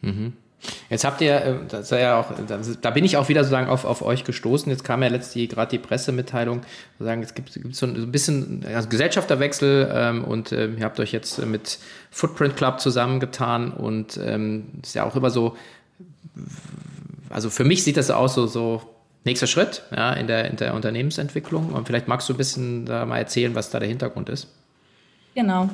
Mhm. 0.00 0.32
Jetzt 0.90 1.04
habt 1.04 1.20
ihr, 1.20 1.34
äh, 1.36 1.54
das 1.68 1.90
ja 1.90 2.18
auch, 2.18 2.32
da 2.80 2.90
bin 2.90 3.04
ich 3.04 3.16
auch 3.16 3.28
wieder 3.28 3.44
sozusagen 3.44 3.68
auf, 3.68 3.84
auf 3.84 4.02
euch 4.02 4.24
gestoßen. 4.24 4.70
Jetzt 4.70 4.84
kam 4.84 5.02
ja 5.02 5.08
letztlich 5.08 5.48
gerade 5.48 5.70
die 5.70 5.78
Pressemitteilung, 5.78 6.62
sozusagen, 6.98 7.22
es 7.22 7.34
gibt, 7.34 7.52
gibt 7.52 7.76
so 7.76 7.86
ein 7.86 8.10
bisschen 8.10 8.64
also 8.74 8.88
Gesellschafterwechsel 8.88 9.90
ähm, 9.92 10.24
und 10.24 10.52
äh, 10.52 10.66
ihr 10.68 10.84
habt 10.84 10.98
euch 11.00 11.12
jetzt 11.12 11.44
mit 11.44 11.78
Footprint 12.10 12.56
Club 12.56 12.80
zusammengetan 12.80 13.72
und 13.72 14.18
ähm, 14.22 14.66
ist 14.82 14.94
ja 14.94 15.04
auch 15.04 15.14
immer 15.14 15.30
so, 15.30 15.56
also 17.30 17.50
für 17.50 17.64
mich 17.64 17.84
sieht 17.84 17.96
das 17.96 18.10
aus, 18.10 18.34
so, 18.34 18.46
so 18.46 18.82
nächster 19.24 19.46
Schritt 19.46 19.82
ja, 19.94 20.12
in, 20.12 20.26
der, 20.26 20.50
in 20.50 20.56
der 20.56 20.74
Unternehmensentwicklung. 20.74 21.72
Und 21.72 21.86
vielleicht 21.86 22.08
magst 22.08 22.28
du 22.28 22.34
ein 22.34 22.36
bisschen 22.36 22.86
da 22.86 23.04
mal 23.04 23.18
erzählen, 23.18 23.54
was 23.54 23.70
da 23.70 23.78
der 23.78 23.88
Hintergrund 23.88 24.28
ist. 24.28 24.48
Genau. 25.34 25.70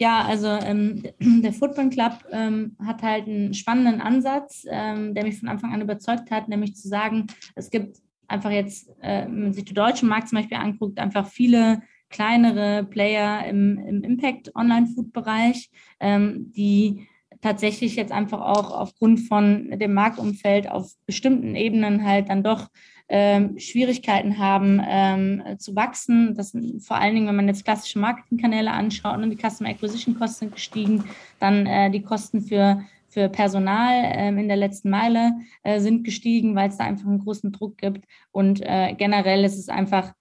Ja, 0.00 0.22
also 0.22 0.48
ähm, 0.48 1.02
der 1.20 1.52
Football 1.52 1.90
Club 1.90 2.24
ähm, 2.32 2.74
hat 2.82 3.02
halt 3.02 3.26
einen 3.28 3.52
spannenden 3.52 4.00
Ansatz, 4.00 4.64
ähm, 4.68 5.14
der 5.14 5.24
mich 5.24 5.38
von 5.38 5.48
Anfang 5.48 5.74
an 5.74 5.82
überzeugt 5.82 6.30
hat, 6.30 6.48
nämlich 6.48 6.74
zu 6.74 6.88
sagen, 6.88 7.26
es 7.54 7.70
gibt 7.70 7.98
einfach 8.26 8.50
jetzt, 8.50 8.88
äh, 9.02 9.26
wenn 9.26 9.42
man 9.42 9.52
sich 9.52 9.66
den 9.66 9.74
deutschen 9.74 10.08
Markt 10.08 10.30
zum 10.30 10.38
Beispiel 10.38 10.56
anguckt, 10.56 10.98
einfach 10.98 11.28
viele 11.28 11.82
kleinere 12.08 12.84
Player 12.84 13.44
im, 13.46 13.78
im 13.78 14.02
Impact-Online-Food-Bereich, 14.02 15.70
ähm, 16.00 16.50
die 16.56 17.06
tatsächlich 17.42 17.94
jetzt 17.94 18.12
einfach 18.12 18.40
auch 18.40 18.70
aufgrund 18.70 19.20
von 19.20 19.70
dem 19.78 19.92
Marktumfeld 19.92 20.70
auf 20.70 20.92
bestimmten 21.04 21.54
Ebenen 21.54 22.04
halt 22.06 22.30
dann 22.30 22.42
doch 22.42 22.68
ähm, 23.10 23.58
Schwierigkeiten 23.58 24.38
haben 24.38 24.80
ähm, 24.86 25.42
zu 25.58 25.74
wachsen. 25.74 26.34
Das 26.36 26.56
vor 26.80 26.96
allen 26.96 27.14
Dingen, 27.14 27.26
wenn 27.26 27.36
man 27.36 27.48
jetzt 27.48 27.64
klassische 27.64 27.98
Marketingkanäle 27.98 28.70
anschaut, 28.70 29.16
und 29.16 29.22
ne, 29.22 29.28
die 29.28 29.36
Customer 29.36 29.68
Acquisition 29.68 30.18
Kosten 30.18 30.46
sind 30.46 30.54
gestiegen, 30.54 31.04
dann 31.40 31.66
äh, 31.66 31.90
die 31.90 32.02
Kosten 32.02 32.40
für 32.40 32.82
für 33.10 33.28
Personal 33.28 34.04
ähm, 34.14 34.38
in 34.38 34.46
der 34.46 34.56
letzten 34.56 34.88
Meile 34.88 35.32
äh, 35.64 35.80
sind 35.80 36.04
gestiegen, 36.04 36.54
weil 36.54 36.68
es 36.68 36.78
da 36.78 36.84
einfach 36.84 37.08
einen 37.08 37.18
großen 37.18 37.50
Druck 37.50 37.76
gibt. 37.76 38.04
Und 38.30 38.60
äh, 38.62 38.94
generell 38.96 39.44
ist 39.44 39.58
es 39.58 39.68
einfach 39.68 40.12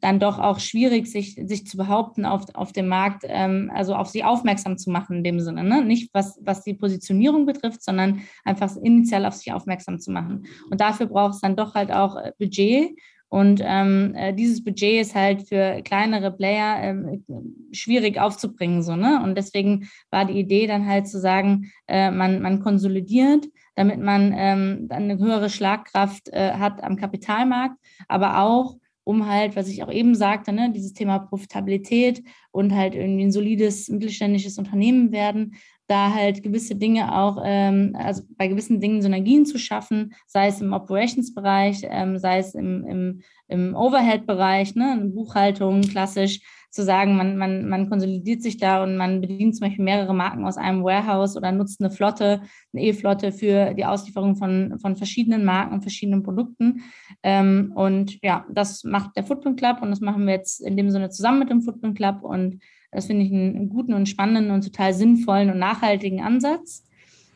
dann 0.00 0.18
doch 0.18 0.38
auch 0.38 0.58
schwierig, 0.58 1.06
sich, 1.06 1.34
sich 1.34 1.66
zu 1.66 1.76
behaupten 1.76 2.24
auf, 2.24 2.46
auf 2.54 2.72
dem 2.72 2.88
Markt, 2.88 3.24
ähm, 3.26 3.70
also 3.74 3.94
auf 3.94 4.08
sie 4.08 4.24
aufmerksam 4.24 4.78
zu 4.78 4.90
machen 4.90 5.18
in 5.18 5.24
dem 5.24 5.40
Sinne. 5.40 5.62
Ne? 5.62 5.84
Nicht 5.84 6.10
was, 6.14 6.38
was 6.42 6.64
die 6.64 6.74
Positionierung 6.74 7.46
betrifft, 7.46 7.82
sondern 7.82 8.22
einfach 8.44 8.74
initial 8.76 9.26
auf 9.26 9.34
sich 9.34 9.52
aufmerksam 9.52 10.00
zu 10.00 10.10
machen. 10.10 10.46
Und 10.70 10.80
dafür 10.80 11.06
braucht 11.06 11.34
es 11.34 11.40
dann 11.40 11.56
doch 11.56 11.74
halt 11.74 11.92
auch 11.92 12.16
äh, 12.16 12.32
Budget. 12.38 12.96
Und 13.28 13.60
ähm, 13.62 14.14
äh, 14.16 14.34
dieses 14.34 14.64
Budget 14.64 15.02
ist 15.02 15.14
halt 15.14 15.46
für 15.48 15.82
kleinere 15.82 16.32
Player 16.32 16.82
ähm, 16.82 17.24
schwierig 17.70 18.18
aufzubringen. 18.18 18.82
So, 18.82 18.96
ne? 18.96 19.22
Und 19.22 19.36
deswegen 19.36 19.88
war 20.10 20.24
die 20.24 20.38
Idee 20.38 20.66
dann 20.66 20.88
halt 20.88 21.06
zu 21.06 21.20
sagen, 21.20 21.70
äh, 21.86 22.10
man, 22.10 22.42
man 22.42 22.60
konsolidiert, 22.60 23.46
damit 23.76 24.00
man 24.00 24.34
ähm, 24.36 24.88
eine 24.90 25.18
höhere 25.18 25.48
Schlagkraft 25.48 26.28
äh, 26.32 26.54
hat 26.54 26.82
am 26.82 26.96
Kapitalmarkt, 26.96 27.76
aber 28.08 28.40
auch 28.40 28.74
um 29.10 29.26
halt, 29.26 29.56
was 29.56 29.66
ich 29.66 29.82
auch 29.82 29.90
eben 29.90 30.14
sagte, 30.14 30.52
ne, 30.52 30.70
dieses 30.72 30.92
Thema 30.92 31.18
Profitabilität 31.18 32.22
und 32.52 32.72
halt 32.76 32.94
irgendwie 32.94 33.24
ein 33.24 33.32
solides 33.32 33.88
mittelständisches 33.88 34.56
Unternehmen 34.56 35.10
werden, 35.10 35.56
da 35.88 36.14
halt 36.14 36.44
gewisse 36.44 36.76
Dinge 36.76 37.18
auch, 37.18 37.42
ähm, 37.44 37.96
also 37.98 38.22
bei 38.36 38.46
gewissen 38.46 38.78
Dingen 38.78 39.02
Synergien 39.02 39.46
zu 39.46 39.58
schaffen, 39.58 40.14
sei 40.28 40.46
es 40.46 40.60
im 40.60 40.72
Operations-Bereich, 40.72 41.82
ähm, 41.90 42.18
sei 42.18 42.38
es 42.38 42.54
im, 42.54 42.86
im, 42.86 43.22
im 43.48 43.74
Overhead-Bereich, 43.74 44.76
ne, 44.76 45.10
Buchhaltung 45.12 45.80
klassisch, 45.80 46.40
zu 46.70 46.84
sagen, 46.84 47.16
man, 47.16 47.36
man, 47.36 47.68
man 47.68 47.88
konsolidiert 47.88 48.42
sich 48.42 48.56
da 48.56 48.82
und 48.82 48.96
man 48.96 49.20
bedient 49.20 49.56
zum 49.56 49.66
Beispiel 49.66 49.84
mehrere 49.84 50.14
Marken 50.14 50.46
aus 50.46 50.56
einem 50.56 50.84
Warehouse 50.84 51.36
oder 51.36 51.50
nutzt 51.50 51.80
eine 51.80 51.90
Flotte, 51.90 52.42
eine 52.72 52.82
E-Flotte 52.82 53.32
für 53.32 53.74
die 53.74 53.84
Auslieferung 53.84 54.36
von, 54.36 54.78
von 54.78 54.96
verschiedenen 54.96 55.44
Marken 55.44 55.74
und 55.74 55.82
verschiedenen 55.82 56.22
Produkten. 56.22 56.82
Ähm, 57.22 57.72
und 57.74 58.22
ja, 58.22 58.46
das 58.52 58.84
macht 58.84 59.16
der 59.16 59.24
Footprint 59.24 59.58
Club 59.58 59.82
und 59.82 59.90
das 59.90 60.00
machen 60.00 60.26
wir 60.26 60.34
jetzt 60.34 60.60
in 60.60 60.76
dem 60.76 60.90
Sinne 60.90 61.10
zusammen 61.10 61.40
mit 61.40 61.50
dem 61.50 61.62
Footprint 61.62 61.96
Club 61.96 62.22
und 62.22 62.60
das 62.92 63.06
finde 63.06 63.24
ich 63.24 63.32
einen, 63.32 63.56
einen 63.56 63.68
guten 63.68 63.94
und 63.94 64.08
spannenden 64.08 64.52
und 64.52 64.64
total 64.64 64.94
sinnvollen 64.94 65.50
und 65.50 65.58
nachhaltigen 65.58 66.20
Ansatz. 66.20 66.84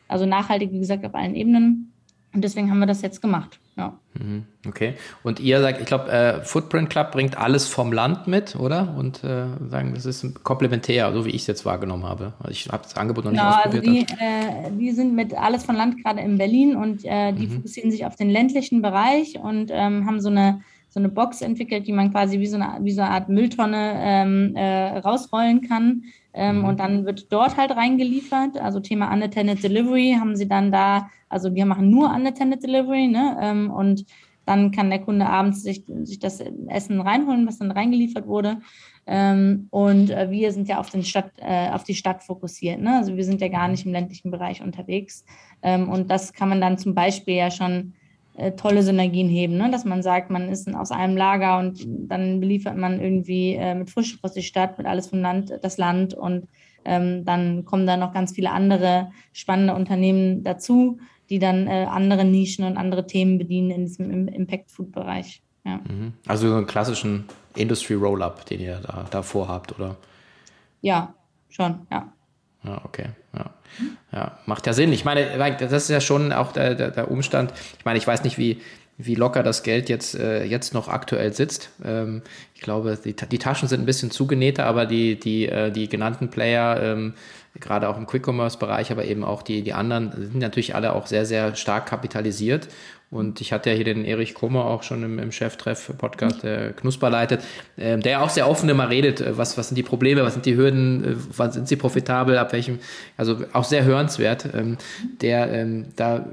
Also 0.07 0.25
nachhaltig, 0.25 0.71
wie 0.71 0.79
gesagt, 0.79 1.05
auf 1.05 1.15
allen 1.15 1.35
Ebenen. 1.35 1.94
Und 2.35 2.41
deswegen 2.43 2.69
haben 2.69 2.79
wir 2.79 2.85
das 2.85 3.01
jetzt 3.01 3.21
gemacht. 3.21 3.59
Ja. 3.77 3.97
Mhm, 4.13 4.45
okay. 4.67 4.93
Und 5.23 5.39
ihr 5.39 5.61
sagt, 5.61 5.81
ich 5.81 5.85
glaube, 5.85 6.09
äh, 6.11 6.41
Footprint 6.43 6.89
Club 6.89 7.11
bringt 7.11 7.37
alles 7.37 7.67
vom 7.67 7.91
Land 7.91 8.27
mit, 8.27 8.55
oder? 8.55 8.95
Und 8.97 9.23
äh, 9.23 9.47
sagen, 9.69 9.93
das 9.93 10.05
ist 10.05 10.43
komplementär, 10.43 11.11
so 11.13 11.25
wie 11.25 11.29
ich 11.29 11.41
es 11.41 11.47
jetzt 11.47 11.65
wahrgenommen 11.65 12.03
habe. 12.03 12.33
Also 12.39 12.51
ich 12.51 12.67
habe 12.69 12.83
das 12.83 12.95
Angebot 12.95 13.25
noch 13.25 13.31
nicht 13.31 13.41
genau, 13.41 13.55
ausprobiert. 13.55 14.11
Also 14.11 14.17
die, 14.17 14.23
äh, 14.23 14.71
die 14.79 14.91
sind 14.91 15.15
mit 15.15 15.33
alles 15.33 15.65
von 15.65 15.75
Land 15.75 16.03
gerade 16.03 16.21
in 16.21 16.37
Berlin 16.37 16.75
und 16.75 17.03
äh, 17.03 17.33
die 17.33 17.47
mhm. 17.47 17.51
fokussieren 17.51 17.91
sich 17.91 18.05
auf 18.05 18.15
den 18.15 18.29
ländlichen 18.29 18.81
Bereich 18.81 19.39
und 19.39 19.71
ähm, 19.73 20.05
haben 20.05 20.21
so 20.21 20.29
eine 20.29 20.61
so 20.95 21.01
eine 21.01 21.09
Box 21.09 21.41
entwickelt, 21.41 21.87
die 21.87 21.91
man 21.91 22.09
quasi 22.13 22.39
wie 22.39 22.47
so 22.47 22.55
eine, 22.55 22.77
wie 22.85 22.93
so 22.93 23.01
eine 23.01 23.11
Art 23.11 23.27
Mülltonne 23.27 23.95
ähm, 23.97 24.55
äh, 24.55 24.97
rausrollen 24.99 25.59
kann. 25.59 26.03
Ähm, 26.33 26.59
mhm. 26.59 26.63
Und 26.63 26.79
dann 26.79 27.05
wird 27.05 27.33
dort 27.33 27.57
halt 27.57 27.71
reingeliefert. 27.71 28.57
Also 28.57 28.79
Thema 28.79 29.11
Unattended 29.11 29.61
Delivery 29.61 30.15
haben 30.17 30.37
sie 30.37 30.47
dann 30.47 30.71
da, 30.71 31.09
also 31.27 31.53
wir 31.53 31.65
machen 31.65 31.89
nur 31.89 32.09
Unattended 32.15 32.63
Delivery, 32.63 33.07
ne? 33.07 33.37
Ähm, 33.41 33.71
und 33.71 34.05
dann 34.45 34.71
kann 34.71 34.89
der 34.89 34.99
Kunde 34.99 35.25
abends 35.25 35.63
sich, 35.63 35.83
sich 36.03 36.19
das 36.19 36.39
Essen 36.67 37.01
reinholen, 37.01 37.45
was 37.45 37.57
dann 37.57 37.71
reingeliefert 37.71 38.25
wurde. 38.25 38.59
Ähm, 39.05 39.67
und 39.71 40.11
äh, 40.11 40.31
wir 40.31 40.53
sind 40.53 40.69
ja 40.69 40.79
auf, 40.79 40.89
den 40.89 41.03
Stadt, 41.03 41.29
äh, 41.41 41.71
auf 41.71 41.83
die 41.83 41.95
Stadt 41.95 42.23
fokussiert. 42.23 42.79
Ne? 42.79 42.95
Also 42.95 43.17
wir 43.17 43.25
sind 43.25 43.41
ja 43.41 43.49
gar 43.49 43.67
nicht 43.67 43.85
im 43.85 43.91
ländlichen 43.91 44.31
Bereich 44.31 44.61
unterwegs. 44.61 45.25
Ähm, 45.61 45.89
und 45.89 46.09
das 46.09 46.31
kann 46.31 46.47
man 46.47 46.61
dann 46.61 46.77
zum 46.77 46.95
Beispiel 46.95 47.35
ja 47.35 47.51
schon 47.51 47.95
tolle 48.57 48.83
Synergien 48.83 49.29
heben, 49.29 49.57
ne? 49.57 49.71
dass 49.71 49.85
man 49.85 50.03
sagt, 50.03 50.29
man 50.29 50.49
ist 50.49 50.73
aus 50.73 50.91
einem 50.91 51.15
Lager 51.15 51.57
und 51.59 51.85
dann 51.87 52.39
beliefert 52.39 52.77
man 52.77 52.99
irgendwie 52.99 53.53
äh, 53.53 53.75
mit 53.75 53.89
Frischstoff 53.89 54.23
aus 54.23 54.33
die 54.33 54.43
Stadt, 54.43 54.77
mit 54.77 54.87
alles 54.87 55.07
vom 55.07 55.19
Land, 55.19 55.53
das 55.61 55.77
Land 55.77 56.13
und 56.13 56.47
ähm, 56.83 57.25
dann 57.25 57.65
kommen 57.65 57.87
da 57.87 57.97
noch 57.97 58.13
ganz 58.13 58.33
viele 58.33 58.51
andere 58.51 59.11
spannende 59.33 59.73
Unternehmen 59.73 60.43
dazu, 60.43 60.99
die 61.29 61.39
dann 61.39 61.67
äh, 61.67 61.87
andere 61.89 62.25
Nischen 62.25 62.65
und 62.65 62.77
andere 62.77 63.07
Themen 63.07 63.37
bedienen 63.37 63.71
in 63.71 63.85
diesem 63.85 64.27
Impact-Food-Bereich. 64.27 65.41
Ja. 65.65 65.77
Mhm. 65.77 66.13
Also 66.27 66.49
so 66.49 66.55
einen 66.55 66.67
klassischen 66.67 67.25
Industry-Roll-Up, 67.55 68.45
den 68.45 68.61
ihr 68.61 68.79
da, 68.79 69.05
da 69.09 69.21
vorhabt, 69.23 69.77
oder? 69.79 69.95
Ja, 70.81 71.15
schon, 71.49 71.87
ja. 71.91 72.13
Ja, 72.65 72.81
okay. 72.83 73.09
Ja. 73.37 73.53
ja, 74.11 74.39
macht 74.45 74.65
ja 74.65 74.73
Sinn. 74.73 74.91
Ich 74.93 75.05
meine, 75.05 75.55
das 75.59 75.71
ist 75.71 75.89
ja 75.89 76.01
schon 76.01 76.31
auch 76.31 76.51
der, 76.51 76.75
der, 76.75 76.91
der 76.91 77.11
Umstand. 77.11 77.53
Ich 77.77 77.85
meine, 77.85 77.97
ich 77.97 78.07
weiß 78.07 78.23
nicht, 78.23 78.37
wie, 78.37 78.61
wie 78.97 79.15
locker 79.15 79.43
das 79.43 79.63
Geld 79.63 79.89
jetzt, 79.89 80.15
äh, 80.15 80.45
jetzt 80.45 80.73
noch 80.73 80.87
aktuell 80.87 81.33
sitzt. 81.33 81.69
Ähm, 81.83 82.21
ich 82.53 82.61
glaube, 82.61 82.97
die, 83.03 83.13
die 83.13 83.39
Taschen 83.39 83.67
sind 83.67 83.81
ein 83.81 83.85
bisschen 83.85 84.11
zugenähter, 84.11 84.65
aber 84.65 84.85
die, 84.85 85.19
die, 85.19 85.47
äh, 85.47 85.71
die 85.71 85.89
genannten 85.89 86.29
Player, 86.29 86.81
ähm, 86.81 87.13
gerade 87.59 87.89
auch 87.89 87.97
im 87.97 88.07
Quick-Commerce-Bereich, 88.07 88.91
aber 88.91 89.05
eben 89.05 89.23
auch 89.23 89.41
die, 89.41 89.61
die 89.61 89.73
anderen, 89.73 90.11
sind 90.11 90.39
natürlich 90.39 90.75
alle 90.75 90.93
auch 90.93 91.07
sehr, 91.07 91.25
sehr 91.25 91.55
stark 91.55 91.85
kapitalisiert. 91.85 92.67
Und 93.11 93.39
ich 93.39 93.53
hatte 93.53 93.69
ja 93.69 93.75
hier 93.75 93.85
den 93.85 94.03
Erich 94.03 94.33
Kummer 94.33 94.65
auch 94.65 94.83
schon 94.83 95.03
im, 95.03 95.19
im 95.19 95.31
Cheftreff-Podcast, 95.31 96.43
der 96.43 96.73
Knusper 96.73 97.09
leitet, 97.09 97.43
äh, 97.77 97.97
der 97.97 98.11
ja 98.13 98.21
auch 98.21 98.29
sehr 98.29 98.49
offen 98.49 98.67
immer 98.67 98.89
redet, 98.89 99.21
äh, 99.21 99.37
was, 99.37 99.57
was 99.57 99.69
sind 99.69 99.75
die 99.75 99.83
Probleme, 99.83 100.23
was 100.23 100.33
sind 100.33 100.45
die 100.45 100.55
Hürden, 100.55 101.03
äh, 101.03 101.15
wann 101.37 101.51
sind 101.51 101.67
sie 101.67 101.75
profitabel, 101.75 102.37
ab 102.37 102.51
welchem, 102.51 102.79
also 103.15 103.43
auch 103.53 103.63
sehr 103.63 103.83
hörenswert. 103.83 104.49
Ähm, 104.53 104.77
der, 105.21 105.51
ähm, 105.53 105.85
da, 105.95 106.25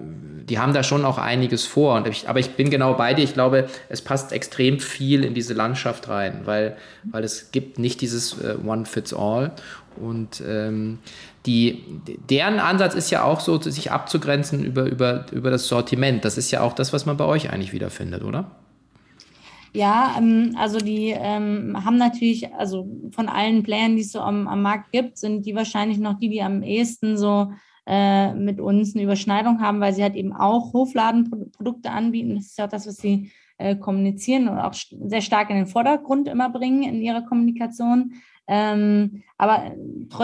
die 0.49 0.59
haben 0.59 0.73
da 0.73 0.83
schon 0.83 1.05
auch 1.05 1.19
einiges 1.19 1.67
vor. 1.67 1.97
Und 1.97 2.09
ich, 2.09 2.29
aber 2.29 2.41
ich 2.41 2.51
bin 2.53 2.71
genau 2.71 2.95
bei 2.95 3.15
dir. 3.15 3.23
Ich 3.23 3.35
glaube, 3.35 3.69
es 3.89 4.01
passt 4.01 4.33
extrem 4.33 4.81
viel 4.81 5.25
in 5.25 5.35
diese 5.35 5.55
Landschaft 5.55 6.09
rein, 6.09 6.41
weil, 6.45 6.77
weil 7.05 7.23
es 7.23 7.53
gibt 7.53 7.79
nicht 7.79 8.01
dieses 8.01 8.41
äh, 8.41 8.57
One 8.67 8.87
Fits 8.87 9.13
All. 9.13 9.53
Und 9.97 10.43
ähm, 10.47 11.01
die, 11.47 11.83
deren 12.29 12.61
Ansatz 12.61 12.95
ist 12.95 13.11
ja 13.11 13.25
auch 13.25 13.41
so, 13.41 13.61
sich 13.61 13.91
abzugrenzen 13.91 14.65
über, 14.65 14.85
über, 14.85 15.27
über 15.33 15.51
das 15.51 15.67
Sortiment. 15.67 16.25
Das 16.25 16.39
ist 16.39 16.51
ja 16.51 16.61
auch 16.61 16.73
das, 16.73 16.93
was 16.93 17.07
man 17.07 17.17
bei 17.17 17.25
euch 17.25 17.51
eigentlich 17.51 17.73
wiederfindet, 17.73 18.23
oder? 18.23 18.53
Ja, 19.75 20.17
ähm, 20.19 20.55
also 20.59 20.79
die 20.79 21.15
ähm, 21.17 21.85
haben 21.85 21.97
natürlich, 21.97 22.53
also 22.55 22.87
von 23.11 23.29
allen 23.29 23.63
Playern, 23.63 23.97
die 23.97 24.03
es 24.03 24.13
so 24.13 24.21
am, 24.21 24.47
am 24.47 24.63
Markt 24.63 24.93
gibt, 24.93 25.19
sind 25.19 25.47
die 25.47 25.55
wahrscheinlich 25.55 25.99
noch 25.99 26.19
die, 26.19 26.29
die 26.29 26.43
am 26.43 26.63
ehesten 26.63 27.17
so 27.17 27.53
äh, 27.87 28.35
mit 28.35 28.61
uns 28.61 28.95
eine 28.95 29.05
Überschneidung 29.05 29.61
haben, 29.61 29.81
weil 29.81 29.95
sie 29.95 30.03
halt 30.03 30.15
eben 30.15 30.33
auch 30.33 30.73
Hofladenprodukte 30.73 31.91
anbieten. 31.91 32.37
Das 32.37 32.47
ist 32.47 32.59
ja 32.59 32.67
auch 32.67 32.71
das, 32.71 32.87
was 32.87 32.99
sie 32.99 33.33
äh, 33.59 33.75
kommunizieren 33.75 34.49
und 34.49 34.59
auch 34.59 34.75
sehr 34.75 35.23
stark 35.23 35.49
in 35.51 35.57
den 35.57 35.67
Vordergrund 35.67 36.29
immer 36.29 36.51
bringen 36.51 36.83
in 36.83 37.01
ihrer 37.01 37.23
Kommunikation. 37.23 38.15
Ähm, 38.49 39.23
aber 39.39 39.73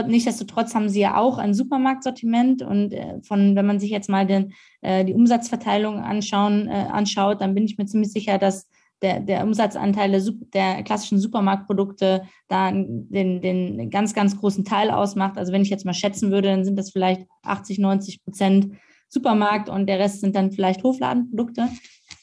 nichtsdestotrotz 0.06 0.74
haben 0.74 0.88
sie 0.88 1.00
ja 1.00 1.16
auch 1.16 1.38
ein 1.38 1.54
Supermarktsortiment 1.54 2.62
und 2.62 2.92
äh, 2.92 3.20
von, 3.22 3.54
wenn 3.54 3.66
man 3.66 3.80
sich 3.80 3.90
jetzt 3.90 4.08
mal 4.08 4.26
den, 4.26 4.52
äh, 4.80 5.04
die 5.04 5.14
Umsatzverteilung 5.14 6.00
anschauen, 6.00 6.68
äh, 6.68 6.86
anschaut, 6.90 7.40
dann 7.40 7.54
bin 7.54 7.64
ich 7.64 7.78
mir 7.78 7.86
ziemlich 7.86 8.12
sicher, 8.12 8.38
dass 8.38 8.68
der, 9.02 9.20
der 9.20 9.44
Umsatzanteil 9.44 10.10
der, 10.10 10.22
der, 10.52 10.82
klassischen 10.82 11.20
Supermarktprodukte 11.20 12.22
da 12.48 12.72
den, 12.72 13.40
den 13.40 13.90
ganz, 13.90 14.12
ganz 14.12 14.36
großen 14.36 14.64
Teil 14.64 14.90
ausmacht. 14.90 15.38
Also 15.38 15.52
wenn 15.52 15.62
ich 15.62 15.70
jetzt 15.70 15.84
mal 15.84 15.94
schätzen 15.94 16.30
würde, 16.32 16.48
dann 16.48 16.64
sind 16.64 16.76
das 16.76 16.90
vielleicht 16.90 17.26
80, 17.42 17.78
90 17.78 18.24
Prozent 18.24 18.72
Supermarkt 19.08 19.68
und 19.68 19.86
der 19.86 19.98
Rest 19.98 20.20
sind 20.20 20.36
dann 20.36 20.50
vielleicht 20.50 20.82
Hofladenprodukte. 20.82 21.68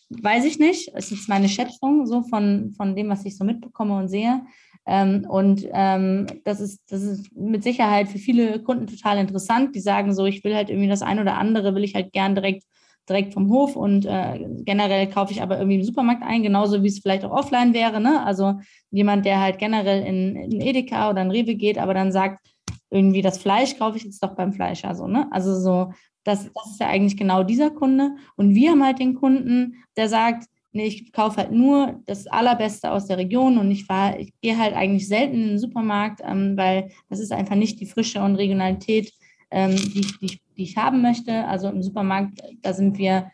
Weiß 0.10 0.46
ich 0.46 0.60
nicht. 0.60 0.92
Es 0.94 1.12
ist 1.12 1.30
meine 1.30 1.50
Schätzung 1.50 2.06
so 2.06 2.22
von, 2.24 2.74
von 2.78 2.96
dem, 2.96 3.10
was 3.10 3.26
ich 3.26 3.38
so 3.38 3.44
mitbekomme 3.44 3.98
und 3.98 4.08
sehe. 4.08 4.46
Ähm, 4.86 5.26
und 5.28 5.68
ähm, 5.74 6.28
das, 6.44 6.60
ist, 6.60 6.82
das 6.92 7.02
ist 7.02 7.36
mit 7.36 7.64
Sicherheit 7.64 8.08
für 8.08 8.20
viele 8.20 8.62
Kunden 8.62 8.88
total 8.88 9.18
interessant. 9.18 9.76
Die 9.76 9.80
sagen 9.80 10.14
so, 10.14 10.26
ich 10.26 10.44
will 10.44 10.56
halt 10.56 10.70
irgendwie 10.70 10.90
das 10.90 11.02
eine 11.02 11.22
oder 11.22 11.38
andere, 11.38 11.74
will 11.76 11.84
ich 11.84 11.96
halt 11.96 12.12
gern 12.14 12.36
direkt, 12.36 12.64
direkt 13.10 13.34
vom 13.34 13.50
Hof 13.50 13.76
und 13.76 14.06
äh, 14.06 14.46
generell 14.64 15.08
kaufe 15.08 15.32
ich 15.32 15.42
aber 15.42 15.58
irgendwie 15.58 15.78
im 15.78 15.84
Supermarkt 15.84 16.24
ein, 16.24 16.44
genauso 16.44 16.84
wie 16.84 16.88
es 16.88 17.00
vielleicht 17.00 17.26
auch 17.26 17.32
offline 17.32 17.74
wäre. 17.74 18.00
Ne? 18.00 18.24
Also 18.24 18.56
jemand, 18.92 19.26
der 19.26 19.42
halt 19.42 19.58
generell 19.58 20.04
in, 20.06 20.36
in 20.36 20.62
Edeka 20.62 21.10
oder 21.10 21.22
in 21.22 21.32
Rewe 21.32 21.56
geht, 21.56 21.78
aber 21.78 21.94
dann 21.94 22.12
sagt, 22.12 22.46
irgendwie 22.92 23.22
das 23.22 23.38
Fleisch 23.38 23.78
kaufe 23.78 23.98
ich 23.98 24.04
jetzt 24.04 24.24
doch 24.24 24.36
beim 24.36 24.54
Fleischer. 24.54 24.96
So, 24.96 25.08
ne? 25.08 25.28
Also 25.32 25.60
so, 25.60 25.92
das, 26.24 26.50
das 26.54 26.72
ist 26.72 26.80
ja 26.80 26.88
eigentlich 26.88 27.18
genau 27.18 27.44
dieser 27.44 27.72
Kunde. 27.72 28.16
Und 28.36 28.56
wir 28.56 28.72
haben 28.72 28.84
halt 28.84 29.00
den 29.00 29.16
Kunden, 29.16 29.76
der 29.98 30.10
sagt, 30.10 30.48
nee, 30.76 30.88
ich 30.88 31.12
kaufe 31.14 31.38
halt 31.38 31.52
nur 31.52 32.02
das 32.06 32.28
Allerbeste 32.28 32.92
aus 32.92 33.08
der 33.08 33.18
Region 33.18 33.58
und 33.58 33.72
ich 33.72 33.86
fahre, 33.86 34.18
ich 34.20 34.34
gehe 34.42 34.58
halt 34.58 34.76
eigentlich 34.76 35.08
selten 35.08 35.36
in 35.36 35.48
den 35.50 35.60
Supermarkt, 35.60 36.22
ähm, 36.24 36.58
weil 36.58 36.92
das 37.10 37.20
ist 37.20 37.32
einfach 37.32 37.56
nicht 37.56 37.80
die 37.80 37.86
Frische 37.86 38.22
und 38.22 38.36
Regionalität, 38.36 39.14
ähm, 39.52 39.76
die, 39.76 40.02
die, 40.22 40.40
die, 40.58 40.64
ich 40.64 40.78
haben 40.78 41.02
möchte. 41.02 41.46
Also 41.46 41.70
im 41.70 41.82
Supermarkt, 41.82 42.42
da 42.62 42.74
sind 42.74 42.98
wir 42.98 43.32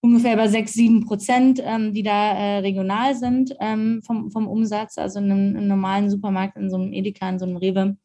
ungefähr 0.00 0.36
bei 0.36 0.48
6, 0.48 0.72
7 0.72 1.06
Prozent, 1.06 1.62
ähm, 1.64 1.92
die 1.92 2.02
da 2.02 2.32
äh, 2.32 2.58
regional 2.58 3.14
sind 3.14 3.54
ähm, 3.60 4.02
vom, 4.04 4.30
vom 4.32 4.48
Umsatz. 4.48 4.98
Also 4.98 5.20
in 5.20 5.30
einem, 5.30 5.56
im 5.56 5.68
normalen 5.68 6.10
Supermarkt, 6.10 6.56
in 6.56 6.68
so 6.68 6.76
einem 6.76 6.92
Edeka, 6.92 7.28
in 7.28 7.38
so 7.38 7.46
einem 7.46 7.56
Rewe 7.56 7.96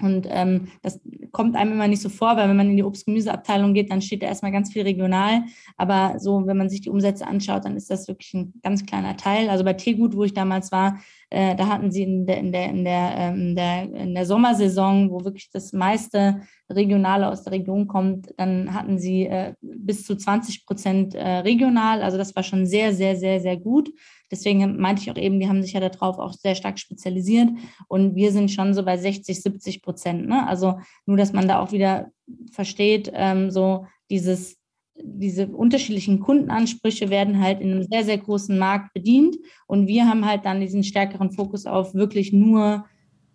und 0.00 0.26
ähm, 0.28 0.68
das 0.82 1.00
kommt 1.32 1.56
einem 1.56 1.72
immer 1.72 1.88
nicht 1.88 2.02
so 2.02 2.10
vor, 2.10 2.36
weil 2.36 2.48
wenn 2.50 2.56
man 2.56 2.68
in 2.68 2.76
die 2.76 2.82
Obst-Gemüseabteilung 2.82 3.72
geht, 3.72 3.90
dann 3.90 4.02
steht 4.02 4.22
da 4.22 4.26
erstmal 4.26 4.52
ganz 4.52 4.70
viel 4.72 4.82
regional. 4.82 5.44
Aber 5.78 6.18
so, 6.18 6.46
wenn 6.46 6.58
man 6.58 6.68
sich 6.68 6.82
die 6.82 6.90
Umsätze 6.90 7.26
anschaut, 7.26 7.64
dann 7.64 7.76
ist 7.76 7.90
das 7.90 8.06
wirklich 8.06 8.34
ein 8.34 8.52
ganz 8.62 8.84
kleiner 8.84 9.16
Teil. 9.16 9.48
Also 9.48 9.64
bei 9.64 9.72
Teegut, 9.72 10.14
wo 10.14 10.24
ich 10.24 10.34
damals 10.34 10.70
war, 10.70 10.98
äh, 11.30 11.56
da 11.56 11.66
hatten 11.66 11.90
sie 11.90 12.04
in 12.04 12.26
der, 12.26 12.38
in, 12.38 12.52
der, 12.52 12.70
in, 12.70 12.84
der, 12.84 13.14
ähm, 13.16 13.34
in, 13.34 13.56
der, 13.56 13.82
in 13.82 14.14
der 14.14 14.26
Sommersaison, 14.26 15.10
wo 15.10 15.24
wirklich 15.24 15.50
das 15.50 15.72
meiste 15.72 16.42
Regionale 16.70 17.28
aus 17.28 17.42
der 17.42 17.52
Region 17.52 17.88
kommt, 17.88 18.32
dann 18.36 18.72
hatten 18.72 18.98
sie 18.98 19.26
äh, 19.26 19.54
bis 19.60 20.04
zu 20.04 20.16
20 20.16 20.66
Prozent 20.66 21.14
äh, 21.14 21.38
regional. 21.38 22.02
Also 22.02 22.16
das 22.16 22.36
war 22.36 22.44
schon 22.44 22.66
sehr, 22.66 22.94
sehr, 22.94 23.16
sehr, 23.16 23.40
sehr 23.40 23.56
gut. 23.56 23.90
Deswegen 24.30 24.76
meinte 24.78 25.02
ich 25.02 25.10
auch 25.10 25.16
eben, 25.16 25.40
die 25.40 25.48
haben 25.48 25.62
sich 25.62 25.72
ja 25.72 25.80
darauf 25.80 26.18
auch 26.18 26.32
sehr 26.32 26.54
stark 26.54 26.78
spezialisiert 26.78 27.48
und 27.88 28.14
wir 28.14 28.32
sind 28.32 28.50
schon 28.50 28.74
so 28.74 28.84
bei 28.84 28.96
60, 28.96 29.42
70 29.42 29.82
Prozent. 29.82 30.28
Ne? 30.28 30.46
Also 30.46 30.78
nur, 31.06 31.16
dass 31.16 31.32
man 31.32 31.48
da 31.48 31.60
auch 31.60 31.72
wieder 31.72 32.10
versteht, 32.52 33.10
ähm, 33.14 33.50
so 33.50 33.86
dieses, 34.10 34.55
diese 35.02 35.46
unterschiedlichen 35.46 36.20
Kundenansprüche 36.20 37.10
werden 37.10 37.42
halt 37.42 37.60
in 37.60 37.72
einem 37.72 37.82
sehr, 37.84 38.04
sehr 38.04 38.18
großen 38.18 38.58
Markt 38.58 38.92
bedient 38.94 39.36
und 39.66 39.86
wir 39.86 40.06
haben 40.06 40.24
halt 40.26 40.44
dann 40.44 40.60
diesen 40.60 40.84
stärkeren 40.84 41.30
Fokus 41.30 41.66
auf 41.66 41.94
wirklich 41.94 42.32
nur, 42.32 42.84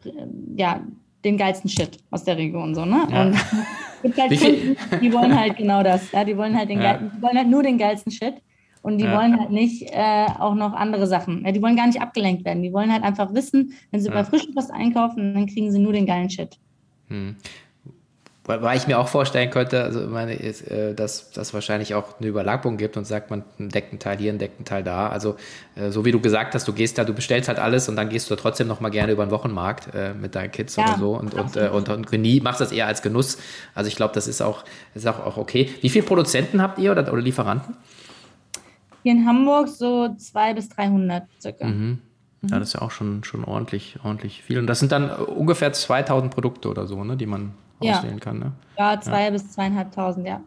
äh, 0.05 0.09
ja, 0.55 0.81
den 1.23 1.37
geilsten 1.37 1.69
Shit 1.69 1.97
aus 2.09 2.23
der 2.23 2.37
Region, 2.37 2.73
so, 2.73 2.85
ne? 2.85 3.07
Ja. 3.11 3.23
Und 3.23 3.33
es 3.33 4.01
gibt 4.01 4.19
halt 4.19 4.39
Kunden, 4.39 4.77
die 5.01 5.13
wollen 5.13 5.39
halt 5.39 5.57
genau 5.57 5.83
das, 5.83 6.11
ja, 6.11 6.23
die 6.23 6.35
wollen 6.35 6.57
halt 6.57 6.69
den 6.69 6.81
ja. 6.81 6.93
geil, 6.93 7.11
die 7.15 7.21
wollen 7.21 7.37
halt 7.37 7.49
nur 7.49 7.63
den 7.63 7.77
geilsten 7.77 8.11
Shit. 8.11 8.35
Und 8.83 8.97
die 8.97 9.05
ja. 9.05 9.15
wollen 9.15 9.39
halt 9.39 9.51
nicht 9.51 9.91
äh, 9.91 10.25
auch 10.39 10.55
noch 10.55 10.73
andere 10.73 11.05
Sachen. 11.05 11.45
Ja, 11.45 11.51
die 11.51 11.61
wollen 11.61 11.75
gar 11.75 11.85
nicht 11.85 12.01
abgelenkt 12.01 12.45
werden. 12.45 12.63
Die 12.63 12.73
wollen 12.73 12.91
halt 12.91 13.03
einfach 13.03 13.31
wissen, 13.31 13.73
wenn 13.91 13.99
sie 13.99 14.07
ja. 14.07 14.13
bei 14.13 14.23
Frischkost 14.23 14.71
einkaufen, 14.71 15.35
dann 15.35 15.45
kriegen 15.45 15.71
sie 15.71 15.77
nur 15.77 15.93
den 15.93 16.07
geilen 16.07 16.31
Shit. 16.31 16.57
Hm. 17.07 17.35
Weil 18.59 18.77
ich 18.77 18.87
mir 18.87 18.99
auch 18.99 19.07
vorstellen 19.07 19.49
könnte, 19.49 19.83
also 19.83 20.01
meine, 20.01 20.33
ist, 20.33 20.69
äh, 20.69 20.93
dass 20.93 21.31
das 21.31 21.53
wahrscheinlich 21.53 21.95
auch 21.95 22.19
eine 22.19 22.27
Überlappung 22.27 22.77
gibt 22.77 22.97
und 22.97 23.05
sagt 23.05 23.29
man, 23.29 23.43
ein 23.59 23.69
Deckenteil 23.69 24.17
hier, 24.17 24.33
ein 24.33 24.39
Deckenteil 24.39 24.83
da. 24.83 25.09
Also 25.09 25.35
äh, 25.75 25.91
so 25.91 26.05
wie 26.05 26.11
du 26.11 26.19
gesagt 26.19 26.53
hast, 26.55 26.67
du 26.67 26.73
gehst 26.73 26.97
da, 26.97 27.03
du 27.03 27.13
bestellst 27.13 27.47
halt 27.47 27.59
alles 27.59 27.87
und 27.89 27.95
dann 27.95 28.09
gehst 28.09 28.29
du 28.29 28.35
trotzdem 28.35 28.67
noch 28.67 28.79
mal 28.79 28.89
gerne 28.89 29.13
über 29.13 29.25
den 29.25 29.31
Wochenmarkt 29.31 29.93
äh, 29.93 30.13
mit 30.13 30.35
deinen 30.35 30.51
Kids 30.51 30.75
ja, 30.75 30.85
oder 30.85 30.97
so 30.97 31.15
und, 31.17 31.33
und, 31.33 31.55
äh, 31.55 31.69
und, 31.69 31.89
und, 31.89 32.11
und 32.11 32.43
machst 32.43 32.61
das 32.61 32.71
eher 32.71 32.87
als 32.87 33.01
Genuss. 33.01 33.37
Also 33.75 33.87
ich 33.87 33.95
glaube, 33.95 34.13
das 34.13 34.27
ist 34.27 34.41
auch, 34.41 34.63
ist 34.95 35.07
auch, 35.07 35.25
auch 35.25 35.37
okay. 35.37 35.69
Wie 35.81 35.89
viele 35.89 36.05
Produzenten 36.05 36.61
habt 36.61 36.79
ihr 36.79 36.91
oder, 36.91 37.11
oder 37.11 37.21
Lieferanten? 37.21 37.75
Hier 39.03 39.13
in 39.13 39.25
Hamburg 39.25 39.67
so 39.67 40.13
200 40.15 40.55
bis 40.55 40.69
300 40.69 41.23
circa. 41.41 41.65
Mhm. 41.65 41.99
Ja, 42.43 42.57
das 42.57 42.69
ist 42.69 42.73
ja 42.73 42.81
auch 42.81 42.91
schon, 42.91 43.23
schon 43.23 43.43
ordentlich, 43.43 43.97
ordentlich 44.03 44.41
viel. 44.41 44.57
Und 44.57 44.67
das 44.67 44.79
sind 44.79 44.91
dann 44.91 45.11
ungefähr 45.11 45.73
2000 45.73 46.33
Produkte 46.33 46.69
oder 46.69 46.87
so, 46.87 47.03
ne, 47.03 47.15
die 47.15 47.27
man 47.27 47.53
ja. 47.81 47.97
auswählen 47.97 48.19
kann. 48.19 48.39
Ne? 48.39 48.51
Ja, 48.77 48.99
zwei 48.99 49.25
ja. 49.25 49.29
bis 49.29 49.51
zweieinhalbtausend, 49.51 50.27
ja. 50.27 50.41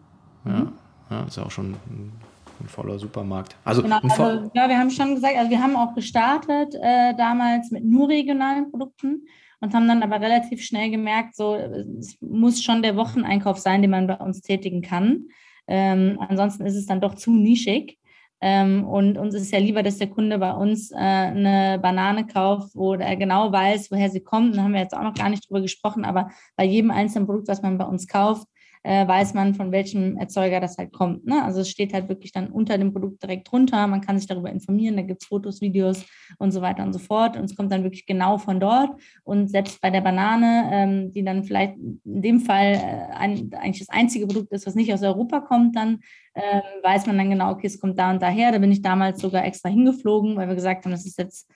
Ja, 0.44 0.50
mhm. 0.50 0.72
ja, 1.10 1.22
ist 1.24 1.36
ja 1.36 1.44
auch 1.44 1.50
schon 1.50 1.72
ein, 1.72 2.12
ein 2.60 2.68
voller 2.68 2.98
Supermarkt. 2.98 3.56
Also, 3.64 3.82
genau, 3.82 3.98
also, 4.02 4.50
ja, 4.54 4.68
wir 4.68 4.78
haben 4.78 4.90
schon 4.90 5.14
gesagt, 5.14 5.36
also 5.36 5.50
wir 5.50 5.60
haben 5.60 5.76
auch 5.76 5.94
gestartet 5.94 6.74
äh, 6.80 7.14
damals 7.16 7.70
mit 7.70 7.84
nur 7.84 8.08
regionalen 8.08 8.70
Produkten 8.70 9.26
und 9.60 9.74
haben 9.74 9.88
dann 9.88 10.02
aber 10.02 10.20
relativ 10.20 10.62
schnell 10.62 10.90
gemerkt, 10.90 11.36
so 11.36 11.54
es 11.54 12.16
muss 12.20 12.62
schon 12.62 12.82
der 12.82 12.96
Wocheneinkauf 12.96 13.58
sein, 13.58 13.82
den 13.82 13.90
man 13.90 14.06
bei 14.06 14.16
uns 14.16 14.42
tätigen 14.42 14.82
kann. 14.82 15.28
Ähm, 15.66 16.18
ansonsten 16.28 16.66
ist 16.66 16.76
es 16.76 16.86
dann 16.86 17.00
doch 17.00 17.14
zu 17.14 17.30
nischig. 17.30 17.98
Ähm, 18.40 18.84
und 18.84 19.16
uns 19.16 19.34
ist 19.34 19.52
ja 19.52 19.58
lieber, 19.58 19.82
dass 19.82 19.98
der 19.98 20.10
Kunde 20.10 20.38
bei 20.38 20.52
uns 20.52 20.90
äh, 20.90 20.96
eine 20.96 21.78
Banane 21.80 22.26
kauft, 22.26 22.74
wo 22.74 22.94
er 22.94 23.16
genau 23.16 23.52
weiß, 23.52 23.90
woher 23.90 24.10
sie 24.10 24.20
kommt. 24.20 24.56
Da 24.56 24.62
haben 24.62 24.74
wir 24.74 24.80
jetzt 24.80 24.96
auch 24.96 25.02
noch 25.02 25.14
gar 25.14 25.30
nicht 25.30 25.48
drüber 25.48 25.62
gesprochen, 25.62 26.04
aber 26.04 26.30
bei 26.56 26.64
jedem 26.64 26.90
einzelnen 26.90 27.26
Produkt, 27.26 27.48
was 27.48 27.62
man 27.62 27.78
bei 27.78 27.86
uns 27.86 28.06
kauft, 28.06 28.46
äh, 28.84 29.08
weiß 29.08 29.32
man, 29.32 29.54
von 29.54 29.72
welchem 29.72 30.18
Erzeuger 30.18 30.60
das 30.60 30.76
halt 30.76 30.92
kommt. 30.92 31.26
Ne? 31.26 31.42
Also 31.42 31.62
es 31.62 31.70
steht 31.70 31.94
halt 31.94 32.10
wirklich 32.10 32.32
dann 32.32 32.48
unter 32.48 32.76
dem 32.76 32.92
Produkt 32.92 33.22
direkt 33.22 33.50
drunter. 33.50 33.86
Man 33.86 34.02
kann 34.02 34.18
sich 34.18 34.28
darüber 34.28 34.50
informieren, 34.50 34.96
da 34.96 35.02
gibt 35.02 35.22
es 35.22 35.28
Fotos, 35.28 35.62
Videos 35.62 36.04
und 36.38 36.52
so 36.52 36.60
weiter 36.60 36.84
und 36.84 36.92
so 36.92 36.98
fort. 36.98 37.36
Und 37.36 37.44
es 37.44 37.56
kommt 37.56 37.72
dann 37.72 37.82
wirklich 37.82 38.04
genau 38.04 38.36
von 38.36 38.60
dort. 38.60 38.90
Und 39.24 39.48
selbst 39.48 39.80
bei 39.80 39.88
der 39.88 40.02
Banane, 40.02 40.68
ähm, 40.70 41.12
die 41.12 41.24
dann 41.24 41.44
vielleicht 41.44 41.76
in 41.78 42.22
dem 42.22 42.40
Fall 42.40 42.74
äh, 42.74 43.14
ein, 43.14 43.50
eigentlich 43.54 43.86
das 43.86 43.88
einzige 43.88 44.26
Produkt 44.26 44.52
ist, 44.52 44.66
was 44.66 44.74
nicht 44.74 44.92
aus 44.92 45.02
Europa 45.02 45.40
kommt, 45.40 45.74
dann 45.76 46.00
ähm, 46.34 46.62
weiß 46.82 47.06
man 47.06 47.16
dann 47.16 47.30
genau, 47.30 47.52
okay, 47.52 47.68
es 47.68 47.80
kommt 47.80 47.98
da 47.98 48.10
und 48.10 48.20
daher. 48.20 48.52
Da 48.52 48.58
bin 48.58 48.70
ich 48.70 48.82
damals 48.82 49.22
sogar 49.22 49.46
extra 49.46 49.70
hingeflogen, 49.70 50.36
weil 50.36 50.48
wir 50.48 50.56
gesagt 50.56 50.84
haben, 50.84 50.92
das 50.92 51.06
ist 51.06 51.18
jetzt 51.18 51.50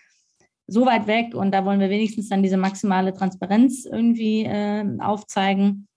so 0.67 0.87
weit 0.87 1.07
weg 1.07 1.35
und 1.35 1.53
da 1.53 1.65
wollen 1.67 1.81
wir 1.81 1.91
wenigstens 1.91 2.31
dann 2.31 2.43
diese 2.43 2.57
maximale 2.57 3.13
Transparenz 3.13 3.85
irgendwie 3.85 4.45
äh, 4.45 4.85
aufzeigen 4.99 5.88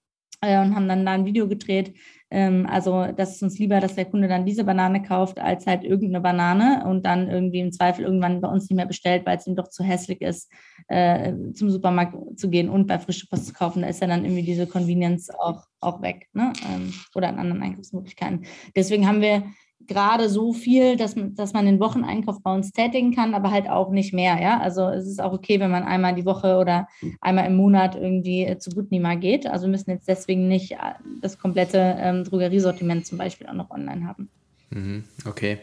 äh, 0.42 0.60
und 0.60 0.76
haben 0.76 0.88
dann 0.88 1.06
da 1.06 1.14
ein 1.14 1.26
Video 1.26 1.48
gedreht, 1.48 1.94
Ähm, 2.34 2.66
also 2.66 3.08
das 3.16 3.36
ist 3.36 3.44
uns 3.44 3.60
lieber, 3.60 3.82
dass 3.82 3.96
der 3.96 4.06
Kunde 4.06 4.28
dann 4.30 4.46
diese 4.46 4.64
Banane 4.64 5.04
kauft, 5.04 5.38
als 5.39 5.68
halt 5.68 5.84
irgendeine 5.84 6.22
Banane 6.22 6.86
und 6.88 7.06
dann 7.06 7.30
irgendwie 7.30 7.60
im 7.60 7.74
Zweifel 7.74 8.06
irgendwann 8.06 8.39
bei 8.39 8.48
uns 8.48 8.70
nicht 8.70 8.78
mehr 8.78 8.86
bestellt, 8.86 9.26
weil 9.26 9.38
es 9.38 9.48
ihm 9.48 9.56
doch 9.58 9.68
zu 9.68 9.84
hässlich 9.84 10.22
ist, 10.22 10.50
äh, 10.88 11.34
zum 11.54 11.70
Supermarkt 11.70 12.16
zu 12.39 12.50
gehen 12.50 12.70
und 12.70 12.88
bei 12.88 13.00
frische 13.00 13.28
Post 13.28 13.48
zu 13.48 13.54
kaufen. 13.54 13.82
Da 13.82 13.89
ist 13.89 14.02
ja 14.02 14.08
dann 14.08 14.24
irgendwie 14.24 14.44
diese 14.44 14.66
Convenience 14.66 15.30
auch, 15.30 15.66
auch 15.82 16.02
weg 16.02 16.30
ne? 16.34 16.54
Ähm, 16.74 16.94
oder 17.16 17.28
an 17.28 17.38
anderen 17.38 17.64
Einkaufsmöglichkeiten. 17.64 18.46
Deswegen 18.78 19.08
haben 19.08 19.22
wir 19.22 19.44
gerade 19.88 20.30
so 20.30 20.54
viel, 20.54 20.96
dass, 20.96 21.16
dass 21.16 21.54
man 21.54 21.66
den 21.66 21.80
Wocheneinkauf 21.80 22.42
bei 22.42 22.54
uns 22.54 22.72
tätigen 22.72 23.14
kann, 23.14 23.34
aber 23.34 23.52
halt 23.52 23.70
auch 23.70 23.92
nicht 23.92 24.14
mehr. 24.14 24.42
Ja? 24.42 24.60
Also 24.60 24.88
es 24.88 25.08
ist 25.08 25.22
auch 25.22 25.34
okay, 25.34 25.60
wenn 25.60 25.72
man 25.72 25.84
einmal 25.84 26.16
die 26.16 26.26
Woche 26.26 26.58
oder 26.58 26.88
einmal 27.20 27.46
im 27.46 27.56
Monat 27.56 27.96
irgendwie 27.96 28.44
äh, 28.44 28.58
zu 28.58 28.72
Gutnima 28.72 29.16
geht. 29.16 29.48
Also 29.48 29.66
wir 29.66 29.72
müssen 29.72 29.92
jetzt 29.92 30.08
deswegen 30.08 30.48
nicht 30.48 30.74
äh, 30.74 30.78
das 31.22 31.38
komplette 31.38 31.96
ähm, 32.00 32.24
Drogeriesortiment 32.24 33.06
zum 33.06 33.18
Beispiel 33.18 33.48
auch 33.48 33.54
noch 33.54 33.72
online 33.72 34.08
haben. 34.08 34.30
Mhm, 34.74 35.04
okay, 35.26 35.58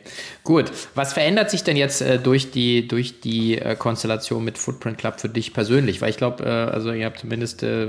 gut. 0.45 0.71
Was 0.95 1.15
verändert 1.15 1.51
sich 1.51 1.65
denn 1.65 1.79
jetzt 1.79 2.03
äh, 2.03 2.19
durch 2.19 2.51
die, 2.51 2.87
durch 2.87 3.21
die 3.21 3.59
äh, 3.59 3.75
Konstellation 3.75 4.45
mit 4.45 4.59
Footprint 4.59 4.99
Club 4.99 5.19
für 5.19 5.31
dich 5.31 5.55
persönlich? 5.55 6.03
Weil 6.03 6.11
ich 6.11 6.19
glaube, 6.19 6.45
äh, 6.45 6.49
also 6.49 6.93
ihr 6.93 7.07
habt 7.07 7.19
zumindest, 7.19 7.63
äh, 7.63 7.89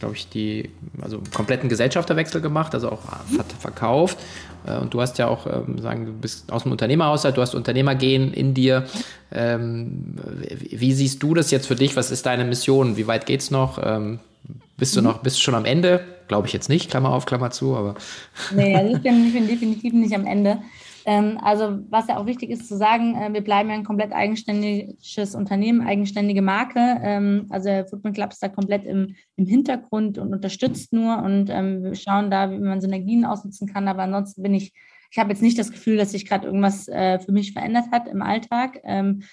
glaube 0.00 0.16
ich, 0.16 0.28
die, 0.28 0.70
also 1.00 1.20
kompletten 1.32 1.68
Gesellschafterwechsel 1.68 2.40
gemacht, 2.40 2.74
also 2.74 2.90
auch 2.90 3.02
verkauft. 3.60 4.18
Äh, 4.66 4.78
und 4.78 4.92
du 4.92 5.00
hast 5.00 5.18
ja 5.18 5.28
auch, 5.28 5.46
ähm, 5.46 5.78
sagen, 5.78 6.06
du 6.06 6.12
bist 6.12 6.50
aus 6.50 6.64
dem 6.64 6.72
Unternehmerhaushalt, 6.72 7.36
du 7.36 7.42
hast 7.42 7.54
Unternehmergehen 7.54 8.32
in 8.32 8.54
dir. 8.54 8.86
Ähm, 9.30 10.16
wie 10.70 10.92
siehst 10.92 11.22
du 11.22 11.34
das 11.34 11.50
jetzt 11.50 11.66
für 11.66 11.76
dich? 11.76 11.94
Was 11.94 12.10
ist 12.10 12.26
deine 12.26 12.44
Mission? 12.44 12.96
Wie 12.96 13.06
weit 13.06 13.26
geht's 13.26 13.50
noch? 13.50 13.78
Ähm, 13.82 14.18
bist 14.76 14.96
du 14.96 15.00
mhm. 15.00 15.06
noch, 15.06 15.18
bist 15.18 15.36
du 15.36 15.42
schon 15.42 15.54
am 15.54 15.66
Ende? 15.66 16.00
Glaube 16.26 16.46
ich 16.46 16.52
jetzt 16.52 16.68
nicht, 16.68 16.90
Klammer 16.90 17.10
auf, 17.10 17.26
Klammer 17.26 17.50
zu, 17.50 17.76
aber. 17.76 17.94
Nee, 18.54 18.74
also 18.74 18.96
ich 18.96 19.02
bin, 19.02 19.26
ich 19.26 19.32
bin 19.34 19.46
definitiv 19.46 19.92
nicht 19.92 20.14
am 20.14 20.26
Ende. 20.26 20.58
Ähm, 21.04 21.38
also 21.40 21.78
was 21.88 22.08
ja 22.08 22.18
auch 22.18 22.26
wichtig 22.26 22.50
ist 22.50 22.68
zu 22.68 22.76
sagen, 22.76 23.14
äh, 23.14 23.32
wir 23.32 23.42
bleiben 23.42 23.68
ja 23.68 23.74
ein 23.74 23.84
komplett 23.84 24.12
eigenständiges 24.12 25.34
Unternehmen, 25.34 25.86
eigenständige 25.86 26.42
Marke. 26.42 27.00
Ähm, 27.02 27.46
also 27.50 27.68
der 27.68 27.86
Football 27.86 28.12
Club 28.12 28.32
ist 28.32 28.42
da 28.42 28.48
komplett 28.48 28.84
im, 28.84 29.14
im 29.36 29.46
Hintergrund 29.46 30.18
und 30.18 30.32
unterstützt 30.32 30.92
nur 30.92 31.22
und 31.22 31.50
ähm, 31.50 31.82
wir 31.82 31.94
schauen 31.94 32.30
da, 32.30 32.50
wie 32.50 32.58
man 32.58 32.80
Synergien 32.80 33.24
ausnutzen 33.24 33.68
kann. 33.68 33.88
Aber 33.88 34.02
ansonsten 34.02 34.42
bin 34.42 34.54
ich 34.54 34.72
ich 35.12 35.18
habe 35.18 35.30
jetzt 35.30 35.42
nicht 35.42 35.58
das 35.58 35.72
Gefühl, 35.72 35.96
dass 35.96 36.12
sich 36.12 36.24
gerade 36.24 36.46
irgendwas 36.46 36.86
äh, 36.86 37.18
für 37.18 37.32
mich 37.32 37.52
verändert 37.52 37.86
hat 37.90 38.06
im 38.06 38.22
Alltag, 38.22 38.80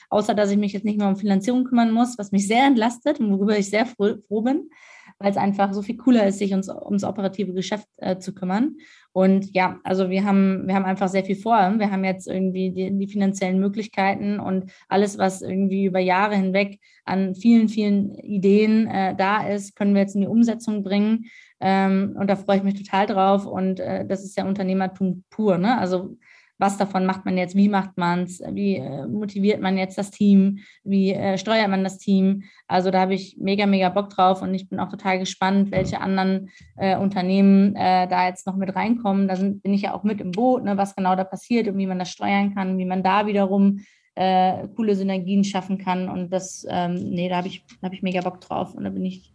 außer 0.10 0.34
dass 0.34 0.50
ich 0.50 0.58
mich 0.58 0.74
jetzt 0.74 0.86
nicht 0.86 0.98
mehr 0.98 1.08
um 1.08 1.18
Finanzierung 1.18 1.66
kümmern 1.66 1.92
muss, 1.92 2.18
was 2.18 2.32
mich 2.32 2.48
sehr 2.48 2.66
entlastet 2.66 3.20
und 3.20 3.32
worüber 3.32 3.56
ich 3.60 3.70
sehr 3.70 3.86
froh 3.86 4.42
bin 4.42 4.72
weil 5.20 5.32
es 5.32 5.38
einfach 5.38 5.74
so 5.74 5.82
viel 5.82 5.98
cooler 5.98 6.28
ist, 6.28 6.40
sich 6.40 6.54
uns, 6.54 6.70
ums 6.70 7.04
operative 7.04 7.54
Geschäft 7.54 7.88
äh, 7.98 8.18
zu 8.18 8.34
kümmern. 8.34 8.76
Und 9.12 9.56
ja, 9.56 9.80
also 9.84 10.10
wir 10.12 10.24
haben, 10.24 10.68
wir 10.68 10.76
haben 10.76 10.86
einfach 10.86 11.08
sehr 11.08 11.24
viel 11.24 11.36
vor. 11.36 11.58
Wir 11.80 11.90
haben 11.90 12.04
jetzt 12.04 12.28
irgendwie 12.28 12.72
die, 12.72 12.96
die 12.96 13.08
finanziellen 13.08 13.60
Möglichkeiten 13.60 14.40
und 14.40 14.72
alles, 14.90 15.18
was 15.18 15.42
irgendwie 15.42 15.86
über 15.86 16.00
Jahre 16.00 16.36
hinweg 16.36 16.80
an 17.04 17.34
vielen, 17.34 17.68
vielen 17.68 18.14
Ideen 18.16 18.88
äh, 18.88 19.16
da 19.16 19.48
ist, 19.48 19.76
können 19.76 19.96
wir 19.96 20.02
jetzt 20.02 20.16
in 20.16 20.22
die 20.22 20.28
Umsetzung 20.28 20.84
bringen. 20.84 21.26
Ähm, 21.60 22.16
und 22.20 22.30
da 22.30 22.36
freue 22.36 22.58
ich 22.58 22.64
mich 22.64 22.76
total 22.76 23.08
drauf. 23.08 23.48
Und 23.48 23.80
äh, 23.80 24.06
das 24.06 24.24
ist 24.24 24.38
ja 24.38 24.46
Unternehmertum 24.46 25.24
pur. 25.32 25.58
Ne? 25.58 25.78
Also 25.80 26.18
was 26.58 26.78
davon 26.78 27.06
macht 27.06 27.26
man 27.26 27.38
jetzt, 27.38 27.56
wie 27.56 27.70
macht 27.70 27.98
man 27.98 28.24
es, 28.24 28.42
wie 28.52 28.78
äh, 28.78 29.08
motiviert 29.08 29.62
man 29.62 29.78
jetzt 29.78 29.98
das 29.98 30.12
Team, 30.12 30.60
wie 30.84 31.14
äh, 31.14 31.38
steuert 31.38 31.70
man 31.70 31.84
das 31.84 31.98
Team. 31.98 32.44
Also 32.68 32.92
da 32.92 33.02
habe 33.02 33.14
ich 33.14 33.38
mega, 33.40 33.66
mega 33.66 33.90
Bock 33.90 34.10
drauf 34.10 34.42
und 34.42 34.54
ich 34.54 34.68
bin 34.68 34.80
auch 34.80 34.90
total 34.90 35.20
gespannt, 35.20 35.72
welche 35.72 36.02
anderen 36.02 36.50
äh, 36.78 36.98
Unternehmen 36.98 37.76
äh, 37.76 38.08
da 38.08 38.28
jetzt 38.28 38.48
noch 38.48 38.56
mit 38.56 38.76
reinkommen. 38.76 39.28
Da 39.28 39.36
sind, 39.36 39.62
bin 39.62 39.74
ich 39.74 39.84
ja 39.84 39.94
auch 39.94 40.04
mit 40.04 40.20
im 40.20 40.32
Boot, 40.32 40.64
ne, 40.64 40.78
was 40.78 40.96
genau 40.96 41.16
da 41.16 41.24
passiert 41.24 41.68
und 41.68 41.78
wie 41.78 41.88
man 41.88 42.00
das 42.00 42.10
steuern 42.10 42.56
kann, 42.56 42.78
wie 42.78 42.86
man 42.86 43.04
da 43.04 43.28
wiederum 43.28 43.82
äh, 44.16 44.68
coole 44.76 44.96
Synergien 44.96 45.44
schaffen 45.44 45.78
kann. 45.78 46.10
Und 46.10 46.32
das, 46.32 46.66
ähm, 46.70 46.96
nee, 46.96 47.30
da 47.30 47.38
habe 47.38 47.48
ich, 47.48 47.64
hab 47.84 47.94
ich 47.94 48.02
mega 48.02 48.22
Bock 48.22 48.42
drauf 48.42 48.74
und 48.74 48.84
da 48.84 48.90
bin 48.90 49.06
ich 49.06 49.32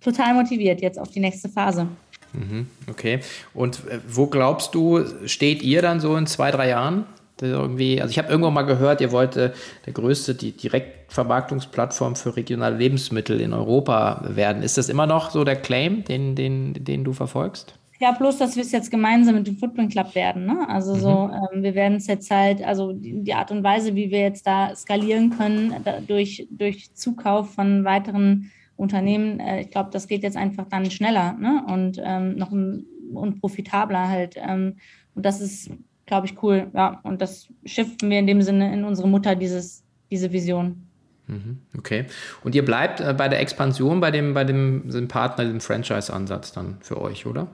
total 0.00 0.34
motiviert 0.34 0.80
jetzt 0.80 0.98
auf 0.98 1.10
die 1.10 1.20
nächste 1.20 1.48
Phase. 1.48 1.88
Mhm, 2.32 2.66
okay. 2.88 3.20
Und 3.54 3.86
äh, 3.88 3.98
wo 4.08 4.26
glaubst 4.26 4.74
du, 4.74 5.04
steht 5.26 5.62
ihr 5.62 5.82
dann 5.82 6.00
so 6.00 6.16
in 6.16 6.26
zwei, 6.26 6.50
drei 6.50 6.68
Jahren? 6.68 7.06
Irgendwie, 7.40 8.00
also 8.00 8.10
ich 8.10 8.18
habe 8.18 8.28
irgendwann 8.28 8.54
mal 8.54 8.62
gehört, 8.62 9.00
ihr 9.00 9.12
wollt 9.12 9.36
äh, 9.36 9.52
der 9.86 9.92
größte 9.92 10.34
die 10.34 10.52
Direktvermarktungsplattform 10.52 12.16
für 12.16 12.36
regionale 12.36 12.76
Lebensmittel 12.76 13.40
in 13.40 13.52
Europa 13.52 14.22
werden. 14.28 14.62
Ist 14.62 14.76
das 14.76 14.88
immer 14.88 15.06
noch 15.06 15.30
so 15.30 15.44
der 15.44 15.54
Claim, 15.56 16.02
den, 16.04 16.34
den, 16.34 16.74
den 16.74 17.04
du 17.04 17.12
verfolgst? 17.12 17.74
Ja, 18.00 18.12
bloß, 18.12 18.38
dass 18.38 18.54
wir 18.54 18.62
es 18.62 18.70
jetzt 18.70 18.92
gemeinsam 18.92 19.34
mit 19.34 19.46
dem 19.48 19.56
Footprint 19.56 19.90
Club 19.90 20.14
werden. 20.14 20.46
Ne? 20.46 20.68
Also 20.68 20.94
mhm. 20.94 21.00
so, 21.00 21.30
ähm, 21.52 21.62
wir 21.62 21.74
werden 21.74 21.96
es 21.96 22.06
jetzt 22.06 22.30
halt, 22.30 22.62
also 22.62 22.92
die, 22.92 23.24
die, 23.24 23.34
Art 23.34 23.50
und 23.50 23.64
Weise, 23.64 23.94
wie 23.96 24.10
wir 24.10 24.20
jetzt 24.20 24.46
da 24.46 24.74
skalieren 24.76 25.30
können, 25.30 25.74
da, 25.84 26.00
durch, 26.00 26.46
durch 26.50 26.94
Zukauf 26.94 27.54
von 27.54 27.84
weiteren 27.84 28.52
Unternehmen, 28.78 29.40
äh, 29.40 29.60
ich 29.60 29.70
glaube, 29.70 29.90
das 29.92 30.06
geht 30.06 30.22
jetzt 30.22 30.36
einfach 30.36 30.66
dann 30.68 30.90
schneller 30.90 31.34
ne? 31.34 31.64
und 31.66 32.00
ähm, 32.02 32.36
noch 32.36 32.52
und 32.52 33.40
profitabler 33.40 34.08
halt. 34.08 34.36
Ähm, 34.36 34.76
und 35.14 35.26
das 35.26 35.40
ist, 35.40 35.70
glaube 36.06 36.26
ich, 36.26 36.42
cool. 36.42 36.68
Ja, 36.74 37.00
und 37.02 37.20
das 37.20 37.48
shiften 37.64 38.08
wir 38.08 38.18
in 38.18 38.26
dem 38.26 38.40
Sinne 38.40 38.72
in 38.72 38.84
unsere 38.84 39.08
Mutter, 39.08 39.34
dieses, 39.34 39.84
diese 40.10 40.32
Vision. 40.32 40.86
Mhm, 41.26 41.58
okay. 41.76 42.06
Und 42.44 42.54
ihr 42.54 42.64
bleibt 42.64 43.00
äh, 43.00 43.12
bei 43.14 43.28
der 43.28 43.40
Expansion 43.40 44.00
bei 44.00 44.10
dem, 44.10 44.32
bei 44.32 44.44
dem, 44.44 44.88
dem 44.88 45.08
Partner, 45.08 45.44
dem 45.44 45.60
Franchise-Ansatz 45.60 46.52
dann 46.52 46.76
für 46.80 47.00
euch, 47.00 47.26
oder? 47.26 47.48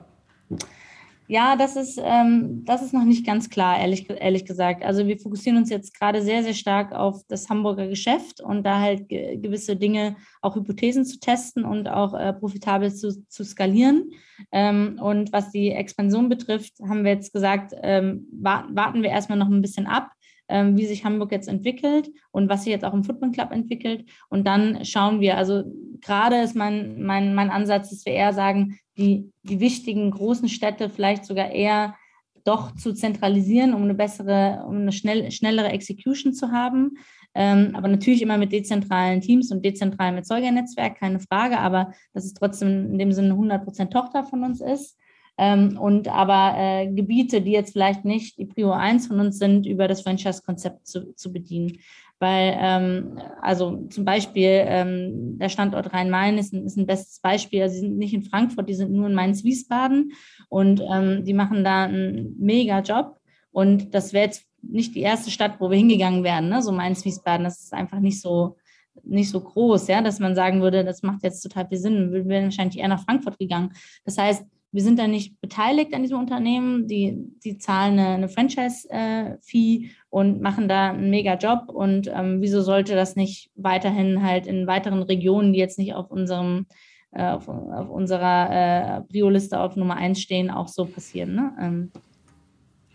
Ja, 1.27 1.55
das 1.55 1.75
ist, 1.75 1.99
ähm, 2.03 2.63
das 2.65 2.83
ist 2.83 2.93
noch 2.93 3.03
nicht 3.03 3.25
ganz 3.25 3.49
klar, 3.49 3.79
ehrlich, 3.79 4.07
ehrlich 4.09 4.45
gesagt. 4.45 4.83
Also 4.83 5.07
wir 5.07 5.17
fokussieren 5.17 5.57
uns 5.57 5.71
jetzt 5.71 5.97
gerade 5.97 6.21
sehr, 6.21 6.43
sehr 6.43 6.53
stark 6.53 6.93
auf 6.93 7.23
das 7.27 7.49
Hamburger 7.49 7.87
Geschäft 7.87 8.41
und 8.41 8.63
da 8.63 8.79
halt 8.79 9.09
ge 9.09 9.37
gewisse 9.37 9.75
Dinge, 9.75 10.17
auch 10.41 10.55
Hypothesen 10.55 11.03
zu 11.03 11.19
testen 11.19 11.65
und 11.65 11.87
auch 11.87 12.13
äh, 12.13 12.31
profitabel 12.31 12.93
zu, 12.93 13.27
zu 13.27 13.43
skalieren. 13.43 14.11
Ähm, 14.51 14.99
und 15.01 15.33
was 15.33 15.51
die 15.51 15.71
Expansion 15.71 16.29
betrifft, 16.29 16.73
haben 16.87 17.03
wir 17.03 17.13
jetzt 17.13 17.33
gesagt, 17.33 17.73
ähm, 17.81 18.27
warten 18.31 19.01
wir 19.01 19.09
erstmal 19.09 19.39
noch 19.39 19.49
ein 19.49 19.61
bisschen 19.61 19.87
ab 19.87 20.11
ähm, 20.47 20.77
wie 20.77 20.85
sich 20.85 21.05
Hamburg 21.05 21.31
jetzt 21.31 21.47
entwickelt 21.47 22.09
und 22.31 22.49
was 22.49 22.63
sich 22.63 22.71
jetzt 22.71 22.85
auch 22.85 22.93
im 22.93 23.03
Football 23.03 23.31
Club 23.31 23.51
entwickelt. 23.51 24.05
Und 24.29 24.45
dann 24.45 24.85
schauen 24.85 25.19
wir, 25.19 25.37
also 25.37 25.63
gerade 26.01 26.41
ist 26.41 26.55
mein, 26.55 27.01
mein, 27.01 27.33
mein 27.33 27.49
Ansatz, 27.49 27.89
dass 27.89 28.05
wir 28.05 28.13
eher 28.13 28.33
sagen, 28.33 28.77
die, 28.97 29.31
die 29.43 29.59
wichtigen 29.59 30.11
großen 30.11 30.49
Städte 30.49 30.89
vielleicht 30.89 31.25
sogar 31.25 31.51
eher 31.51 31.95
doch 32.43 32.75
zu 32.75 32.93
zentralisieren, 32.93 33.73
um 33.73 33.83
eine 33.83 33.95
bessere, 33.95 34.63
um 34.67 34.75
eine 34.75 34.91
schnell, 34.91 35.31
schnellere 35.31 35.69
Execution 35.69 36.31
zu 36.33 36.51
haben. 36.51 36.97
Ähm, 37.33 37.71
aber 37.73 37.89
natürlich 37.89 38.21
immer 38.21 38.37
mit 38.37 38.53
dezentralen 38.53 39.19
Teams 39.19 39.51
und 39.51 39.65
dezentralem 39.65 40.15
Erzeugernetzwerk, 40.15 40.97
keine 40.99 41.19
Frage, 41.19 41.57
aber 41.57 41.91
dass 42.13 42.23
es 42.23 42.33
trotzdem 42.33 42.91
in 42.91 42.97
dem 42.97 43.11
Sinne 43.11 43.33
100% 43.33 43.89
Tochter 43.89 44.23
von 44.23 44.43
uns 44.43 44.61
ist. 44.61 44.97
Ähm, 45.37 45.77
und 45.77 46.07
aber 46.07 46.53
äh, 46.57 46.87
Gebiete, 46.87 47.41
die 47.41 47.51
jetzt 47.51 47.73
vielleicht 47.73 48.05
nicht 48.05 48.37
die 48.37 48.45
Prio 48.45 48.71
1 48.71 49.07
von 49.07 49.19
uns 49.19 49.37
sind, 49.37 49.65
über 49.65 49.87
das 49.87 50.01
Franchise-Konzept 50.01 50.87
zu, 50.87 51.13
zu 51.15 51.31
bedienen. 51.31 51.79
Weil, 52.19 52.57
ähm, 52.57 53.19
also 53.41 53.87
zum 53.89 54.05
Beispiel 54.05 54.63
ähm, 54.65 55.37
der 55.37 55.49
Standort 55.49 55.93
Rhein-Main 55.93 56.37
ist, 56.37 56.53
ist, 56.53 56.77
ein 56.77 56.85
bestes 56.85 57.19
Beispiel. 57.19 57.61
Also 57.61 57.75
sie 57.75 57.81
sind 57.81 57.97
nicht 57.97 58.13
in 58.13 58.23
Frankfurt, 58.23 58.69
die 58.69 58.73
sind 58.73 58.91
nur 58.93 59.07
in 59.07 59.13
Mainz-Wiesbaden 59.13 60.13
und 60.47 60.81
ähm, 60.89 61.25
die 61.25 61.33
machen 61.33 61.65
da 61.65 61.83
einen 61.83 62.35
mega 62.39 62.79
Job. 62.79 63.19
Und 63.51 63.93
das 63.93 64.13
wäre 64.13 64.25
jetzt 64.25 64.45
nicht 64.61 64.95
die 64.95 65.01
erste 65.01 65.29
Stadt, 65.29 65.59
wo 65.59 65.69
wir 65.69 65.77
hingegangen 65.77 66.23
wären, 66.23 66.47
ne? 66.47 66.61
so 66.61 66.71
Mainz-Wiesbaden. 66.71 67.43
Das 67.43 67.61
ist 67.61 67.73
einfach 67.73 67.99
nicht 67.99 68.21
so, 68.21 68.55
nicht 69.03 69.29
so 69.29 69.41
groß, 69.41 69.87
ja, 69.87 70.01
dass 70.01 70.19
man 70.19 70.35
sagen 70.35 70.61
würde, 70.61 70.85
das 70.85 71.03
macht 71.03 71.23
jetzt 71.23 71.41
total 71.41 71.67
viel 71.67 71.77
Sinn. 71.77 72.13
Wir 72.13 72.25
wären 72.25 72.45
wahrscheinlich 72.45 72.79
eher 72.79 72.87
nach 72.87 73.03
Frankfurt 73.03 73.37
gegangen. 73.37 73.73
Das 74.05 74.17
heißt, 74.17 74.45
wir 74.75 74.83
sind 74.83 74.99
da 74.99 75.07
nicht 75.07 75.39
beteiligt 75.39 75.93
an 75.93 76.01
diesem 76.01 76.19
Unternehmen. 76.19 76.85
Die, 76.89 77.17
die 77.45 77.57
zahlen 77.57 77.97
eine, 77.97 78.09
eine 78.09 78.27
Franchise-Fee 78.27 79.89
und 80.09 80.41
machen 80.41 80.67
da 80.67 80.89
einen 80.89 81.09
mega 81.09 81.35
Job. 81.35 81.69
Und 81.69 82.11
ähm, 82.13 82.41
wieso 82.41 82.61
sollte 82.61 82.93
das 82.93 83.15
nicht 83.15 83.51
weiterhin 83.55 84.21
halt 84.21 84.47
in 84.47 84.67
weiteren 84.67 85.01
Regionen, 85.01 85.53
die 85.53 85.59
jetzt 85.59 85.79
nicht 85.79 85.93
auf 85.93 86.11
unserem 86.11 86.65
äh, 87.11 87.23
auf, 87.23 87.47
auf, 87.47 87.89
unserer 87.89 88.97
äh, 88.97 89.01
Prio-Liste 89.03 89.57
auf 89.57 89.77
Nummer 89.77 89.95
1 89.95 90.19
stehen, 90.19 90.51
auch 90.51 90.67
so 90.67 90.83
passieren. 90.83 91.35
Ne? 91.35 91.53
Ähm, 91.57 91.91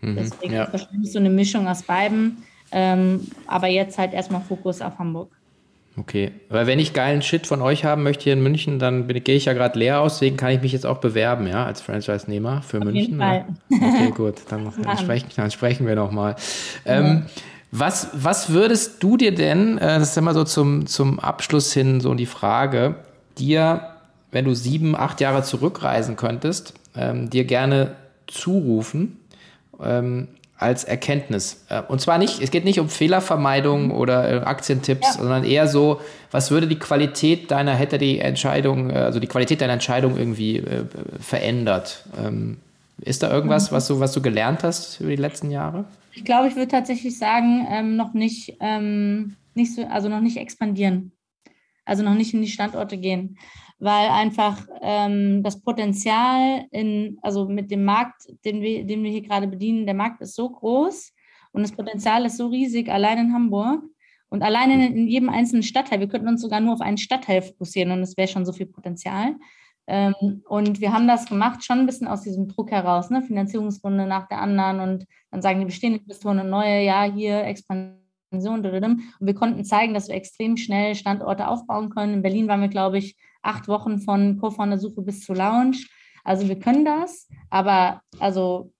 mhm, 0.01 0.15
deswegen 0.17 0.53
ja. 0.53 0.71
wahrscheinlich 0.71 1.11
so 1.11 1.17
eine 1.17 1.31
Mischung 1.31 1.67
aus 1.67 1.81
beiden. 1.81 2.43
Ähm, 2.71 3.27
aber 3.47 3.65
jetzt 3.65 3.97
halt 3.97 4.13
erstmal 4.13 4.41
Fokus 4.41 4.81
auf 4.81 4.99
Hamburg. 4.99 5.35
Okay, 5.97 6.31
weil 6.49 6.67
wenn 6.67 6.79
ich 6.79 6.93
geilen 6.93 7.21
Shit 7.21 7.47
von 7.47 7.61
euch 7.61 7.83
haben 7.83 8.03
möchte 8.03 8.23
hier 8.23 8.33
in 8.33 8.41
München, 8.41 8.79
dann 8.79 9.07
gehe 9.07 9.35
ich 9.35 9.45
ja 9.45 9.53
gerade 9.53 9.77
leer 9.77 9.99
aus, 9.99 10.15
deswegen 10.15 10.37
kann 10.37 10.51
ich 10.51 10.61
mich 10.61 10.71
jetzt 10.71 10.85
auch 10.85 10.99
bewerben, 10.99 11.47
ja, 11.47 11.65
als 11.65 11.81
Franchise-Nehmer 11.81 12.61
für 12.61 12.77
Auf 12.77 12.85
München. 12.85 13.03
Jeden 13.03 13.19
Fall. 13.19 13.45
Okay, 13.69 14.11
gut, 14.15 14.35
dann, 14.49 14.71
dann, 14.81 14.97
sprechen, 14.97 15.27
dann 15.35 15.51
sprechen 15.51 15.85
wir 15.85 15.95
nochmal. 15.95 16.35
Ähm, 16.85 17.05
ja. 17.05 17.43
was, 17.71 18.09
was 18.13 18.51
würdest 18.51 19.03
du 19.03 19.17
dir 19.17 19.35
denn, 19.35 19.77
äh, 19.79 19.99
das 19.99 20.11
ist 20.11 20.17
immer 20.17 20.33
so 20.33 20.45
zum, 20.45 20.87
zum 20.87 21.19
Abschluss 21.19 21.73
hin 21.73 21.99
so 21.99 22.13
die 22.13 22.25
Frage, 22.25 22.95
dir 23.37 23.91
wenn 24.31 24.45
du 24.45 24.53
sieben, 24.53 24.95
acht 24.95 25.21
Jahre 25.21 25.43
zurückreisen 25.43 26.15
könntest, 26.15 26.73
ähm, 26.95 27.29
dir 27.29 27.43
gerne 27.43 27.95
zurufen 28.27 29.19
ähm, 29.83 30.27
als 30.61 30.83
Erkenntnis? 30.83 31.65
Äh, 31.69 31.81
und 31.81 32.01
zwar 32.01 32.17
nicht, 32.17 32.41
es 32.41 32.51
geht 32.51 32.65
nicht 32.65 32.79
um 32.79 32.89
Fehlervermeidung 32.89 33.91
oder 33.91 34.29
äh, 34.29 34.45
Aktientipps, 34.45 35.15
ja. 35.15 35.21
sondern 35.21 35.43
eher 35.43 35.67
so, 35.67 36.01
was 36.31 36.51
würde 36.51 36.67
die 36.67 36.79
Qualität 36.79 37.51
deiner, 37.51 37.73
hätte 37.75 37.97
die 37.97 38.19
Entscheidung, 38.19 38.89
äh, 38.89 38.93
also 38.93 39.19
die 39.19 39.27
Qualität 39.27 39.61
deiner 39.61 39.73
Entscheidung 39.73 40.17
irgendwie 40.17 40.57
äh, 40.57 40.85
verändert? 41.19 42.05
Ähm, 42.17 42.57
ist 43.01 43.23
da 43.23 43.31
irgendwas, 43.31 43.71
mhm. 43.71 43.75
was 43.75 43.87
du, 43.87 43.99
was 43.99 44.13
du 44.13 44.21
gelernt 44.21 44.63
hast 44.63 44.99
über 44.99 45.09
die 45.09 45.15
letzten 45.15 45.49
Jahre? 45.51 45.85
Ich 46.13 46.23
glaube, 46.23 46.47
ich 46.47 46.55
würde 46.55 46.67
tatsächlich 46.67 47.17
sagen, 47.17 47.67
ähm, 47.69 47.95
noch 47.95 48.13
nicht, 48.13 48.57
ähm, 48.59 49.35
nicht 49.55 49.73
so, 49.75 49.85
also 49.85 50.09
noch 50.09 50.21
nicht 50.21 50.37
expandieren. 50.37 51.11
Also 51.83 52.03
noch 52.03 52.13
nicht 52.13 52.33
in 52.33 52.41
die 52.41 52.47
Standorte 52.47 52.97
gehen 52.97 53.37
weil 53.81 54.09
einfach 54.09 54.67
ähm, 54.81 55.41
das 55.41 55.59
Potenzial 55.59 56.65
in, 56.69 57.17
also 57.23 57.49
mit 57.49 57.71
dem 57.71 57.83
Markt, 57.83 58.27
den 58.45 58.61
wir, 58.61 58.85
den 58.85 59.03
wir 59.03 59.09
hier 59.09 59.23
gerade 59.23 59.47
bedienen, 59.47 59.87
der 59.87 59.95
Markt 59.95 60.21
ist 60.21 60.35
so 60.35 60.49
groß 60.49 61.11
und 61.51 61.63
das 61.63 61.71
Potenzial 61.71 62.23
ist 62.25 62.37
so 62.37 62.47
riesig, 62.47 62.89
allein 62.89 63.17
in 63.17 63.33
Hamburg 63.33 63.83
und 64.29 64.43
allein 64.43 64.69
in, 64.69 64.81
in 64.81 65.07
jedem 65.07 65.29
einzelnen 65.29 65.63
Stadtteil. 65.63 65.99
Wir 65.99 66.07
könnten 66.07 66.27
uns 66.27 66.41
sogar 66.41 66.59
nur 66.59 66.75
auf 66.75 66.81
einen 66.81 66.99
Stadtteil 66.99 67.41
fokussieren 67.41 67.91
und 67.91 68.01
es 68.01 68.15
wäre 68.17 68.27
schon 68.27 68.45
so 68.45 68.53
viel 68.53 68.67
Potenzial. 68.67 69.35
Ähm, 69.87 70.43
und 70.47 70.79
wir 70.79 70.93
haben 70.93 71.07
das 71.07 71.25
gemacht, 71.25 71.65
schon 71.65 71.79
ein 71.79 71.85
bisschen 71.87 72.07
aus 72.07 72.21
diesem 72.21 72.47
Druck 72.47 72.69
heraus, 72.69 73.09
ne? 73.09 73.23
Finanzierungsrunde 73.23 74.05
nach 74.05 74.27
der 74.27 74.41
anderen 74.41 74.79
und 74.79 75.07
dann 75.31 75.41
sagen 75.41 75.59
die 75.59 75.65
bestehenden 75.65 76.03
Investoren 76.03 76.37
eine 76.37 76.47
neue, 76.47 76.85
ja, 76.85 77.03
hier 77.03 77.45
Expansion. 77.45 77.97
Und 78.31 79.01
wir 79.19 79.33
konnten 79.33 79.65
zeigen, 79.65 79.95
dass 79.95 80.07
wir 80.07 80.15
extrem 80.15 80.55
schnell 80.55 80.93
Standorte 80.93 81.47
aufbauen 81.47 81.89
können. 81.89 82.13
In 82.13 82.21
Berlin 82.21 82.47
waren 82.47 82.61
wir, 82.61 82.69
glaube 82.69 82.99
ich, 82.99 83.17
acht 83.41 83.67
Wochen 83.67 83.99
von 83.99 84.37
Co-Founder-Suche 84.39 85.01
bis 85.01 85.21
zu 85.21 85.33
Launch. 85.33 85.89
Also 86.23 86.47
wir 86.47 86.59
können 86.59 86.85
das, 86.85 87.27
aber 87.49 88.01
also 88.19 88.71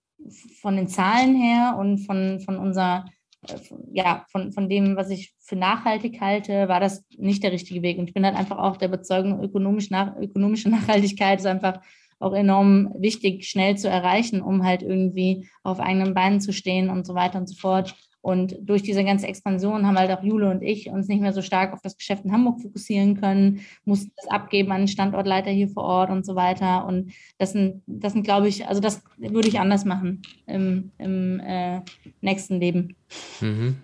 von 0.62 0.76
den 0.76 0.88
Zahlen 0.88 1.36
her 1.36 1.78
und 1.80 2.00
von, 2.00 2.40
von 2.42 2.58
unser, 2.58 3.06
äh, 3.48 3.56
ja, 3.92 4.26
von, 4.32 4.52
von 4.52 4.70
dem, 4.70 4.96
was 4.96 5.10
ich 5.10 5.34
für 5.40 5.56
nachhaltig 5.56 6.22
halte, 6.22 6.68
war 6.68 6.80
das 6.80 7.04
nicht 7.18 7.44
der 7.44 7.52
richtige 7.52 7.82
Weg. 7.82 7.98
Und 7.98 8.08
ich 8.08 8.14
bin 8.14 8.26
halt 8.26 8.36
einfach 8.36 8.58
auch 8.58 8.78
der 8.78 8.90
Überzeugung, 8.90 9.44
ökonomisch 9.44 9.90
nach, 9.90 10.16
ökonomische 10.18 10.70
Nachhaltigkeit 10.70 11.40
ist 11.40 11.46
einfach 11.46 11.82
auch 12.20 12.34
enorm 12.34 12.94
wichtig, 12.98 13.48
schnell 13.48 13.78
zu 13.78 13.90
erreichen, 13.90 14.42
um 14.42 14.64
halt 14.64 14.84
irgendwie 14.84 15.50
auf 15.64 15.80
eigenen 15.80 16.14
Beinen 16.14 16.40
zu 16.40 16.54
stehen 16.54 16.90
und 16.90 17.06
so 17.06 17.16
weiter 17.16 17.40
und 17.40 17.50
so 17.50 17.56
fort. 17.56 17.96
Und 18.22 18.56
durch 18.62 18.84
diese 18.84 19.04
ganze 19.04 19.28
Expansion 19.28 19.88
haben 19.88 19.98
halt 19.98 20.12
auch 20.12 20.24
Jule 20.24 20.50
und 20.50 20.62
ich 20.62 20.90
uns 20.90 21.08
nicht 21.08 21.22
mehr 21.22 21.34
so 21.34 21.42
stark 21.42 21.74
auf 21.74 21.82
das 21.82 21.98
Geschäft 21.98 22.24
in 22.24 22.32
Hamburg 22.32 22.62
fokussieren 22.62 23.20
können, 23.20 23.62
mussten 23.84 24.12
das 24.16 24.30
abgeben 24.30 24.72
an 24.72 24.82
den 24.82 24.88
Standortleiter 24.88 25.50
hier 25.50 25.68
vor 25.68 25.84
Ort 25.84 26.12
und 26.12 26.26
so 26.26 26.36
weiter. 26.36 26.86
Und 26.86 27.14
das 27.40 27.54
sind, 27.54 27.82
das 27.88 28.14
sind 28.14 28.24
glaube 28.24 28.48
ich, 28.48 28.68
also 28.68 28.80
das 28.80 29.02
würde 29.18 29.48
ich 29.48 29.60
anders 29.60 29.86
machen 29.86 30.22
im, 30.46 30.92
im 31.00 31.40
äh, 31.40 31.82
nächsten 32.22 32.60
Leben. 32.60 32.96
Mhm. 33.42 33.78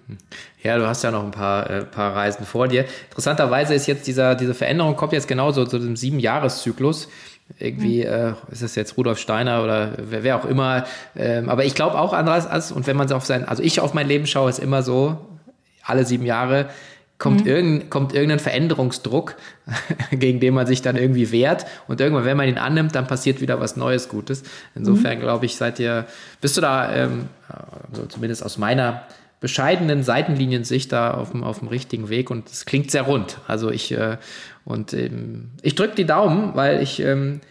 Ja, 0.62 0.78
du 0.78 0.86
hast 0.86 1.04
ja 1.04 1.12
noch 1.12 1.24
ein 1.24 1.32
paar, 1.32 1.70
äh, 1.70 1.86
paar 1.86 2.16
Reisen 2.16 2.46
vor 2.46 2.68
dir. 2.68 2.86
Interessanterweise 3.10 3.74
ist 3.74 3.88
jetzt 3.88 4.06
dieser, 4.06 4.36
diese 4.36 4.54
Veränderung 4.54 4.96
kommt 4.96 5.14
jetzt 5.14 5.28
genauso 5.28 5.66
zu 5.66 5.80
dem 5.80 5.96
Sieben-Jahres-Zyklus. 5.96 7.10
Irgendwie 7.60 8.04
äh, 8.04 8.34
ist 8.52 8.62
es 8.62 8.76
jetzt 8.76 8.98
Rudolf 8.98 9.20
Steiner 9.20 9.64
oder 9.64 9.94
wer, 9.98 10.24
wer 10.24 10.36
auch 10.36 10.46
immer. 10.46 10.86
Ähm, 11.16 11.50
aber 11.50 11.66
ich 11.66 11.76
glaube 11.76 11.98
auch 11.98 12.14
anderes 12.14 12.46
als, 12.46 12.72
und 12.72 12.88
wenn 12.88 12.98
man 12.98 13.12
auf 13.12 13.26
sein, 13.26 13.46
also 13.46 13.64
ich 13.64 13.80
auf 13.80 13.94
mein 13.94 14.08
Leben 14.08 14.28
schaue, 14.28 14.50
ist 14.50 14.60
immer 14.60 14.84
so, 14.84 15.18
alle 15.84 16.06
sieben 16.06 16.26
Jahre 16.26 16.68
kommt, 17.18 17.42
mhm. 17.42 17.48
irgend, 17.48 17.90
kommt 17.90 18.14
irgendein 18.14 18.40
Veränderungsdruck, 18.40 19.36
gegen 20.12 20.40
den 20.40 20.54
man 20.54 20.68
sich 20.68 20.82
dann 20.82 20.96
irgendwie 20.96 21.32
wehrt. 21.32 21.66
Und 21.88 22.00
irgendwann, 22.00 22.26
wenn 22.26 22.38
man 22.38 22.48
ihn 22.48 22.58
annimmt, 22.58 22.94
dann 22.96 23.08
passiert 23.08 23.42
wieder 23.42 23.60
was 23.60 23.76
Neues, 23.76 24.10
Gutes. 24.10 24.44
Insofern 24.76 25.18
mhm. 25.18 25.22
glaube 25.22 25.46
ich, 25.46 25.56
seid 25.56 25.80
ihr, 25.80 26.06
bist 26.42 26.58
du 26.58 26.62
da, 26.62 26.94
ähm, 26.94 27.30
also 27.90 28.06
zumindest 28.06 28.44
aus 28.44 28.58
meiner 28.58 29.04
bescheidenen 29.40 30.04
Seitenliniensicht 30.04 30.92
da 30.92 31.12
auf 31.12 31.32
dem, 31.32 31.44
auf 31.44 31.60
dem 31.60 31.68
richtigen 31.68 32.10
Weg 32.10 32.32
und 32.32 32.50
es 32.50 32.66
klingt 32.66 32.90
sehr 32.90 33.04
rund. 33.04 33.38
Also 33.48 33.70
ich, 33.70 33.92
äh, 33.92 34.18
und 34.66 34.94
ähm, 34.94 35.52
ich 35.62 35.76
drücke 35.76 35.96
die 35.96 36.06
Daumen, 36.06 36.56
weil 36.56 36.82
ich, 36.82 37.00
ähm, 37.00 37.42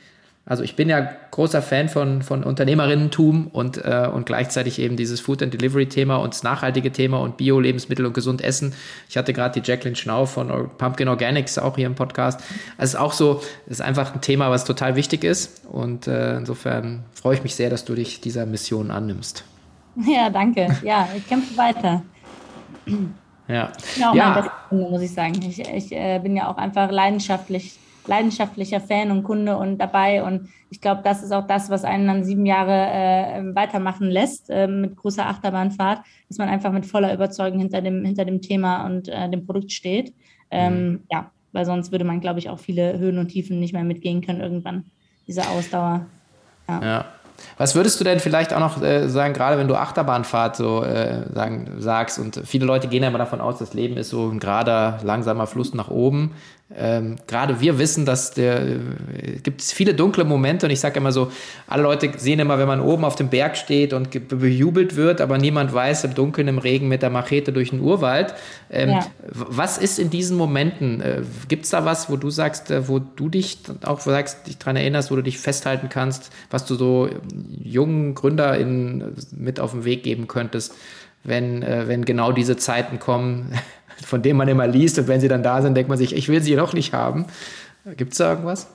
also 0.45 0.65
ich 0.65 0.75
bin 0.75 0.89
ja 0.89 1.09
großer 1.31 1.63
Fan 1.63 1.89
von, 1.89 2.23
von 2.23 2.43
Unternehmerinnentum 2.43 3.49
und, 3.49 3.79
äh, 3.79 4.09
und 4.13 4.27
gleichzeitig 4.27 4.81
eben 4.81 4.97
dieses 4.97 5.21
Food 5.21 5.43
and 5.43 5.55
Delivery 5.55 5.87
Thema 5.87 6.17
und 6.17 6.35
das 6.35 6.43
nachhaltige 6.43 6.91
Thema 6.91 7.21
und 7.21 7.37
Bio-Lebensmittel 7.37 8.05
und 8.05 8.15
gesund 8.15 8.43
essen. 8.43 8.75
Ich 9.09 9.17
hatte 9.17 9.33
gerade 9.33 9.61
die 9.61 9.69
Jacqueline 9.69 9.97
Schnau 9.97 10.27
von 10.27 10.71
Pumpkin 10.79 11.09
Organics 11.09 11.57
auch 11.57 11.77
hier 11.77 11.87
im 11.87 11.95
Podcast. 11.95 12.41
Also 12.79 12.85
es 12.85 12.95
ist 12.95 12.97
auch 12.97 13.13
so, 13.13 13.43
es 13.67 13.73
ist 13.79 13.81
einfach 13.81 14.13
ein 14.13 14.21
Thema, 14.21 14.51
was 14.51 14.65
total 14.65 14.97
wichtig 14.97 15.23
ist 15.23 15.65
und 15.67 16.09
äh, 16.09 16.37
insofern 16.37 17.05
freue 17.13 17.37
ich 17.37 17.45
mich 17.45 17.55
sehr, 17.55 17.71
dass 17.71 17.85
du 17.85 17.95
dich 17.95 18.21
dieser 18.21 18.45
Mission 18.45 18.91
annimmst. 18.91 19.45
Ja, 20.07 20.31
danke. 20.31 20.69
Ja, 20.83 21.09
ich 21.17 21.27
kämpfe 21.27 21.57
weiter. 21.57 22.03
Ja. 23.49 23.73
Genau, 23.95 24.15
ja. 24.15 24.25
mein 24.25 24.35
bester 24.35 24.53
Kunde, 24.69 24.91
muss 24.91 25.03
ich 25.03 25.13
sagen. 25.13 25.41
Ich, 25.43 25.61
ich 25.61 25.93
äh, 25.93 26.19
bin 26.23 26.37
ja 26.37 26.51
auch 26.51 26.57
einfach 26.57 26.91
leidenschaftlich, 26.91 27.79
leidenschaftlicher 28.07 28.81
Fan 28.81 29.11
und 29.11 29.23
Kunde 29.23 29.57
und 29.57 29.79
dabei. 29.79 30.23
Und 30.23 30.49
ich 30.71 30.81
glaube, 30.81 31.03
das 31.03 31.23
ist 31.23 31.33
auch 31.33 31.47
das, 31.47 31.71
was 31.71 31.85
einen 31.85 32.07
dann 32.07 32.25
sieben 32.25 32.45
Jahre 32.47 32.73
äh, 32.73 33.55
weitermachen 33.55 34.11
lässt 34.11 34.51
äh, 34.51 34.67
mit 34.67 34.97
großer 34.97 35.27
Achterbahnfahrt, 35.27 36.01
dass 36.29 36.39
man 36.39 36.49
einfach 36.49 36.73
mit 36.73 36.87
voller 36.87 37.15
Überzeugung 37.15 37.61
hinter 37.61 37.81
dem, 37.81 38.05
hinter 38.05 38.25
dem 38.25 38.43
Thema 38.43 38.85
und 38.85 39.09
äh, 39.09 39.29
dem 39.31 39.47
Produkt 39.47 39.73
steht. 39.73 40.13
Ähm, 40.51 40.89
mhm. 40.89 41.01
Ja, 41.11 41.31
weil 41.53 41.65
sonst 41.65 41.91
würde 41.91 42.05
man, 42.05 42.21
glaube 42.21 42.39
ich, 42.39 42.51
auch 42.51 42.59
viele 42.59 42.99
Höhen 42.99 43.19
und 43.19 43.29
Tiefen 43.29 43.61
nicht 43.61 43.73
mehr 43.73 43.85
mitgehen 43.85 44.21
können 44.21 44.41
irgendwann. 44.41 44.85
Diese 45.27 45.49
Ausdauer. 45.49 46.07
ja. 46.69 46.83
ja. 46.83 47.05
Was 47.59 47.75
würdest 47.75 47.99
du 48.01 48.05
denn 48.05 48.21
vielleicht 48.21 48.53
auch 48.53 48.61
noch 48.61 48.83
äh, 48.83 49.09
sagen, 49.09 49.35
gerade 49.35 49.59
wenn 49.59 49.69
du 49.69 49.75
Achterbahnfahrt 49.75 50.57
so 50.57 50.83
äh, 50.83 51.23
sagen, 51.33 51.77
sagst 51.79 52.19
und 52.19 52.43
viele 52.45 52.67
Leute 52.67 52.89
gehen 52.89 53.03
ja 53.03 53.09
immer 53.09 53.19
davon 53.19 53.41
aus, 53.41 53.59
das 53.59 53.75
Leben 53.75 53.97
ist 53.97 54.11
so 54.11 54.29
ein 54.29 54.41
gerader, 54.41 55.01
langsamer 55.03 55.47
Fluss 55.47 55.75
nach 55.75 55.91
oben. 55.91 56.33
Ähm, 56.75 57.15
gerade 57.29 57.61
wir 57.61 57.79
wissen, 57.79 58.07
dass 58.07 58.33
der 58.33 58.61
äh, 58.61 58.79
gibt 59.41 59.61
es 59.61 59.73
viele 59.73 59.95
dunkle 59.95 60.25
Momente 60.25 60.67
und 60.67 60.73
ich 60.73 60.81
sage 60.81 60.99
immer 60.99 61.13
so, 61.13 61.31
alle 61.69 61.85
Leute 61.85 62.11
sehen 62.17 62.41
immer, 62.41 62.59
wenn 62.59 62.67
man 62.67 62.81
oben 62.81 63.05
auf 63.05 63.15
dem 63.15 63.29
Berg 63.29 63.57
steht 63.57 63.93
und 63.93 64.11
bejubelt 64.29 64.97
wird, 64.97 65.21
aber 65.21 65.39
niemand 65.39 65.73
weiß 65.73 66.03
im 66.03 66.15
Dunkeln, 66.15 66.49
im 66.49 66.59
Regen 66.59 66.89
mit 66.89 67.03
der 67.03 67.11
Machete 67.11 67.53
durch 67.53 67.71
den 67.71 67.81
Urwald. 67.81 68.35
Ähm, 68.69 68.91
ja. 68.91 69.07
Was 69.29 69.79
ist 69.79 70.01
in 70.01 70.11
diesen 70.11 70.37
Momenten? 70.37 71.01
Äh, 71.01 71.23
gibt 71.47 71.67
es 71.67 71.71
da 71.71 71.85
was, 71.85 72.11
wo 72.11 72.17
du 72.17 72.31
sagst, 72.31 72.73
äh, 72.73 72.89
wo 72.89 72.99
du 72.99 73.29
dich 73.29 73.59
auch 73.85 74.01
sagst, 74.01 74.49
dich 74.49 74.59
daran 74.59 74.75
erinnerst, 74.75 75.13
wo 75.13 75.15
du 75.15 75.23
dich 75.23 75.39
festhalten 75.39 75.89
kannst, 75.89 76.33
was 76.51 76.67
du 76.67 76.75
so 76.75 77.09
jungen 77.63 78.15
GründerInnen 78.15 79.15
mit 79.37 79.61
auf 79.61 79.73
den 79.73 79.85
Weg 79.85 80.03
geben 80.03 80.27
könntest, 80.27 80.75
wenn, 81.25 81.63
äh, 81.63 81.89
wenn 81.89 82.05
genau 82.05 82.33
diese 82.33 82.57
Zeiten 82.57 82.99
kommen? 82.99 83.53
von 84.05 84.23
denen 84.23 84.37
man 84.37 84.49
immer 84.49 84.67
liest 84.67 84.99
und 84.99 85.09
wenn 85.09 85.21
sie 85.21 85.29
dann 85.29 85.43
da 85.43 85.63
sind, 85.63 85.75
denkt 85.75 85.89
man 85.89 85.99
sich, 85.99 86.15
ich 86.15 86.29
will 86.29 86.43
sie 86.43 86.55
doch 86.55 86.73
nicht 86.73 86.93
haben. 86.93 87.27
Gibt 87.97 88.13
es 88.13 88.19
da 88.19 88.31
irgendwas? 88.31 88.69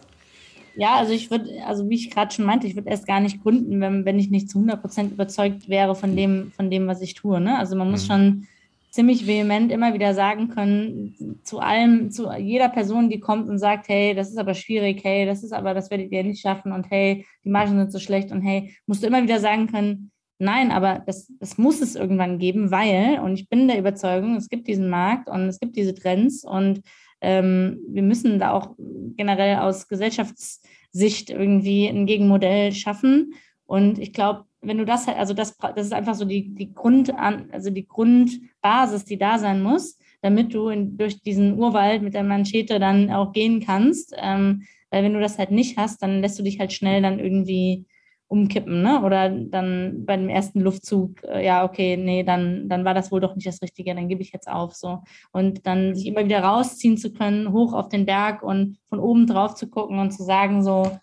Ja, 0.76 0.96
also 0.96 1.12
ich 1.12 1.30
würde, 1.30 1.50
also 1.68 1.90
wie 1.90 1.96
ich 1.96 2.12
gerade 2.12 2.34
schon 2.34 2.46
meinte, 2.46 2.66
ich 2.66 2.76
würde 2.76 2.90
erst 2.90 3.06
gar 3.06 3.20
nicht 3.20 3.44
gründen, 3.44 3.82
wenn, 3.82 4.06
wenn 4.06 4.18
ich 4.18 4.30
nicht 4.30 4.50
zu 4.50 4.58
100 4.58 4.82
Prozent 4.82 5.12
überzeugt 5.12 5.68
wäre 5.68 5.96
von 5.96 6.16
dem, 6.16 6.52
von 6.56 6.70
dem, 6.72 6.88
was 6.88 7.02
ich 7.02 7.14
tue. 7.14 7.42
Ne? 7.42 7.58
Also 7.58 7.76
man 7.76 7.92
muss 7.92 8.04
mhm. 8.04 8.12
schon 8.12 8.48
ziemlich 8.92 9.26
vehement 9.26 9.72
immer 9.72 9.94
wieder 9.94 10.14
sagen 10.14 10.50
können, 10.50 11.40
zu 11.44 11.60
allem, 11.60 12.12
zu 12.12 12.32
jeder 12.38 12.70
Person, 12.70 13.10
die 13.10 13.20
kommt 13.20 13.50
und 13.50 13.58
sagt, 13.58 13.88
hey, 13.88 14.14
das 14.14 14.30
ist 14.30 14.38
aber 14.38 14.54
schwierig, 14.54 15.04
hey, 15.04 15.26
das 15.26 15.44
ist 15.44 15.54
aber, 15.54 15.74
das 15.74 15.90
werdet 15.90 16.12
ihr 16.12 16.24
nicht 16.24 16.42
schaffen 16.42 16.72
und 16.72 16.92
hey, 16.92 17.26
die 17.44 17.50
Margen 17.50 17.78
sind 17.78 17.92
so 17.92 18.00
schlecht 18.00 18.32
und 18.32 18.42
hey, 18.42 18.76
musst 18.86 19.02
du 19.02 19.08
immer 19.08 19.24
wieder 19.24 19.40
sagen 19.40 19.68
können, 19.68 20.12
Nein, 20.44 20.72
aber 20.72 21.04
das, 21.06 21.32
das 21.40 21.60
muss 21.60 21.82
es 21.82 21.96
irgendwann 21.96 22.40
geben, 22.40 22.72
weil, 22.72 23.20
und 23.20 23.36
ich 23.36 23.48
bin 23.48 23.68
der 23.68 23.78
Überzeugung, 23.78 24.36
es 24.36 24.50
gibt 24.50 24.68
diesen 24.68 24.90
Markt 24.90 25.30
und 25.30 25.42
es 25.42 25.60
gibt 25.60 25.76
diese 25.76 25.94
Trends 25.94 26.44
und 26.44 26.82
ähm, 27.22 27.80
wir 27.88 28.02
müssen 28.02 28.40
da 28.40 28.52
auch 28.54 28.76
generell 29.18 29.58
aus 29.58 29.88
Gesellschaftssicht 29.88 31.30
irgendwie 31.30 31.88
ein 31.88 32.08
Gegenmodell 32.08 32.72
schaffen. 32.72 33.36
Und 33.66 34.00
ich 34.00 34.14
glaube, 34.14 34.46
wenn 34.62 34.78
du 34.78 34.86
das, 34.86 35.08
also 35.08 35.34
das, 35.34 35.58
das 35.58 35.88
ist 35.88 35.94
einfach 35.94 36.16
so 36.16 36.26
die, 36.26 36.54
die 36.54 36.74
Grund, 36.74 37.14
also 37.18 37.70
die 37.70 37.88
Grundbasis, 37.88 39.06
die 39.06 39.18
da 39.18 39.40
sein 39.40 39.62
muss, 39.62 39.98
damit 40.22 40.54
du 40.54 40.70
in, 40.70 40.98
durch 40.98 41.22
diesen 41.22 41.58
Urwald 41.58 42.04
mit 42.04 42.14
der 42.14 42.24
Manschete 42.24 42.80
dann 42.80 43.12
auch 43.12 43.34
gehen 43.34 43.60
kannst. 43.60 44.14
Ähm, 44.18 44.64
weil 44.92 45.04
wenn 45.04 45.14
du 45.14 45.20
das 45.20 45.38
halt 45.38 45.52
nicht 45.52 45.78
hast, 45.78 46.04
dann 46.04 46.22
lässt 46.22 46.38
du 46.38 46.44
dich 46.44 46.60
halt 46.60 46.74
schnell 46.74 47.02
dann 47.02 47.20
irgendwie 47.20 47.86
umkippen, 48.28 48.82
ne? 48.82 49.02
Oder 49.04 49.30
dann 49.30 50.06
bei 50.06 50.16
dem 50.16 50.30
ersten 50.30 50.62
Luftzug, 50.62 51.22
äh, 51.24 51.46
ja, 51.46 51.66
okay, 51.66 51.98
nee, 51.98 52.24
dann, 52.24 52.70
dann 52.70 52.86
war 52.86 52.94
das 52.94 53.12
wohl 53.12 53.20
doch 53.20 53.36
nicht 53.36 53.48
das 53.48 53.62
Richtige, 53.62 53.94
dann 53.94 54.08
gebe 54.08 54.22
ich 54.22 54.32
jetzt 54.32 54.48
auf. 54.48 54.74
so. 54.74 55.00
Und 55.34 55.66
dann 55.68 55.96
sich 55.96 56.06
immer 56.06 56.24
wieder 56.24 56.42
rausziehen 56.42 56.98
zu 56.98 57.12
können, 57.12 57.52
hoch 57.52 57.74
auf 57.74 57.90
den 57.90 58.06
Berg 58.06 58.42
und 58.42 58.78
von 58.88 59.00
oben 59.00 59.28
drauf 59.28 59.56
zu 59.56 59.68
gucken 59.70 60.00
und 60.00 60.12
zu 60.12 60.24
sagen, 60.24 60.64
so, 60.64 60.98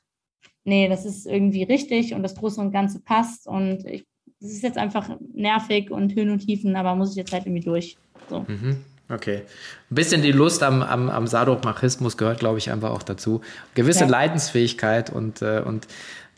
nee, 0.68 0.88
das 0.88 1.04
ist 1.04 1.26
irgendwie 1.26 1.64
richtig 1.64 2.14
und 2.14 2.22
das 2.22 2.36
Große 2.36 2.60
und 2.60 2.70
Ganze 2.70 3.00
passt. 3.00 3.46
Und 3.46 3.84
ich, 3.86 4.06
das 4.40 4.50
ist 4.50 4.62
jetzt 4.62 4.78
einfach 4.78 5.10
nervig 5.34 5.90
und 5.90 6.14
Höhen 6.14 6.30
und 6.30 6.40
Tiefen, 6.40 6.76
aber 6.76 6.94
muss 6.94 7.10
ich 7.10 7.16
jetzt 7.16 7.32
halt 7.32 7.46
irgendwie 7.46 7.64
durch. 7.64 7.96
So. 8.28 8.44
Mhm. 8.46 8.84
Okay. 9.10 9.42
Ein 9.90 9.94
bisschen 9.94 10.22
die 10.22 10.32
Lust 10.32 10.62
am, 10.62 10.82
am, 10.82 11.08
am 11.08 11.26
Sadomachismus 11.26 12.16
gehört, 12.16 12.40
glaube 12.40 12.58
ich, 12.58 12.70
einfach 12.70 12.90
auch 12.90 13.02
dazu. 13.02 13.40
Gewisse 13.74 14.04
ja. 14.04 14.10
Leidensfähigkeit 14.10 15.10
und, 15.10 15.40
äh, 15.40 15.62
und 15.64 15.88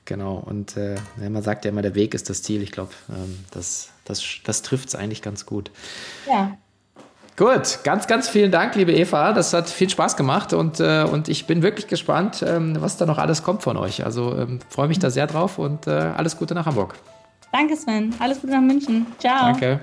genau. 0.05 0.37
Und 0.37 0.77
äh, 0.77 0.97
man 1.17 1.43
sagt 1.43 1.65
ja 1.65 1.71
immer, 1.71 1.83
der 1.83 1.97
Weg 1.97 2.15
ist 2.15 2.31
das 2.31 2.43
Ziel. 2.43 2.63
Ich 2.63 2.71
glaube, 2.71 2.93
ähm, 3.09 3.39
das, 3.51 3.91
das, 4.05 4.23
das 4.45 4.63
trifft 4.63 4.89
es 4.89 4.95
eigentlich 4.95 5.21
ganz 5.21 5.47
gut. 5.47 5.73
Ja. 6.29 6.57
Gut, 7.41 7.79
ganz, 7.85 8.07
ganz 8.07 8.29
vielen 8.29 8.51
Dank, 8.51 8.75
liebe 8.75 8.93
Eva. 8.93 9.33
Das 9.33 9.55
hat 9.55 9.71
viel 9.71 9.89
Spaß 9.89 10.19
gemacht 10.19 10.53
und, 10.53 10.79
äh, 10.79 11.05
und 11.11 11.27
ich 11.31 11.47
bin 11.47 11.63
wirklich 11.63 11.87
gespannt, 11.87 12.45
ähm, 12.47 12.77
was 12.83 12.99
da 12.99 13.07
noch 13.07 13.17
alles 13.17 13.43
kommt 13.43 13.63
von 13.63 13.79
euch. 13.79 14.05
Also 14.05 14.37
ähm, 14.37 14.59
freue 14.69 14.89
mich 14.89 14.99
da 14.99 15.09
sehr 15.09 15.27
drauf 15.27 15.59
und 15.59 15.87
äh, 15.87 15.91
alles 15.91 16.37
Gute 16.37 16.53
nach 16.55 16.67
Hamburg. 16.67 16.97
Danke, 17.51 17.79
Sven. 17.79 18.15
Alles 18.19 18.43
Gute 18.43 18.53
nach 18.53 18.61
München. 18.61 19.07
Ciao. 19.19 19.53
Danke. 19.53 19.81